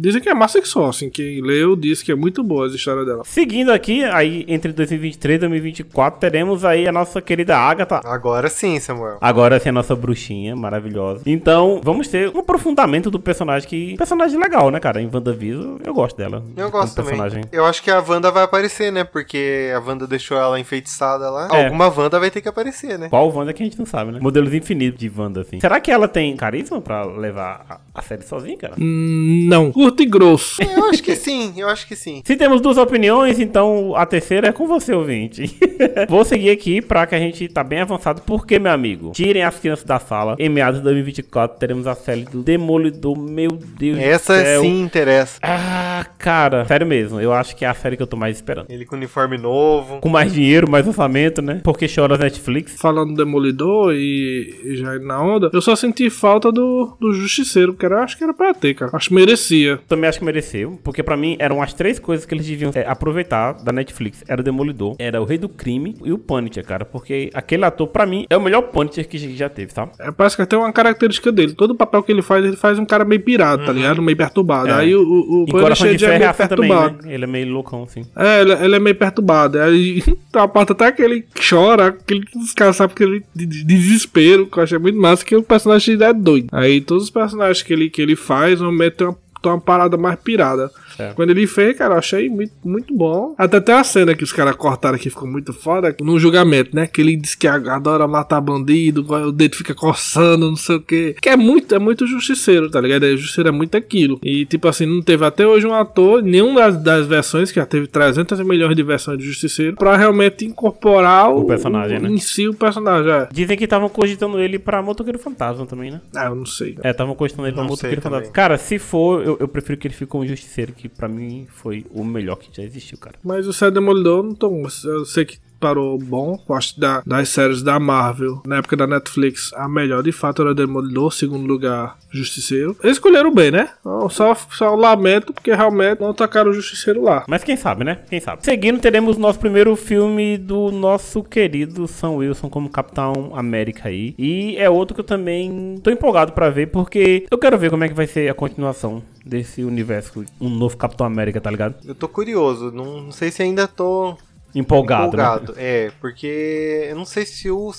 É. 0.00 0.10
Dizem 0.10 0.20
que 0.20 0.28
é 0.28 0.34
massa 0.34 0.60
que 0.60 0.68
só, 0.68 0.88
assim, 0.88 1.10
quem 1.10 1.40
leu 1.40 1.76
disse 1.76 2.04
que 2.04 2.12
é 2.12 2.14
muito 2.14 2.42
boa 2.42 2.66
as 2.66 2.72
histórias 2.72 3.06
dela. 3.06 3.22
Seguindo 3.24 3.70
aqui, 3.70 4.04
aí 4.04 4.44
entre 4.48 4.72
2023 4.72 5.36
e 5.36 5.38
2024, 5.40 6.20
teremos 6.20 6.64
aí 6.64 6.86
a 6.88 6.92
nossa 6.92 7.20
querida 7.20 7.56
Agatha. 7.56 8.00
Agora 8.04 8.48
sim, 8.48 8.78
Samuel. 8.80 9.18
Agora 9.20 9.58
sim, 9.58 9.68
a 9.68 9.72
nossa 9.72 9.94
bruxinha 9.94 10.56
maravilhosa. 10.56 11.22
Então, 11.26 11.80
vamos 11.82 12.08
ter 12.08 12.28
um 12.34 12.40
aprofundamento 12.40 13.10
do 13.10 13.20
personagem 13.20 13.68
que. 13.68 13.96
Personagem 13.96 14.38
legal, 14.38 14.70
né, 14.70 14.80
cara? 14.80 15.00
Em 15.00 15.10
WandaVision, 15.12 15.78
eu 15.84 15.94
gosto 15.94 16.16
dela. 16.16 16.42
Eu 16.56 16.70
gosto 16.70 16.94
também. 16.94 17.10
personagem. 17.10 17.44
Eu 17.52 17.64
acho 17.64 17.82
que 17.82 17.90
a 17.90 18.00
Wanda 18.00 18.30
vai 18.30 18.44
aparecer, 18.44 18.90
né? 18.92 19.04
Porque 19.04 19.70
a 19.74 19.78
Wanda 19.80 20.06
deixou 20.06 20.36
ela 20.36 20.58
enfeitiçada 20.58 21.30
lá. 21.30 21.48
É. 21.52 21.64
Alguma 21.64 21.88
Wanda 21.88 22.18
vai 22.18 22.30
ter 22.30 22.40
que 22.40 22.48
aparecer, 22.48 22.98
né? 22.98 23.08
Qual 23.08 23.30
Wanda 23.30 23.52
que 23.52 23.62
a 23.62 23.66
gente 23.66 23.78
não 23.78 23.86
sabe, 23.86 24.12
né? 24.12 24.18
Modelos 24.20 24.52
infinitos 24.54 24.98
de 24.98 25.10
Wanda, 25.14 25.42
assim. 25.42 25.60
Será 25.60 25.80
que 25.80 25.90
ela 25.90 26.08
tem 26.08 26.36
carisma 26.36 26.80
pra 26.80 27.04
levar 27.04 27.64
a, 27.68 27.80
a 27.94 28.02
série 28.02 28.22
sozinha, 28.22 28.56
cara? 28.56 28.74
Hum, 28.78 29.46
não. 29.48 29.70
Curto 29.90 30.02
e 30.02 30.06
grosso. 30.06 30.62
Eu 30.62 30.84
acho 30.84 31.02
que 31.02 31.16
sim, 31.16 31.52
eu 31.56 31.68
acho 31.68 31.86
que 31.86 31.96
sim. 31.96 32.22
Se 32.24 32.36
temos 32.36 32.60
duas 32.60 32.78
opiniões, 32.78 33.40
então 33.40 33.94
a 33.96 34.06
terceira 34.06 34.48
é 34.48 34.52
com 34.52 34.66
você, 34.68 34.92
ouvinte. 34.92 35.56
Vou 36.08 36.24
seguir 36.24 36.50
aqui 36.50 36.80
pra 36.80 37.06
que 37.06 37.14
a 37.14 37.18
gente 37.18 37.48
tá 37.48 37.64
bem 37.64 37.80
avançado. 37.80 38.22
Porque, 38.22 38.58
meu 38.58 38.70
amigo, 38.72 39.10
tirem 39.12 39.42
as 39.42 39.58
crianças 39.58 39.84
da 39.84 39.98
sala. 39.98 40.36
Em 40.38 40.48
meados 40.48 40.78
de 40.78 40.84
2024 40.84 41.58
teremos 41.58 41.86
a 41.86 41.94
série 41.94 42.24
do 42.24 42.42
Demolidor. 42.42 43.18
Meu 43.18 43.50
Deus 43.50 43.98
Essa 43.98 44.38
do 44.38 44.44
céu. 44.44 44.62
sim 44.62 44.80
interessa. 44.82 45.38
Ah, 45.42 46.06
cara. 46.18 46.64
Sério 46.66 46.86
mesmo. 46.86 47.20
Eu 47.20 47.32
acho 47.32 47.56
que 47.56 47.64
é 47.64 47.68
a 47.68 47.74
série 47.74 47.96
que 47.96 48.02
eu 48.02 48.06
tô 48.06 48.16
mais 48.16 48.36
esperando. 48.36 48.66
Ele 48.68 48.84
com 48.84 48.94
uniforme 48.94 49.36
novo. 49.36 49.98
Com 50.00 50.08
mais 50.08 50.32
dinheiro, 50.32 50.70
mais 50.70 50.86
orçamento, 50.86 51.42
né? 51.42 51.60
Porque 51.64 51.86
chora 51.92 52.16
Netflix. 52.16 52.76
Falando 52.80 53.10
do 53.10 53.24
Demolidor 53.24 53.92
e, 53.94 54.54
e 54.64 54.76
já 54.76 54.94
indo 54.94 55.06
na 55.06 55.20
onda, 55.20 55.50
eu 55.52 55.60
só 55.60 55.74
senti 55.74 56.08
falta 56.10 56.52
do, 56.52 56.96
do 57.00 57.12
Justiceiro, 57.12 57.74
que 57.74 57.84
era, 57.84 58.04
acho 58.04 58.16
que 58.16 58.22
era 58.24 58.32
pra 58.32 58.54
ter, 58.54 58.74
cara. 58.74 58.92
Acho 58.94 59.08
que 59.08 59.14
merecia. 59.14 59.79
Também 59.88 60.08
acho 60.08 60.18
que 60.18 60.24
mereceu. 60.24 60.78
Porque 60.82 61.02
pra 61.02 61.16
mim 61.16 61.36
eram 61.38 61.62
as 61.62 61.72
três 61.72 61.98
coisas 61.98 62.26
que 62.26 62.34
eles 62.34 62.46
deviam 62.46 62.70
é, 62.74 62.86
aproveitar 62.86 63.52
da 63.62 63.72
Netflix. 63.72 64.24
Era 64.28 64.40
o 64.40 64.44
Demolidor, 64.44 64.96
era 64.98 65.20
o 65.20 65.24
Rei 65.24 65.38
do 65.38 65.48
Crime 65.48 65.96
e 66.04 66.12
o 66.12 66.18
Punisher, 66.18 66.64
cara. 66.64 66.84
Porque 66.84 67.30
aquele 67.34 67.64
ator, 67.64 67.88
pra 67.88 68.06
mim, 68.06 68.26
é 68.28 68.36
o 68.36 68.40
melhor 68.40 68.62
Punisher 68.62 69.06
que 69.08 69.18
já 69.36 69.48
teve, 69.48 69.72
sabe? 69.72 69.92
É, 69.98 70.10
parece 70.10 70.36
que 70.36 70.42
até 70.42 70.56
uma 70.56 70.72
característica 70.72 71.30
dele. 71.32 71.52
Todo 71.52 71.74
papel 71.74 72.02
que 72.02 72.12
ele 72.12 72.22
faz, 72.22 72.44
ele 72.44 72.56
faz 72.56 72.78
um 72.78 72.84
cara 72.84 73.04
meio 73.04 73.20
pirado, 73.22 73.64
tá 73.64 73.72
ligado? 73.72 74.02
Meio 74.02 74.16
perturbado. 74.16 74.68
É. 74.68 74.72
Aí 74.72 74.94
o, 74.94 75.02
o, 75.02 75.42
o 75.42 75.44
E 75.48 75.52
Punisher 75.52 75.98
já 75.98 76.06
é 76.08 76.10
Ferro 76.10 76.14
é 76.14 76.18
meio 76.18 76.30
assim 76.30 76.46
também, 76.48 76.68
perturbado. 76.68 77.06
né? 77.06 77.14
Ele 77.14 77.24
é 77.24 77.26
meio 77.26 77.48
loucão, 77.52 77.82
assim. 77.84 78.02
É, 78.16 78.40
ele, 78.40 78.52
ele 78.52 78.76
é 78.76 78.78
meio 78.78 78.96
perturbado. 78.96 79.60
Aí 79.60 80.02
a 80.34 80.48
parte 80.48 80.72
até 80.72 80.92
que 80.92 81.02
ele 81.02 81.24
chora, 81.48 81.86
aquele 81.88 82.24
descansar 82.36 82.88
porque 82.88 83.02
ele 83.02 83.22
de, 83.34 83.46
de 83.46 83.64
desespero, 83.64 84.46
que 84.46 84.58
eu 84.58 84.62
achei 84.62 84.78
muito 84.78 84.98
massa, 84.98 85.24
que 85.24 85.36
o 85.36 85.42
personagem 85.42 85.96
dele 85.96 86.10
é 86.10 86.14
doido. 86.14 86.48
Aí 86.52 86.80
todos 86.80 87.04
os 87.04 87.10
personagens 87.10 87.62
que 87.62 87.72
ele, 87.72 87.90
que 87.90 88.00
ele 88.00 88.16
faz, 88.16 88.60
normalmente 88.60 88.96
tem 88.96 89.06
uma, 89.06 89.16
tem 89.42 89.52
uma 89.52 89.60
parada 89.60 89.96
mais 89.96 90.18
pirada. 90.18 90.70
É. 91.00 91.12
Quando 91.14 91.30
ele 91.30 91.46
fez, 91.46 91.76
cara, 91.76 91.94
eu 91.94 91.98
achei 91.98 92.28
muito, 92.28 92.52
muito 92.64 92.94
bom. 92.94 93.34
Até 93.38 93.60
tem 93.60 93.74
uma 93.74 93.84
cena 93.84 94.14
que 94.14 94.24
os 94.24 94.32
caras 94.32 94.54
cortaram 94.56 94.96
aqui, 94.96 95.10
ficou 95.10 95.28
muito 95.28 95.52
foda, 95.52 95.94
no 96.00 96.18
julgamento, 96.18 96.74
né? 96.74 96.86
Que 96.86 97.00
ele 97.00 97.16
diz 97.16 97.34
que 97.34 97.46
adora 97.46 98.06
matar 98.06 98.40
bandido, 98.40 99.04
o 99.08 99.32
dedo 99.32 99.56
fica 99.56 99.74
coçando, 99.74 100.48
não 100.48 100.56
sei 100.56 100.76
o 100.76 100.80
quê. 100.80 101.16
Que 101.20 101.28
é 101.28 101.36
muito, 101.36 101.74
é 101.74 101.78
muito 101.78 102.06
justiceiro, 102.06 102.70
tá 102.70 102.80
ligado? 102.80 103.04
É, 103.04 103.16
justiceiro 103.16 103.48
é 103.48 103.52
muito 103.52 103.76
aquilo. 103.76 104.18
E, 104.22 104.44
tipo 104.46 104.68
assim, 104.68 104.86
não 104.86 105.02
teve 105.02 105.24
até 105.24 105.46
hoje 105.46 105.66
um 105.66 105.74
ator, 105.74 106.22
nenhum 106.22 106.54
das, 106.54 106.76
das 106.82 107.06
versões, 107.06 107.50
que 107.50 107.60
já 107.60 107.66
teve 107.66 107.86
300 107.86 108.40
milhões 108.40 108.76
de 108.76 108.82
versões 108.82 109.18
de 109.18 109.24
justiceiro, 109.24 109.76
pra 109.76 109.96
realmente 109.96 110.44
incorporar 110.44 111.30
o, 111.30 111.44
personagem, 111.44 111.98
né? 111.98 112.08
Em 112.08 112.18
si, 112.18 112.48
o 112.48 112.54
personagem, 112.54 113.10
é. 113.10 113.28
Dizem 113.32 113.56
que 113.56 113.64
estavam 113.64 113.88
cogitando 113.88 114.38
ele 114.38 114.58
pra 114.58 114.82
Motoqueiro 114.82 115.18
Fantasma 115.18 115.66
também, 115.66 115.90
né? 115.90 116.00
Ah, 116.14 116.26
eu 116.26 116.34
não 116.34 116.46
sei. 116.46 116.76
É, 116.82 116.90
estavam 116.90 117.14
cogitando 117.14 117.46
ele 117.46 117.54
pra 117.54 117.62
Não 117.62 117.70
Motoqueiro 117.70 118.00
sei 118.00 118.10
Fantasma. 118.10 118.32
Cara, 118.32 118.58
se 118.58 118.78
for, 118.78 119.24
eu, 119.24 119.36
eu 119.40 119.48
prefiro 119.48 119.78
que 119.78 119.86
ele 119.86 119.94
fique 119.94 120.10
com 120.10 120.18
o 120.18 120.26
Justiceiro, 120.26 120.72
que 120.72 120.89
pra 120.96 121.08
mim 121.08 121.46
foi 121.48 121.86
o 121.90 122.04
melhor 122.04 122.36
que 122.36 122.54
já 122.54 122.62
existiu, 122.62 122.98
cara. 122.98 123.18
Mas 123.22 123.46
o 123.46 123.52
Série 123.52 123.72
Demolidor, 123.72 124.22
não 124.22 124.34
tô, 124.34 124.50
eu 124.84 125.04
sei 125.04 125.24
que 125.24 125.38
parou 125.60 125.98
bom. 125.98 126.42
Eu 126.48 126.54
acho 126.54 126.74
que 126.74 126.80
da, 126.80 127.02
das 127.06 127.28
séries 127.28 127.62
da 127.62 127.78
Marvel, 127.78 128.42
na 128.46 128.56
época 128.56 128.76
da 128.76 128.86
Netflix, 128.86 129.52
a 129.54 129.68
melhor 129.68 130.02
de 130.02 130.10
fato 130.10 130.42
era 130.42 130.54
Demolidor, 130.54 131.12
segundo 131.12 131.46
lugar, 131.46 131.98
Justiceiro. 132.10 132.76
Eles 132.82 132.96
escolheram 132.96 133.32
bem, 133.32 133.50
né? 133.50 133.70
Então, 133.80 134.08
Só, 134.08 134.34
só 134.34 134.74
lamento 134.74 135.32
porque 135.32 135.54
realmente 135.54 136.00
não 136.00 136.12
tacaram 136.12 136.50
o 136.50 136.54
Justiceiro 136.54 137.02
lá. 137.02 137.24
Mas 137.28 137.44
quem 137.44 137.56
sabe, 137.56 137.84
né? 137.84 137.98
Quem 138.08 138.20
sabe. 138.20 138.44
Seguindo, 138.44 138.80
teremos 138.80 139.16
o 139.16 139.20
nosso 139.20 139.38
primeiro 139.38 139.76
filme 139.76 140.36
do 140.36 140.70
nosso 140.72 141.22
querido 141.22 141.86
Sam 141.86 142.12
Wilson 142.12 142.48
como 142.48 142.68
Capitão 142.68 143.32
América 143.34 143.88
aí. 143.88 144.14
E 144.18 144.56
é 144.56 144.68
outro 144.68 144.94
que 144.94 145.00
eu 145.00 145.04
também 145.04 145.78
tô 145.82 145.90
empolgado 145.90 146.32
pra 146.32 146.50
ver, 146.50 146.68
porque 146.68 147.26
eu 147.30 147.38
quero 147.38 147.58
ver 147.58 147.70
como 147.70 147.84
é 147.84 147.88
que 147.88 147.94
vai 147.94 148.06
ser 148.06 148.30
a 148.30 148.34
continuação 148.34 149.02
desse 149.24 149.62
universo, 149.62 150.24
um 150.40 150.48
novo 150.48 150.76
Capitão 150.76 151.06
América, 151.06 151.40
tá 151.40 151.50
ligado? 151.50 151.74
Eu 151.84 151.94
tô 151.94 152.08
curioso, 152.08 152.70
não, 152.72 153.02
não 153.02 153.12
sei 153.12 153.30
se 153.30 153.42
ainda 153.42 153.68
tô 153.68 154.16
Empolgado, 154.54 155.16
né? 155.16 155.22
empolgado. 155.22 155.54
É, 155.56 155.92
porque 156.00 156.86
eu 156.88 156.96
não 156.96 157.04
sei 157.04 157.24
se 157.24 157.50
o, 157.50 157.72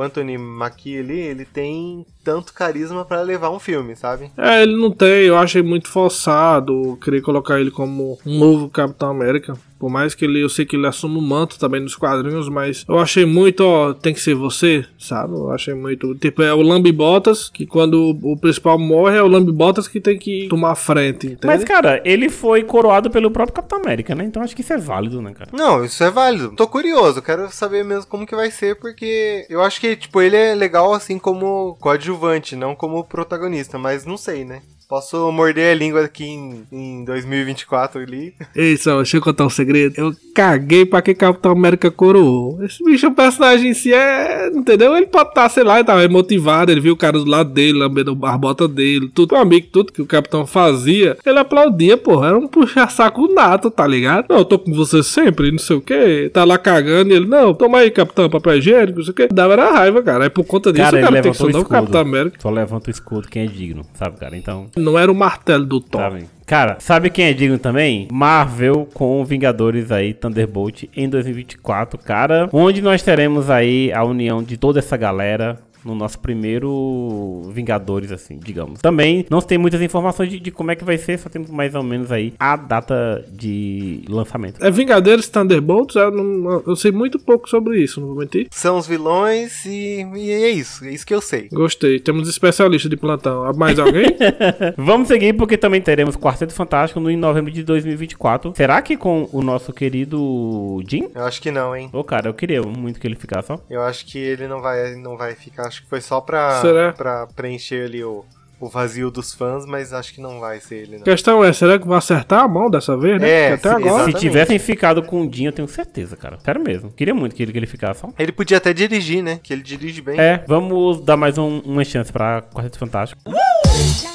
Anthony 0.00 0.36
Mackie 0.36 0.98
ali, 0.98 1.18
ele 1.18 1.44
tem 1.44 2.06
tanto 2.28 2.52
carisma 2.52 3.06
pra 3.06 3.22
levar 3.22 3.48
um 3.48 3.58
filme, 3.58 3.96
sabe? 3.96 4.30
É, 4.36 4.62
ele 4.62 4.76
não 4.76 4.90
tem, 4.90 5.24
eu 5.24 5.38
achei 5.38 5.62
muito 5.62 5.88
forçado. 5.88 6.72
Eu 6.90 6.96
queria 6.96 7.22
colocar 7.22 7.58
ele 7.58 7.70
como 7.70 8.18
um 8.26 8.38
novo 8.38 8.68
Capitão 8.68 9.08
América. 9.08 9.54
Por 9.78 9.88
mais 9.88 10.12
que 10.12 10.24
ele, 10.24 10.42
eu 10.42 10.48
sei 10.48 10.66
que 10.66 10.74
ele 10.74 10.86
assume 10.86 11.18
o 11.18 11.22
manto 11.22 11.58
também 11.58 11.80
nos 11.80 11.94
quadrinhos, 11.94 12.48
mas 12.48 12.84
eu 12.88 12.98
achei 12.98 13.24
muito, 13.24 13.60
ó, 13.60 13.94
tem 13.94 14.12
que 14.12 14.20
ser 14.20 14.34
você, 14.34 14.84
sabe? 14.98 15.34
Eu 15.34 15.52
achei 15.52 15.72
muito. 15.72 16.16
Tipo, 16.16 16.42
é 16.42 16.52
o 16.52 16.60
Lambi 16.62 16.90
Bottas, 16.90 17.48
que 17.48 17.64
quando 17.64 18.18
o 18.20 18.36
principal 18.36 18.76
morre, 18.76 19.16
é 19.16 19.22
o 19.22 19.28
Lambi 19.28 19.52
Bottas 19.52 19.86
que 19.86 20.00
tem 20.00 20.18
que 20.18 20.48
tomar 20.48 20.72
a 20.72 20.74
frente, 20.74 21.28
entende? 21.28 21.46
Mas, 21.46 21.62
cara, 21.62 22.02
ele 22.04 22.28
foi 22.28 22.64
coroado 22.64 23.08
pelo 23.08 23.30
próprio 23.30 23.54
Capitão 23.54 23.78
América, 23.78 24.16
né? 24.16 24.24
Então 24.24 24.42
acho 24.42 24.54
que 24.54 24.62
isso 24.62 24.72
é 24.72 24.78
válido, 24.78 25.22
né, 25.22 25.32
cara? 25.32 25.50
Não, 25.52 25.84
isso 25.84 26.02
é 26.02 26.10
válido. 26.10 26.56
Tô 26.56 26.66
curioso, 26.66 27.22
quero 27.22 27.48
saber 27.52 27.84
mesmo 27.84 28.06
como 28.06 28.26
que 28.26 28.34
vai 28.34 28.50
ser, 28.50 28.80
porque 28.80 29.46
eu 29.48 29.62
acho 29.62 29.80
que, 29.80 29.94
tipo, 29.94 30.20
ele 30.20 30.36
é 30.36 30.56
legal 30.56 30.92
assim 30.92 31.20
como 31.20 31.76
coadjuvante, 32.18 32.56
não 32.56 32.74
como 32.74 33.04
protagonista, 33.04 33.78
mas 33.78 34.04
não 34.04 34.16
sei, 34.16 34.44
né? 34.44 34.60
Posso 34.88 35.30
morder 35.30 35.70
a 35.70 35.74
língua 35.74 36.02
aqui 36.02 36.24
em, 36.24 36.66
em 36.72 37.04
2024 37.04 38.00
ali. 38.00 38.32
Ei, 38.56 38.74
só, 38.78 38.96
deixa 38.96 39.18
eu 39.18 39.20
contar 39.20 39.44
um 39.44 39.50
segredo. 39.50 39.92
Eu 39.98 40.14
caguei 40.34 40.86
pra 40.86 41.02
que 41.02 41.12
Capitão 41.14 41.52
América 41.52 41.90
coroou. 41.90 42.64
Esse 42.64 42.82
bicho, 42.82 43.06
o 43.06 43.14
personagem 43.14 43.72
em 43.72 43.74
si 43.74 43.92
é. 43.92 44.48
Entendeu? 44.48 44.96
Ele 44.96 45.04
pode 45.04 45.28
estar, 45.28 45.46
sei 45.50 45.62
lá, 45.62 45.76
ele 45.76 45.84
tava 45.84 46.08
motivado. 46.08 46.72
Ele 46.72 46.80
viu 46.80 46.94
o 46.94 46.96
cara 46.96 47.18
do 47.18 47.26
lado 47.26 47.52
dele, 47.52 47.78
lambendo 47.78 48.18
a 48.22 48.38
bota 48.38 48.66
dele, 48.66 49.10
tudo. 49.12 49.34
Um 49.34 49.38
amigo, 49.38 49.66
tudo 49.70 49.92
que 49.92 50.00
o 50.00 50.06
Capitão 50.06 50.46
fazia. 50.46 51.18
Ele 51.26 51.38
aplaudia, 51.38 51.98
porra. 51.98 52.28
Era 52.28 52.38
um 52.38 52.48
puxa-saco 52.48 53.30
nato, 53.30 53.70
tá 53.70 53.86
ligado? 53.86 54.24
Não, 54.30 54.38
eu 54.38 54.44
tô 54.46 54.58
com 54.58 54.72
você 54.72 55.02
sempre, 55.02 55.50
não 55.52 55.58
sei 55.58 55.76
o 55.76 55.82
que. 55.82 56.30
Tá 56.32 56.44
lá 56.44 56.56
cagando 56.56 57.10
e 57.10 57.16
ele, 57.16 57.26
não, 57.26 57.52
toma 57.52 57.80
aí, 57.80 57.90
Capitão, 57.90 58.30
papel 58.30 58.56
higiênico, 58.56 59.00
não 59.00 59.04
sei 59.04 59.12
o 59.12 59.14
que. 59.14 59.28
Dava 59.28 59.52
era 59.52 59.70
raiva, 59.70 60.02
cara. 60.02 60.24
Aí 60.24 60.30
por 60.30 60.44
conta 60.44 60.72
disso, 60.72 60.84
Cara, 60.84 60.96
o 60.96 60.98
ele 60.98 61.06
cara 61.06 61.22
tem 61.22 61.32
que 61.32 61.42
levantou 61.42 61.60
o. 61.60 61.64
Capitão 61.66 62.00
América. 62.00 62.38
Só 62.40 62.48
levanta 62.48 62.88
o 62.88 62.90
escudo 62.90 63.28
quem 63.28 63.42
é 63.42 63.46
digno, 63.46 63.84
sabe, 63.92 64.16
cara? 64.16 64.34
Então, 64.34 64.66
Não 64.78 64.98
era 64.98 65.10
o 65.10 65.14
martelo 65.14 65.64
do 65.64 65.80
Thor. 65.80 66.00
sabe? 66.00 66.26
Cara, 66.46 66.76
sabe 66.80 67.10
quem 67.10 67.26
é 67.26 67.34
digno 67.34 67.58
também? 67.58 68.08
Marvel 68.10 68.88
com 68.94 69.22
Vingadores 69.22 69.92
aí, 69.92 70.14
Thunderbolt 70.14 70.84
em 70.96 71.06
2024, 71.06 71.98
cara. 71.98 72.48
Onde 72.50 72.80
nós 72.80 73.02
teremos 73.02 73.50
aí 73.50 73.92
a 73.92 74.02
união 74.02 74.42
de 74.42 74.56
toda 74.56 74.78
essa 74.78 74.96
galera. 74.96 75.58
No 75.88 75.94
nosso 75.94 76.18
primeiro 76.18 77.42
Vingadores, 77.52 78.12
assim, 78.12 78.38
digamos. 78.38 78.80
Também 78.80 79.24
não 79.30 79.40
se 79.40 79.46
tem 79.46 79.58
muitas 79.58 79.80
informações 79.80 80.30
de, 80.30 80.38
de 80.38 80.50
como 80.50 80.70
é 80.70 80.76
que 80.76 80.84
vai 80.84 80.98
ser, 80.98 81.18
só 81.18 81.28
temos 81.28 81.50
mais 81.50 81.74
ou 81.74 81.82
menos 81.82 82.12
aí 82.12 82.32
a 82.38 82.56
data 82.56 83.24
de 83.30 84.02
lançamento. 84.08 84.64
É 84.64 84.70
Vingadores 84.70 85.28
Thunderbolts? 85.28 85.96
Eu, 85.96 86.10
não- 86.10 86.62
eu 86.66 86.76
sei 86.76 86.92
muito 86.92 87.18
pouco 87.18 87.48
sobre 87.48 87.82
isso, 87.82 88.00
não 88.00 88.08
vou 88.08 88.16
mentir. 88.18 88.48
São 88.50 88.76
os 88.76 88.86
vilões 88.86 89.64
e, 89.64 90.02
e 90.14 90.30
é 90.30 90.50
isso. 90.50 90.84
É 90.84 90.90
isso 90.92 91.06
que 91.06 91.14
eu 91.14 91.20
sei. 91.20 91.48
Gostei. 91.52 91.98
Temos 91.98 92.28
especialista 92.28 92.88
de 92.88 92.96
plantão. 92.96 93.50
Mais 93.54 93.78
alguém? 93.78 94.06
Vamos 94.76 95.08
seguir 95.08 95.32
porque 95.34 95.56
também 95.56 95.80
teremos 95.80 96.16
Quarteto 96.16 96.52
Fantástico 96.52 97.00
no, 97.00 97.10
em 97.10 97.16
novembro 97.16 97.50
de 97.50 97.62
2024. 97.62 98.52
Será 98.56 98.80
que 98.82 98.96
com 98.96 99.28
o 99.32 99.42
nosso 99.42 99.72
querido 99.72 100.82
Jim? 100.88 101.08
Eu 101.14 101.24
acho 101.24 101.40
que 101.40 101.50
não, 101.50 101.74
hein? 101.74 101.88
Ô, 101.92 102.04
cara, 102.04 102.28
eu 102.28 102.34
queria 102.34 102.62
muito 102.62 103.00
que 103.00 103.06
ele 103.06 103.16
ficasse, 103.16 103.50
ó. 103.52 103.58
Eu 103.70 103.82
acho 103.82 104.04
que 104.06 104.18
ele 104.18 104.46
não 104.46 104.60
vai, 104.60 104.94
não 104.96 105.16
vai 105.16 105.34
ficar. 105.34 105.68
Acho 105.78 105.82
que 105.84 105.88
foi 105.88 106.00
só 106.00 106.20
pra, 106.20 106.60
Será? 106.60 106.92
pra 106.92 107.26
preencher 107.28 107.84
ali 107.84 108.02
o, 108.02 108.24
o 108.60 108.68
vazio 108.68 109.10
dos 109.12 109.32
fãs, 109.32 109.64
mas 109.64 109.92
acho 109.92 110.12
que 110.12 110.20
não 110.20 110.40
vai 110.40 110.58
ser 110.58 110.74
ele, 110.76 110.96
A 110.96 110.98
não. 110.98 111.04
questão 111.04 111.44
é, 111.44 111.52
será 111.52 111.78
que 111.78 111.86
vai 111.86 111.98
acertar 111.98 112.42
a 112.42 112.48
mão 112.48 112.68
dessa 112.68 112.96
vez, 112.96 113.20
né? 113.20 113.28
É, 113.30 113.50
Porque 113.56 113.68
até 113.68 113.78
sim, 113.78 113.88
agora. 113.88 114.04
Se 114.04 114.12
tivessem 114.18 114.58
ficado 114.58 115.02
com 115.04 115.24
o 115.24 115.32
Jim, 115.32 115.44
eu 115.46 115.52
tenho 115.52 115.68
certeza, 115.68 116.16
cara. 116.16 116.38
Sério 116.44 116.60
mesmo. 116.60 116.90
Queria 116.90 117.14
muito 117.14 117.36
que 117.36 117.42
ele, 117.44 117.52
que 117.52 117.58
ele 117.58 117.66
ficasse. 117.66 118.02
Ele 118.18 118.32
podia 118.32 118.56
até 118.56 118.72
dirigir, 118.72 119.22
né? 119.22 119.38
Que 119.42 119.52
ele 119.52 119.62
dirige 119.62 120.02
bem. 120.02 120.18
É, 120.18 120.42
vamos 120.48 121.00
dar 121.00 121.16
mais 121.16 121.38
um- 121.38 121.60
uma 121.60 121.84
chance 121.84 122.12
pra 122.12 122.42
Quarteto 122.42 122.78
Fantástico. 122.78 123.22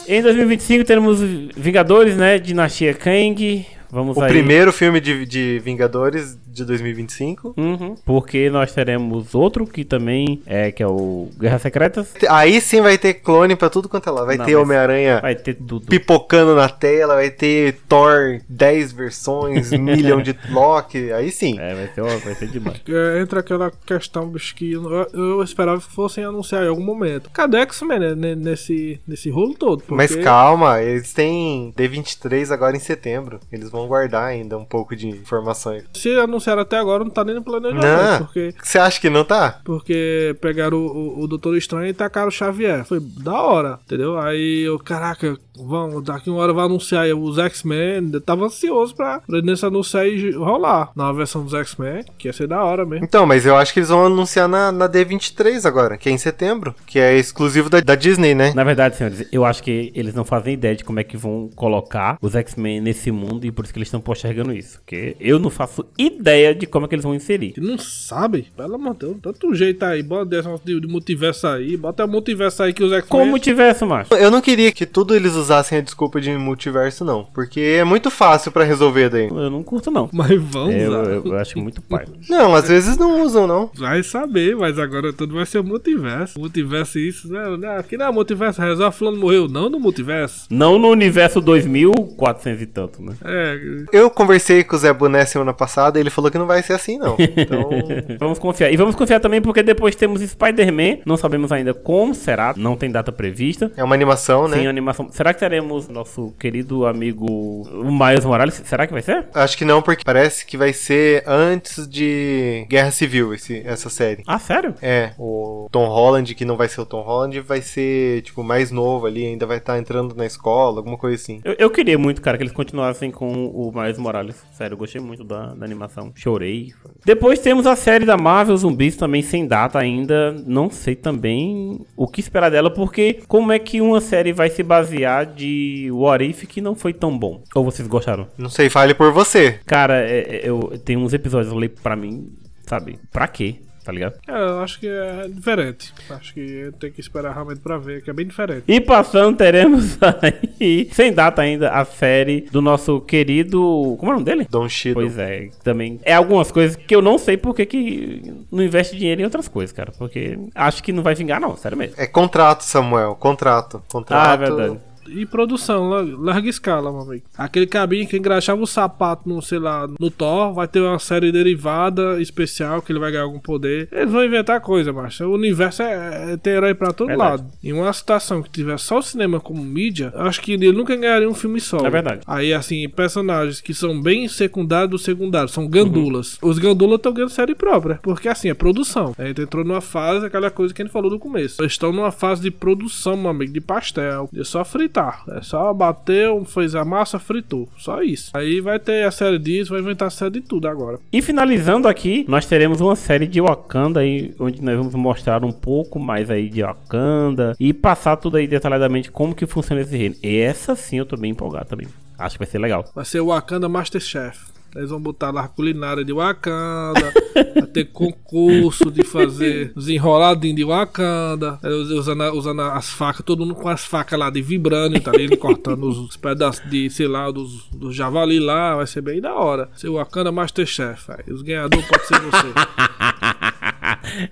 Em 0.06 0.21
2025 0.21 0.84
teremos 0.84 1.21
Vingadores, 1.56 2.17
né? 2.17 2.38
Dinastia 2.38 2.93
Kang. 2.93 3.65
Vamos 3.93 4.17
O 4.17 4.21
aí. 4.21 4.29
primeiro 4.32 4.73
filme 4.73 4.99
de, 4.99 5.25
de 5.25 5.60
Vingadores 5.63 6.38
de 6.47 6.65
2025. 6.65 7.53
Uhum, 7.58 7.95
porque 8.06 8.49
nós 8.49 8.71
teremos 8.73 9.34
outro 9.36 9.65
que 9.67 9.84
também 9.86 10.41
é 10.45 10.71
que 10.71 10.82
é 10.82 10.88
o 10.88 11.29
Guerras 11.39 11.62
Secretas. 11.62 12.13
Aí 12.29 12.60
sim 12.60 12.82
vai 12.82 12.97
ter 12.97 13.13
clone 13.15 13.56
pra 13.56 13.69
tudo 13.69 13.88
quanto 13.88 14.10
é 14.10 14.12
lá. 14.12 14.25
Vai 14.25 14.38
Não, 14.38 14.45
ter 14.45 14.56
Homem-Aranha 14.56 15.19
Vai 15.21 15.36
ter 15.36 15.53
tudo. 15.56 15.86
pipocando 15.86 16.56
na 16.56 16.67
tela, 16.69 17.15
vai 17.15 17.29
ter 17.29 17.77
Thor 17.88 18.39
10 18.49 18.91
versões, 18.91 19.71
milhão 19.77 20.21
de 20.21 20.36
Loki. 20.49 21.12
Aí 21.12 21.32
sim. 21.32 21.60
É, 21.60 21.73
vai 21.73 21.88
ser, 21.93 22.01
ó, 22.01 22.17
vai 22.17 22.36
ser 22.36 22.47
demais. 22.47 22.82
É, 22.88 23.21
entra 23.21 23.39
aquela 23.41 23.71
questão, 23.86 24.27
bicho, 24.27 24.56
que 24.56 24.71
eu, 24.73 25.08
eu 25.13 25.43
esperava 25.43 25.79
que 25.79 25.91
fossem 25.91 26.23
anunciar 26.23 26.63
em 26.63 26.67
algum 26.67 26.84
momento. 26.84 27.29
Cadê 27.32 27.58
X-Men 27.62 27.99
né, 27.99 28.15
ne- 28.15 28.36
nesse, 28.36 28.99
nesse 29.08 29.29
rolo 29.29 29.53
todo? 29.53 29.79
Porque 29.79 29.95
Mas 29.95 30.15
calma, 30.15 30.82
eles 30.82 31.13
têm 31.13 31.73
D23 31.77 32.51
agora 32.51 32.75
em 32.75 32.79
setembro. 32.79 33.39
Eles 33.51 33.69
vão 33.69 33.83
guardar 33.88 34.26
ainda 34.26 34.58
um 34.58 34.65
pouco 34.65 34.96
de 34.96 35.08
informações. 35.10 35.84
Se 35.93 36.10
anunciaram 36.17 36.62
até 36.62 36.78
agora, 36.78 37.04
não 37.04 37.12
tá 37.12 37.24
nem 37.24 37.36
no 37.36 37.43
planejamento. 37.43 37.86
Não. 37.86 38.26
Porque, 38.26 38.54
Você 38.62 38.80
acha 38.80 39.00
que 39.00 39.10
não 39.10 39.24
tá? 39.24 39.60
porque 39.63 40.36
pegaram 40.41 40.78
o, 40.78 41.19
o, 41.19 41.24
o 41.24 41.28
Doutor 41.28 41.58
Estranho 41.58 41.88
e 41.88 41.93
tacaram 41.93 42.28
o 42.28 42.32
Xavier. 42.32 42.86
Foi 42.86 43.00
da 43.00 43.41
hora, 43.41 43.80
entendeu? 43.86 44.17
Aí 44.17 44.62
eu, 44.62 44.80
caraca, 44.80 45.38
vamos, 45.58 46.04
daqui 46.04 46.30
uma 46.30 46.39
hora 46.39 46.54
vai 46.54 46.65
anunciar 46.65 47.04
aí 47.04 47.13
os 47.13 47.38
X-Men. 47.38 48.10
Eu 48.13 48.22
tava 48.22 48.46
ansioso 48.46 48.96
pra, 48.96 49.19
pra 49.19 49.41
nesse 49.41 49.65
anúncio 49.65 50.00
aí 50.00 50.32
rolar. 50.32 50.91
Nova 50.96 51.13
versão 51.17 51.43
dos 51.43 51.54
X-Men, 51.54 52.04
que 52.17 52.28
ia 52.28 52.34
ser 52.34 52.48
da 52.48 52.63
hora 52.63 52.86
mesmo. 52.86 53.06
Então, 53.06 53.26
mas 53.26 53.46
eu 53.46 53.56
acho 53.56 53.74
que 53.74 53.80
eles 53.80 53.89
vão 53.89 54.06
anunciar 54.06 54.48
na, 54.48 54.72
na 54.72 54.88
D23 54.88 55.65
agora, 55.65 55.98
que 55.98 56.10
é 56.10 56.12
em 56.12 56.17
setembro. 56.17 56.76
Que 56.86 57.00
é 57.00 57.17
exclusivo 57.17 57.69
da, 57.69 57.80
da 57.80 57.96
Disney, 57.96 58.34
né? 58.36 58.54
Na 58.54 58.63
verdade, 58.63 58.96
senhores, 58.96 59.28
eu 59.32 59.46
acho 59.46 59.63
que 59.63 59.91
eles 59.96 60.13
não 60.13 60.26
fazem 60.26 60.54
ideia 60.54 60.76
de 60.76 60.84
como 60.84 61.00
é 61.00 61.04
que 61.04 61.17
vão 61.17 61.50
colocar 61.56 62.17
os 62.22 62.36
X-Men 62.36 62.82
nesse 62.82 63.12
mundo 63.12 63.46
e 63.46 63.52
por 63.52 63.65
isso 63.65 63.72
que 63.73 63.79
eles 63.79 63.88
estão 63.88 63.99
postergando 63.99 64.53
isso. 64.53 64.77
Porque 64.79 65.15
eu 65.19 65.39
não 65.39 65.49
faço 65.49 65.86
ideia 65.97 66.53
de 66.53 66.65
como 66.65 66.86
é 66.86 66.89
que 66.89 66.95
eles 66.95 67.03
vão 67.03 67.15
inserir. 67.15 67.53
Não 67.57 67.77
sabe? 67.77 68.47
Pelo 68.55 68.75
amor 68.75 68.93
de 68.93 68.99
Deus, 68.99 69.17
tanto 69.21 69.53
jeito 69.53 69.83
aí. 69.83 70.01
Bota 70.03 70.41
de, 70.63 70.79
de 70.79 70.88
multiverso 70.88 71.47
aí. 71.47 71.75
Bota 71.75 72.05
o 72.05 72.07
multiverso 72.07 72.63
aí 72.63 72.73
que 72.73 72.83
os 72.83 72.91
X-Men. 72.91 73.09
Como 73.09 73.39
tivesse, 73.39 73.83
macho. 73.86 74.13
Eu 74.13 74.29
não 74.31 74.41
queria 74.41 74.71
que 74.71 74.86
tudo 74.86 75.15
eles 75.15 75.33
usassem 75.33 75.77
a 75.77 75.81
desculpa 75.81 76.21
de 76.21 76.31
multiverso, 76.38 77.03
não. 77.03 77.25
Porque 77.33 77.59
é 77.59 77.83
muito 77.83 78.09
fácil 78.12 78.51
pra 78.51 78.63
resolver 78.63 79.09
daí. 79.09 79.27
Eu 79.27 79.49
não 79.49 79.63
curto, 79.63 79.89
não. 79.89 80.09
Mas 80.13 80.29
vamos 80.41 80.75
Eu, 80.75 80.89
usar. 80.91 81.12
eu- 81.12 81.25
eu 81.25 81.38
acho 81.38 81.57
muito 81.59 81.81
pai. 81.81 82.05
Não, 82.29 82.53
às 82.55 82.67
vezes 82.67 82.97
não 82.97 83.21
usam, 83.23 83.45
não. 83.47 83.69
Vai 83.75 84.01
saber, 84.03 84.55
mas 84.55 84.77
agora 84.79 85.12
tudo 85.13 85.36
vai 85.36 85.45
ser 85.45 85.62
multiverso. 85.63 86.39
Multiverso 86.39 86.99
isso, 86.99 87.31
né? 87.31 87.57
Não, 87.57 87.71
Aqui 87.77 87.97
não 87.97 88.05
é 88.07 88.12
multiverso, 88.12 88.62
resolve 88.62 88.97
fulano 88.97 89.17
morreu. 89.17 89.47
Não 89.47 89.69
no 89.69 89.79
multiverso. 89.79 90.47
Não 90.49 90.77
no 90.79 90.89
universo 90.89 91.41
2400 91.41 92.62
e 92.62 92.65
tanto, 92.65 93.01
né? 93.01 93.13
É, 93.23 93.59
Eu 93.91 94.10
conversei 94.10 94.63
com 94.63 94.76
o 94.76 94.80
Zé 94.80 94.91
Boné 94.93 95.26
semana 95.26 95.54
passada 95.54 95.97
e 95.97 96.02
ele 96.02 96.10
falou 96.10 96.30
que 96.30 96.38
não 96.38 96.45
vai 96.47 96.62
ser 96.62 96.73
assim, 96.73 96.97
não. 96.97 97.15
Então, 97.19 97.69
Vamos 98.19 98.39
confiar. 98.39 98.71
E 98.71 98.78
vamos 98.78 98.95
confiar 98.95 99.19
também 99.19 99.41
porque 99.41 99.63
depois 99.63 99.95
temos 99.95 100.21
Spider-Man. 100.21 100.99
Não 101.06 101.17
sabemos 101.17 101.52
ainda 101.52 101.73
como 101.73 102.13
será. 102.13 102.54
Não 102.56 102.76
tem 102.76 102.91
data 102.91 103.12
prevista. 103.12 103.71
é 103.76 103.84
uma 103.84 103.95
animação, 103.95 104.47
né? 104.47 104.67
animação. 104.67 105.10
Será 105.12 105.34
que 105.34 105.39
teremos 105.39 105.88
nosso 105.88 106.34
querido 106.39 106.86
amigo 106.86 107.26
o 107.26 107.91
Miles 107.91 108.26
Morales? 108.26 108.62
Será 108.65 108.88
que 108.88 108.93
vai 108.93 109.02
ser? 109.02 109.26
Acho 109.34 109.58
que 109.58 109.65
não, 109.65 109.82
porque 109.82 110.04
parece 110.04 110.45
que 110.45 110.58
vai 110.58 110.73
ser 110.73 111.23
antes 111.28 111.88
de 111.88 112.65
Guerra 112.69 112.91
Civil 112.91 113.34
esse, 113.34 113.62
essa 113.65 113.89
série. 113.89 114.23
Ah, 114.28 114.39
sério? 114.39 114.76
É, 114.82 115.12
o 115.17 115.67
Tom 115.71 115.86
Holland, 115.88 116.34
que 116.36 116.45
não 116.45 116.58
vai 116.58 116.67
ser 116.67 116.82
o 116.82 116.86
Tom 116.86 117.02
Holland, 117.02 117.39
vai 117.41 117.62
ser, 117.62 118.21
tipo, 118.21 118.43
mais 118.43 118.71
novo 118.71 119.06
ali, 119.06 119.26
ainda 119.26 119.45
vai 119.45 119.58
estar 119.58 119.78
entrando 119.78 120.15
na 120.15 120.26
escola, 120.26 120.78
alguma 120.78 120.97
coisa 120.97 121.15
assim. 121.15 121.41
Eu, 121.43 121.56
eu 121.58 121.69
queria 121.69 121.97
muito, 121.97 122.21
cara, 122.21 122.38
que 122.38 122.43
eles 122.43 122.54
continuassem 122.54 123.12
com 123.12 123.42
o 123.47 123.71
Miles 123.73 123.97
Morales. 123.97 124.43
Sério, 124.53 124.73
eu 124.75 124.77
gostei 124.77 125.01
muito 125.01 125.23
da, 125.23 125.53
da 125.53 125.65
animação. 125.65 126.12
chorei. 126.15 126.71
Depois 127.06 127.39
temos 127.39 127.65
a 127.67 127.75
série 127.75 128.06
da 128.06 128.17
Marvel 128.17 128.56
Zumbis 128.58 128.95
também 128.95 129.21
sem 129.21 129.47
data 129.47 129.79
ainda. 129.79 130.32
Não 130.45 130.69
sei 130.69 130.95
também 130.95 131.79
o 131.95 132.08
que 132.08 132.19
esperar 132.19 132.49
dela, 132.49 132.69
porque 132.71 133.19
como 133.27 133.51
é 133.51 133.60
que 133.60 133.82
uma 133.82 133.99
série 134.01 134.32
vai 134.34 134.49
se 134.49 134.63
basear 134.63 135.25
de 135.25 135.89
What 135.91 136.23
If 136.23 136.43
que 136.45 136.62
não 136.62 136.75
foi 136.75 136.93
tão 136.93 137.17
bom? 137.17 137.41
Ou 137.56 137.63
vocês 137.63 137.88
gostaram? 137.88 138.27
Não 138.38 138.49
sei, 138.49 138.69
fale 138.69 138.93
por 138.93 139.12
você. 139.12 139.60
Cara, 139.65 139.99
é- 140.01 140.19
é- 140.38 140.41
eu 140.49 140.77
tem 140.84 140.97
uns 140.97 141.13
episódios 141.13 141.51
eu 141.51 141.58
leio 141.58 141.71
pra 141.82 141.95
mim, 141.95 142.32
sabe? 142.67 142.99
Pra 143.12 143.27
quê? 143.27 143.56
Tá 143.84 143.91
ligado? 143.91 144.15
É, 144.28 144.32
eu 144.32 144.60
acho 144.62 144.80
que 144.80 144.88
é 144.88 145.28
diferente. 145.28 145.93
Acho 146.10 146.34
que 146.34 146.72
tem 146.80 146.91
que 146.91 147.02
esperar 147.02 147.34
realmente 147.34 147.60
pra 147.60 147.78
ver, 147.78 148.02
que 148.02 148.10
é 148.10 148.13
bem 148.13 148.26
diferente. 148.26 148.63
E 148.67 148.80
passando, 148.80 149.38
teremos 149.38 149.98
aí, 150.02 150.89
sem 150.91 151.12
data 151.12 151.41
ainda, 151.41 151.69
a 151.72 151.84
série 151.84 152.41
do 152.52 152.62
nosso 152.62 153.02
querido. 153.02 153.96
Como 154.00 154.12
é 154.12 154.15
o 154.15 154.19
nome 154.19 154.26
dele? 154.26 154.48
Don 154.50 154.69
Shido. 154.69 154.96
Pois 154.96 155.17
é, 155.17 155.50
também. 155.63 156.00
É 156.04 156.13
algumas 156.13 156.52
coisas 156.52 156.76
que 156.76 156.96
eu 156.96 157.02
não 157.02 157.17
sei 157.17 157.36
porque 157.36 157.65
que 157.65 158.34
não 158.52 158.63
investe 158.63 158.96
dinheiro 158.96 159.22
em 159.22 159.26
outras 159.26 159.48
coisas, 159.48 159.74
cara. 159.74 159.91
Porque 159.98 160.39
acho 160.56 160.82
que 160.82 160.93
não 160.93 161.04
vai 161.04 161.15
vingar, 161.15 161.41
não, 161.41 161.58
sério 161.58 161.78
mesmo. 161.78 161.96
É 161.98 162.08
contrato, 162.08 162.62
Samuel. 162.62 163.15
Contrato. 163.15 163.84
Contrato. 163.91 164.30
Ah, 164.30 164.34
é 164.34 164.38
verdade. 164.38 164.80
E 165.07 165.25
produção, 165.25 165.89
la- 165.89 166.05
larga 166.17 166.49
escala, 166.49 166.91
meu 166.91 167.01
amigo. 167.01 167.23
Aquele 167.37 167.67
cabinho 167.67 168.07
que 168.07 168.17
engraxava 168.17 168.61
o 168.61 168.67
sapato 168.67 169.27
no, 169.27 169.41
sei 169.41 169.59
lá, 169.59 169.87
no 169.99 170.09
Thor, 170.11 170.53
vai 170.53 170.67
ter 170.67 170.79
uma 170.81 170.99
série 170.99 171.31
derivada 171.31 172.21
especial 172.21 172.81
que 172.81 172.91
ele 172.91 172.99
vai 172.99 173.11
ganhar 173.11 173.23
algum 173.23 173.39
poder. 173.39 173.87
Eles 173.91 174.11
vão 174.11 174.23
inventar 174.23 174.59
coisa, 174.61 174.91
macho. 174.93 175.25
O 175.25 175.33
universo 175.33 175.83
é, 175.83 176.33
é 176.33 176.37
ter 176.37 176.51
herói 176.51 176.73
pra 176.73 176.91
todo 176.93 177.07
Verdade. 177.07 177.41
lado. 177.43 177.51
Em 177.63 177.73
uma 177.73 177.91
situação 177.93 178.41
que 178.41 178.49
tiver 178.49 178.77
só 178.79 178.99
o 178.99 179.01
cinema 179.03 179.39
como 179.39 179.63
mídia, 179.63 180.11
eu 180.15 180.21
acho 180.21 180.41
que 180.41 180.53
ele 180.53 180.71
nunca 180.71 180.95
ganharia 180.95 181.29
um 181.29 181.33
filme 181.33 181.59
solo. 181.59 181.85
É 181.85 181.89
verdade. 181.89 182.21
Aí, 182.25 182.53
assim, 182.53 182.87
personagens 182.89 183.61
que 183.61 183.73
são 183.73 184.01
bem 184.01 184.27
secundários 184.27 184.89
do 184.91 184.97
secundário, 184.97 185.49
são 185.49 185.67
gandulas. 185.67 186.37
Os 186.41 186.57
gandulas 186.59 186.97
estão 186.97 187.13
ganhando 187.13 187.29
série 187.31 187.55
própria, 187.55 187.99
porque 188.01 188.27
assim, 188.29 188.49
é 188.49 188.53
produção. 188.53 189.13
A 189.17 189.25
gente 189.25 189.41
entrou 189.41 189.63
numa 189.63 189.81
fase, 189.81 190.25
aquela 190.25 190.49
coisa 190.49 190.73
que 190.73 190.81
a 190.81 190.85
gente 190.85 190.93
falou 190.93 191.11
no 191.11 191.19
começo. 191.19 191.61
Eles 191.61 191.73
estão 191.73 191.91
numa 191.91 192.11
fase 192.11 192.41
de 192.41 192.51
produção, 192.51 193.15
meu 193.17 193.29
amigo, 193.31 193.51
de 193.53 193.61
pastel. 193.61 194.29
É 194.35 194.43
só 194.43 194.63
fritar. 194.93 195.23
É 195.29 195.41
só 195.41 195.73
bater, 195.73 196.29
fez 196.45 196.75
a 196.75 196.86
massa, 196.86 197.17
fritou. 197.17 197.67
Só 197.77 198.03
isso. 198.03 198.29
Aí 198.34 198.62
vai 198.62 198.79
ter 198.79 199.06
a 199.06 199.12
série 199.12 199.39
disso, 199.39 199.71
vai 199.71 199.82
inventar 199.82 200.08
a 200.08 200.12
série 200.12 200.32
de 200.32 200.41
tudo 200.41 200.67
agora. 200.67 200.99
E 201.12 201.21
finalizando 201.21 201.88
aqui, 201.88 202.23
nós 202.27 202.45
teremos 202.45 202.79
uma 202.79 202.95
série 202.95 203.25
de 203.25 203.41
Wakanda 203.41 204.01
aí, 204.01 204.34
onde 204.39 204.62
nós 204.62 204.77
vamos 204.77 204.93
mostrar 204.93 205.43
um 205.43 205.51
pouco 205.51 205.99
mais 205.99 206.29
aí 206.29 206.47
de 206.47 206.62
Wakanda 206.62 207.56
e 207.60 207.73
passar 207.73 208.17
tudo 208.17 208.38
aí 208.38 208.47
detalhadamente 208.47 209.12
como 209.12 209.34
que 209.34 209.47
funciona 209.47 209.82
esse 209.82 209.97
reino. 209.97 210.15
E 210.21 210.38
essa 210.38 210.75
sim 210.75 210.99
eu 210.99 211.06
tô 211.06 211.17
bem 211.17 211.32
empolgado 211.32 211.65
também. 211.65 211.88
Acho 212.17 212.36
que 212.36 212.45
vai 212.45 212.51
ser 212.51 212.60
legal. 212.60 212.86
Vai 212.93 213.06
ser 213.06 213.19
o 213.19 213.27
Wakanda 213.27 213.67
Masterchef. 213.67 214.52
Eles 214.75 214.89
vão 214.89 214.99
botar 214.99 215.31
lá 215.31 215.43
a 215.43 215.47
culinária 215.47 216.03
de 216.03 216.12
Wakanda, 216.12 217.13
vai 217.55 217.67
ter 217.67 217.86
concurso 217.86 218.89
de 218.91 219.03
fazer 219.03 219.71
os 219.75 219.88
enroladinhos 219.88 220.55
de 220.55 220.63
Wakanda, 220.63 221.59
usando, 221.97 222.33
usando 222.33 222.62
as 222.62 222.89
facas, 222.89 223.25
todo 223.25 223.45
mundo 223.45 223.55
com 223.55 223.69
as 223.69 223.86
facas 223.86 224.17
lá 224.17 224.29
de 224.29 224.41
vibrânio, 224.41 224.99
tá 225.01 225.12
ali, 225.12 225.36
cortando 225.38 225.88
os, 225.88 225.97
os 225.97 226.17
pedaços 226.17 226.67
de, 226.69 226.89
sei 226.89 227.07
lá, 227.07 227.29
dos, 227.29 227.67
dos 227.69 227.95
javali 227.95 228.39
lá, 228.39 228.75
vai 228.75 228.88
ser 228.88 229.01
bem 229.01 229.21
da 229.21 229.33
hora. 229.36 229.69
Ser 229.75 229.89
o 229.89 229.93
Wakanda 229.93 230.31
Masterchef, 230.31 231.12
aí. 231.12 231.33
os 231.33 231.41
ganhadores 231.41 231.86
pode 231.86 232.07
ser 232.07 232.19
você. 232.19 232.47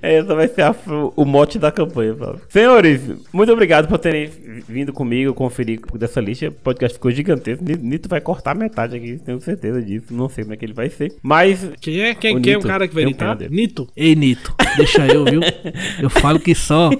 Essa 0.02 0.36
vai 0.36 0.48
ser 0.48 0.62
a- 0.63 0.76
o 1.15 1.26
mote 1.26 1.58
da 1.60 1.72
campanha, 1.72 2.15
Flávio. 2.15 2.41
Senhores, 2.50 3.02
muito 3.34 3.52
obrigado 3.52 3.88
por 3.88 3.98
terem 3.98 4.30
vindo 4.67 4.91
comigo 4.94 5.34
conferir 5.34 5.80
dessa 5.96 6.20
lista. 6.22 6.48
O 6.48 6.52
podcast 6.52 6.96
ficou 6.96 7.12
gigantesco. 7.12 7.63
Ni- 7.63 7.78
Nito 7.78 8.08
vai 8.10 8.22
cortar 8.22 8.56
metade 8.56 8.96
aqui, 8.96 9.20
tenho 9.24 9.39
certeza 9.41 9.82
disso. 9.82 10.06
Não 10.12 10.30
sei 10.30 10.44
como 10.44 10.54
é 10.54 10.58
que 10.58 10.65
ele 10.65 10.74
vai 10.74 10.89
ser. 10.89 11.13
Mas 11.22 11.70
Quem 11.82 12.02
é, 12.02 12.13
quem, 12.15 12.38
O 12.38 12.41
quem 12.41 12.54
é 12.54 12.56
o 12.56 12.60
Nito. 12.60 12.67
cara 12.67 12.88
que 12.88 12.94
vai 12.94 13.06
um 13.06 13.08
editar? 13.10 13.34
dele. 13.36 13.54
Nito. 13.56 13.88
Ei, 13.96 14.15
Nito, 14.15 14.54
deixa 14.78 15.06
eu, 15.08 15.26
viu? 15.26 15.41
Eu 16.02 16.10
falo 16.10 16.39
que 16.39 16.54
só. 16.56 16.89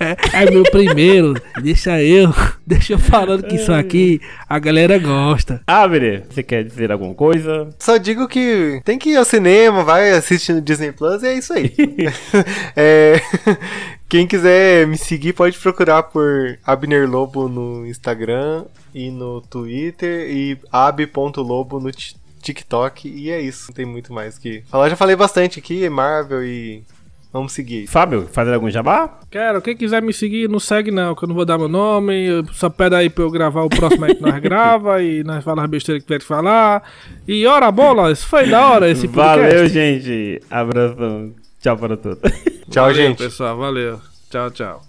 É, 0.00 0.44
é 0.44 0.50
meu 0.50 0.62
primeiro, 0.62 1.34
deixa 1.60 2.00
eu. 2.00 2.32
Deixa 2.64 2.92
eu 2.92 2.98
falando 2.98 3.42
que 3.44 3.56
isso 3.56 3.72
aqui 3.72 4.20
a 4.48 4.58
galera 4.58 4.96
gosta. 4.98 5.60
Abre, 5.66 6.22
você 6.30 6.42
quer 6.42 6.62
dizer 6.62 6.92
alguma 6.92 7.14
coisa? 7.14 7.68
Só 7.80 7.96
digo 7.96 8.28
que 8.28 8.80
tem 8.84 8.96
que 8.98 9.10
ir 9.10 9.16
ao 9.16 9.24
cinema, 9.24 9.82
vai 9.82 10.10
assistir 10.12 10.52
no 10.52 10.60
Disney 10.60 10.92
Plus 10.92 11.22
e 11.22 11.26
é 11.28 11.34
isso 11.38 11.52
aí. 11.52 11.57
É, 12.76 13.20
quem 14.08 14.26
quiser 14.26 14.86
me 14.86 14.96
seguir 14.96 15.32
pode 15.32 15.58
procurar 15.58 16.02
por 16.04 16.58
Abner 16.64 17.08
Lobo 17.08 17.48
no 17.48 17.86
Instagram 17.86 18.64
e 18.94 19.10
no 19.10 19.40
Twitter 19.42 20.30
e 20.30 20.56
ab.lobo 20.72 21.80
no 21.80 21.90
ti- 21.92 22.16
TikTok 22.40 23.08
e 23.08 23.30
é 23.30 23.40
isso. 23.40 23.66
Não 23.68 23.74
tem 23.74 23.84
muito 23.86 24.12
mais 24.12 24.38
que 24.38 24.62
falar. 24.70 24.88
Já 24.88 24.96
falei 24.96 25.16
bastante 25.16 25.58
aqui, 25.58 25.88
Marvel 25.88 26.44
e 26.44 26.82
vamos 27.32 27.52
seguir. 27.52 27.86
Fábio, 27.86 28.26
fazer 28.32 28.54
algum 28.54 28.70
jabá? 28.70 29.18
Quero, 29.30 29.60
quem 29.60 29.76
quiser 29.76 30.00
me 30.00 30.12
seguir, 30.14 30.48
não 30.48 30.58
segue 30.60 30.90
não, 30.90 31.14
que 31.14 31.24
eu 31.24 31.28
não 31.28 31.34
vou 31.34 31.44
dar 31.44 31.58
meu 31.58 31.68
nome. 31.68 32.28
Só 32.52 32.70
pede 32.70 32.94
aí 32.94 33.10
pra 33.10 33.24
eu 33.24 33.30
gravar 33.30 33.62
o 33.64 33.68
próximo 33.68 34.04
aí 34.06 34.14
que 34.14 34.22
nós 34.22 34.38
grava 34.40 35.02
e 35.02 35.22
nós 35.24 35.44
falamos 35.44 35.64
as 35.64 35.70
besteiras 35.70 36.02
que 36.02 36.06
tiver 36.06 36.20
que 36.20 36.24
falar. 36.26 36.82
E 37.26 37.44
ora 37.46 37.70
bola, 37.70 38.10
isso 38.12 38.26
foi 38.26 38.48
da 38.48 38.66
hora 38.68 38.88
esse 38.88 39.06
podcast. 39.08 39.54
Valeu, 39.54 39.68
gente. 39.68 40.40
Abração. 40.50 41.34
Tchau 41.60 41.76
para 41.76 41.96
todos. 41.96 42.18
Tchau, 42.70 42.84
Valeu, 42.86 42.94
gente. 42.94 43.18
pessoal, 43.18 43.56
valeu. 43.56 44.00
Tchau, 44.30 44.50
tchau. 44.50 44.82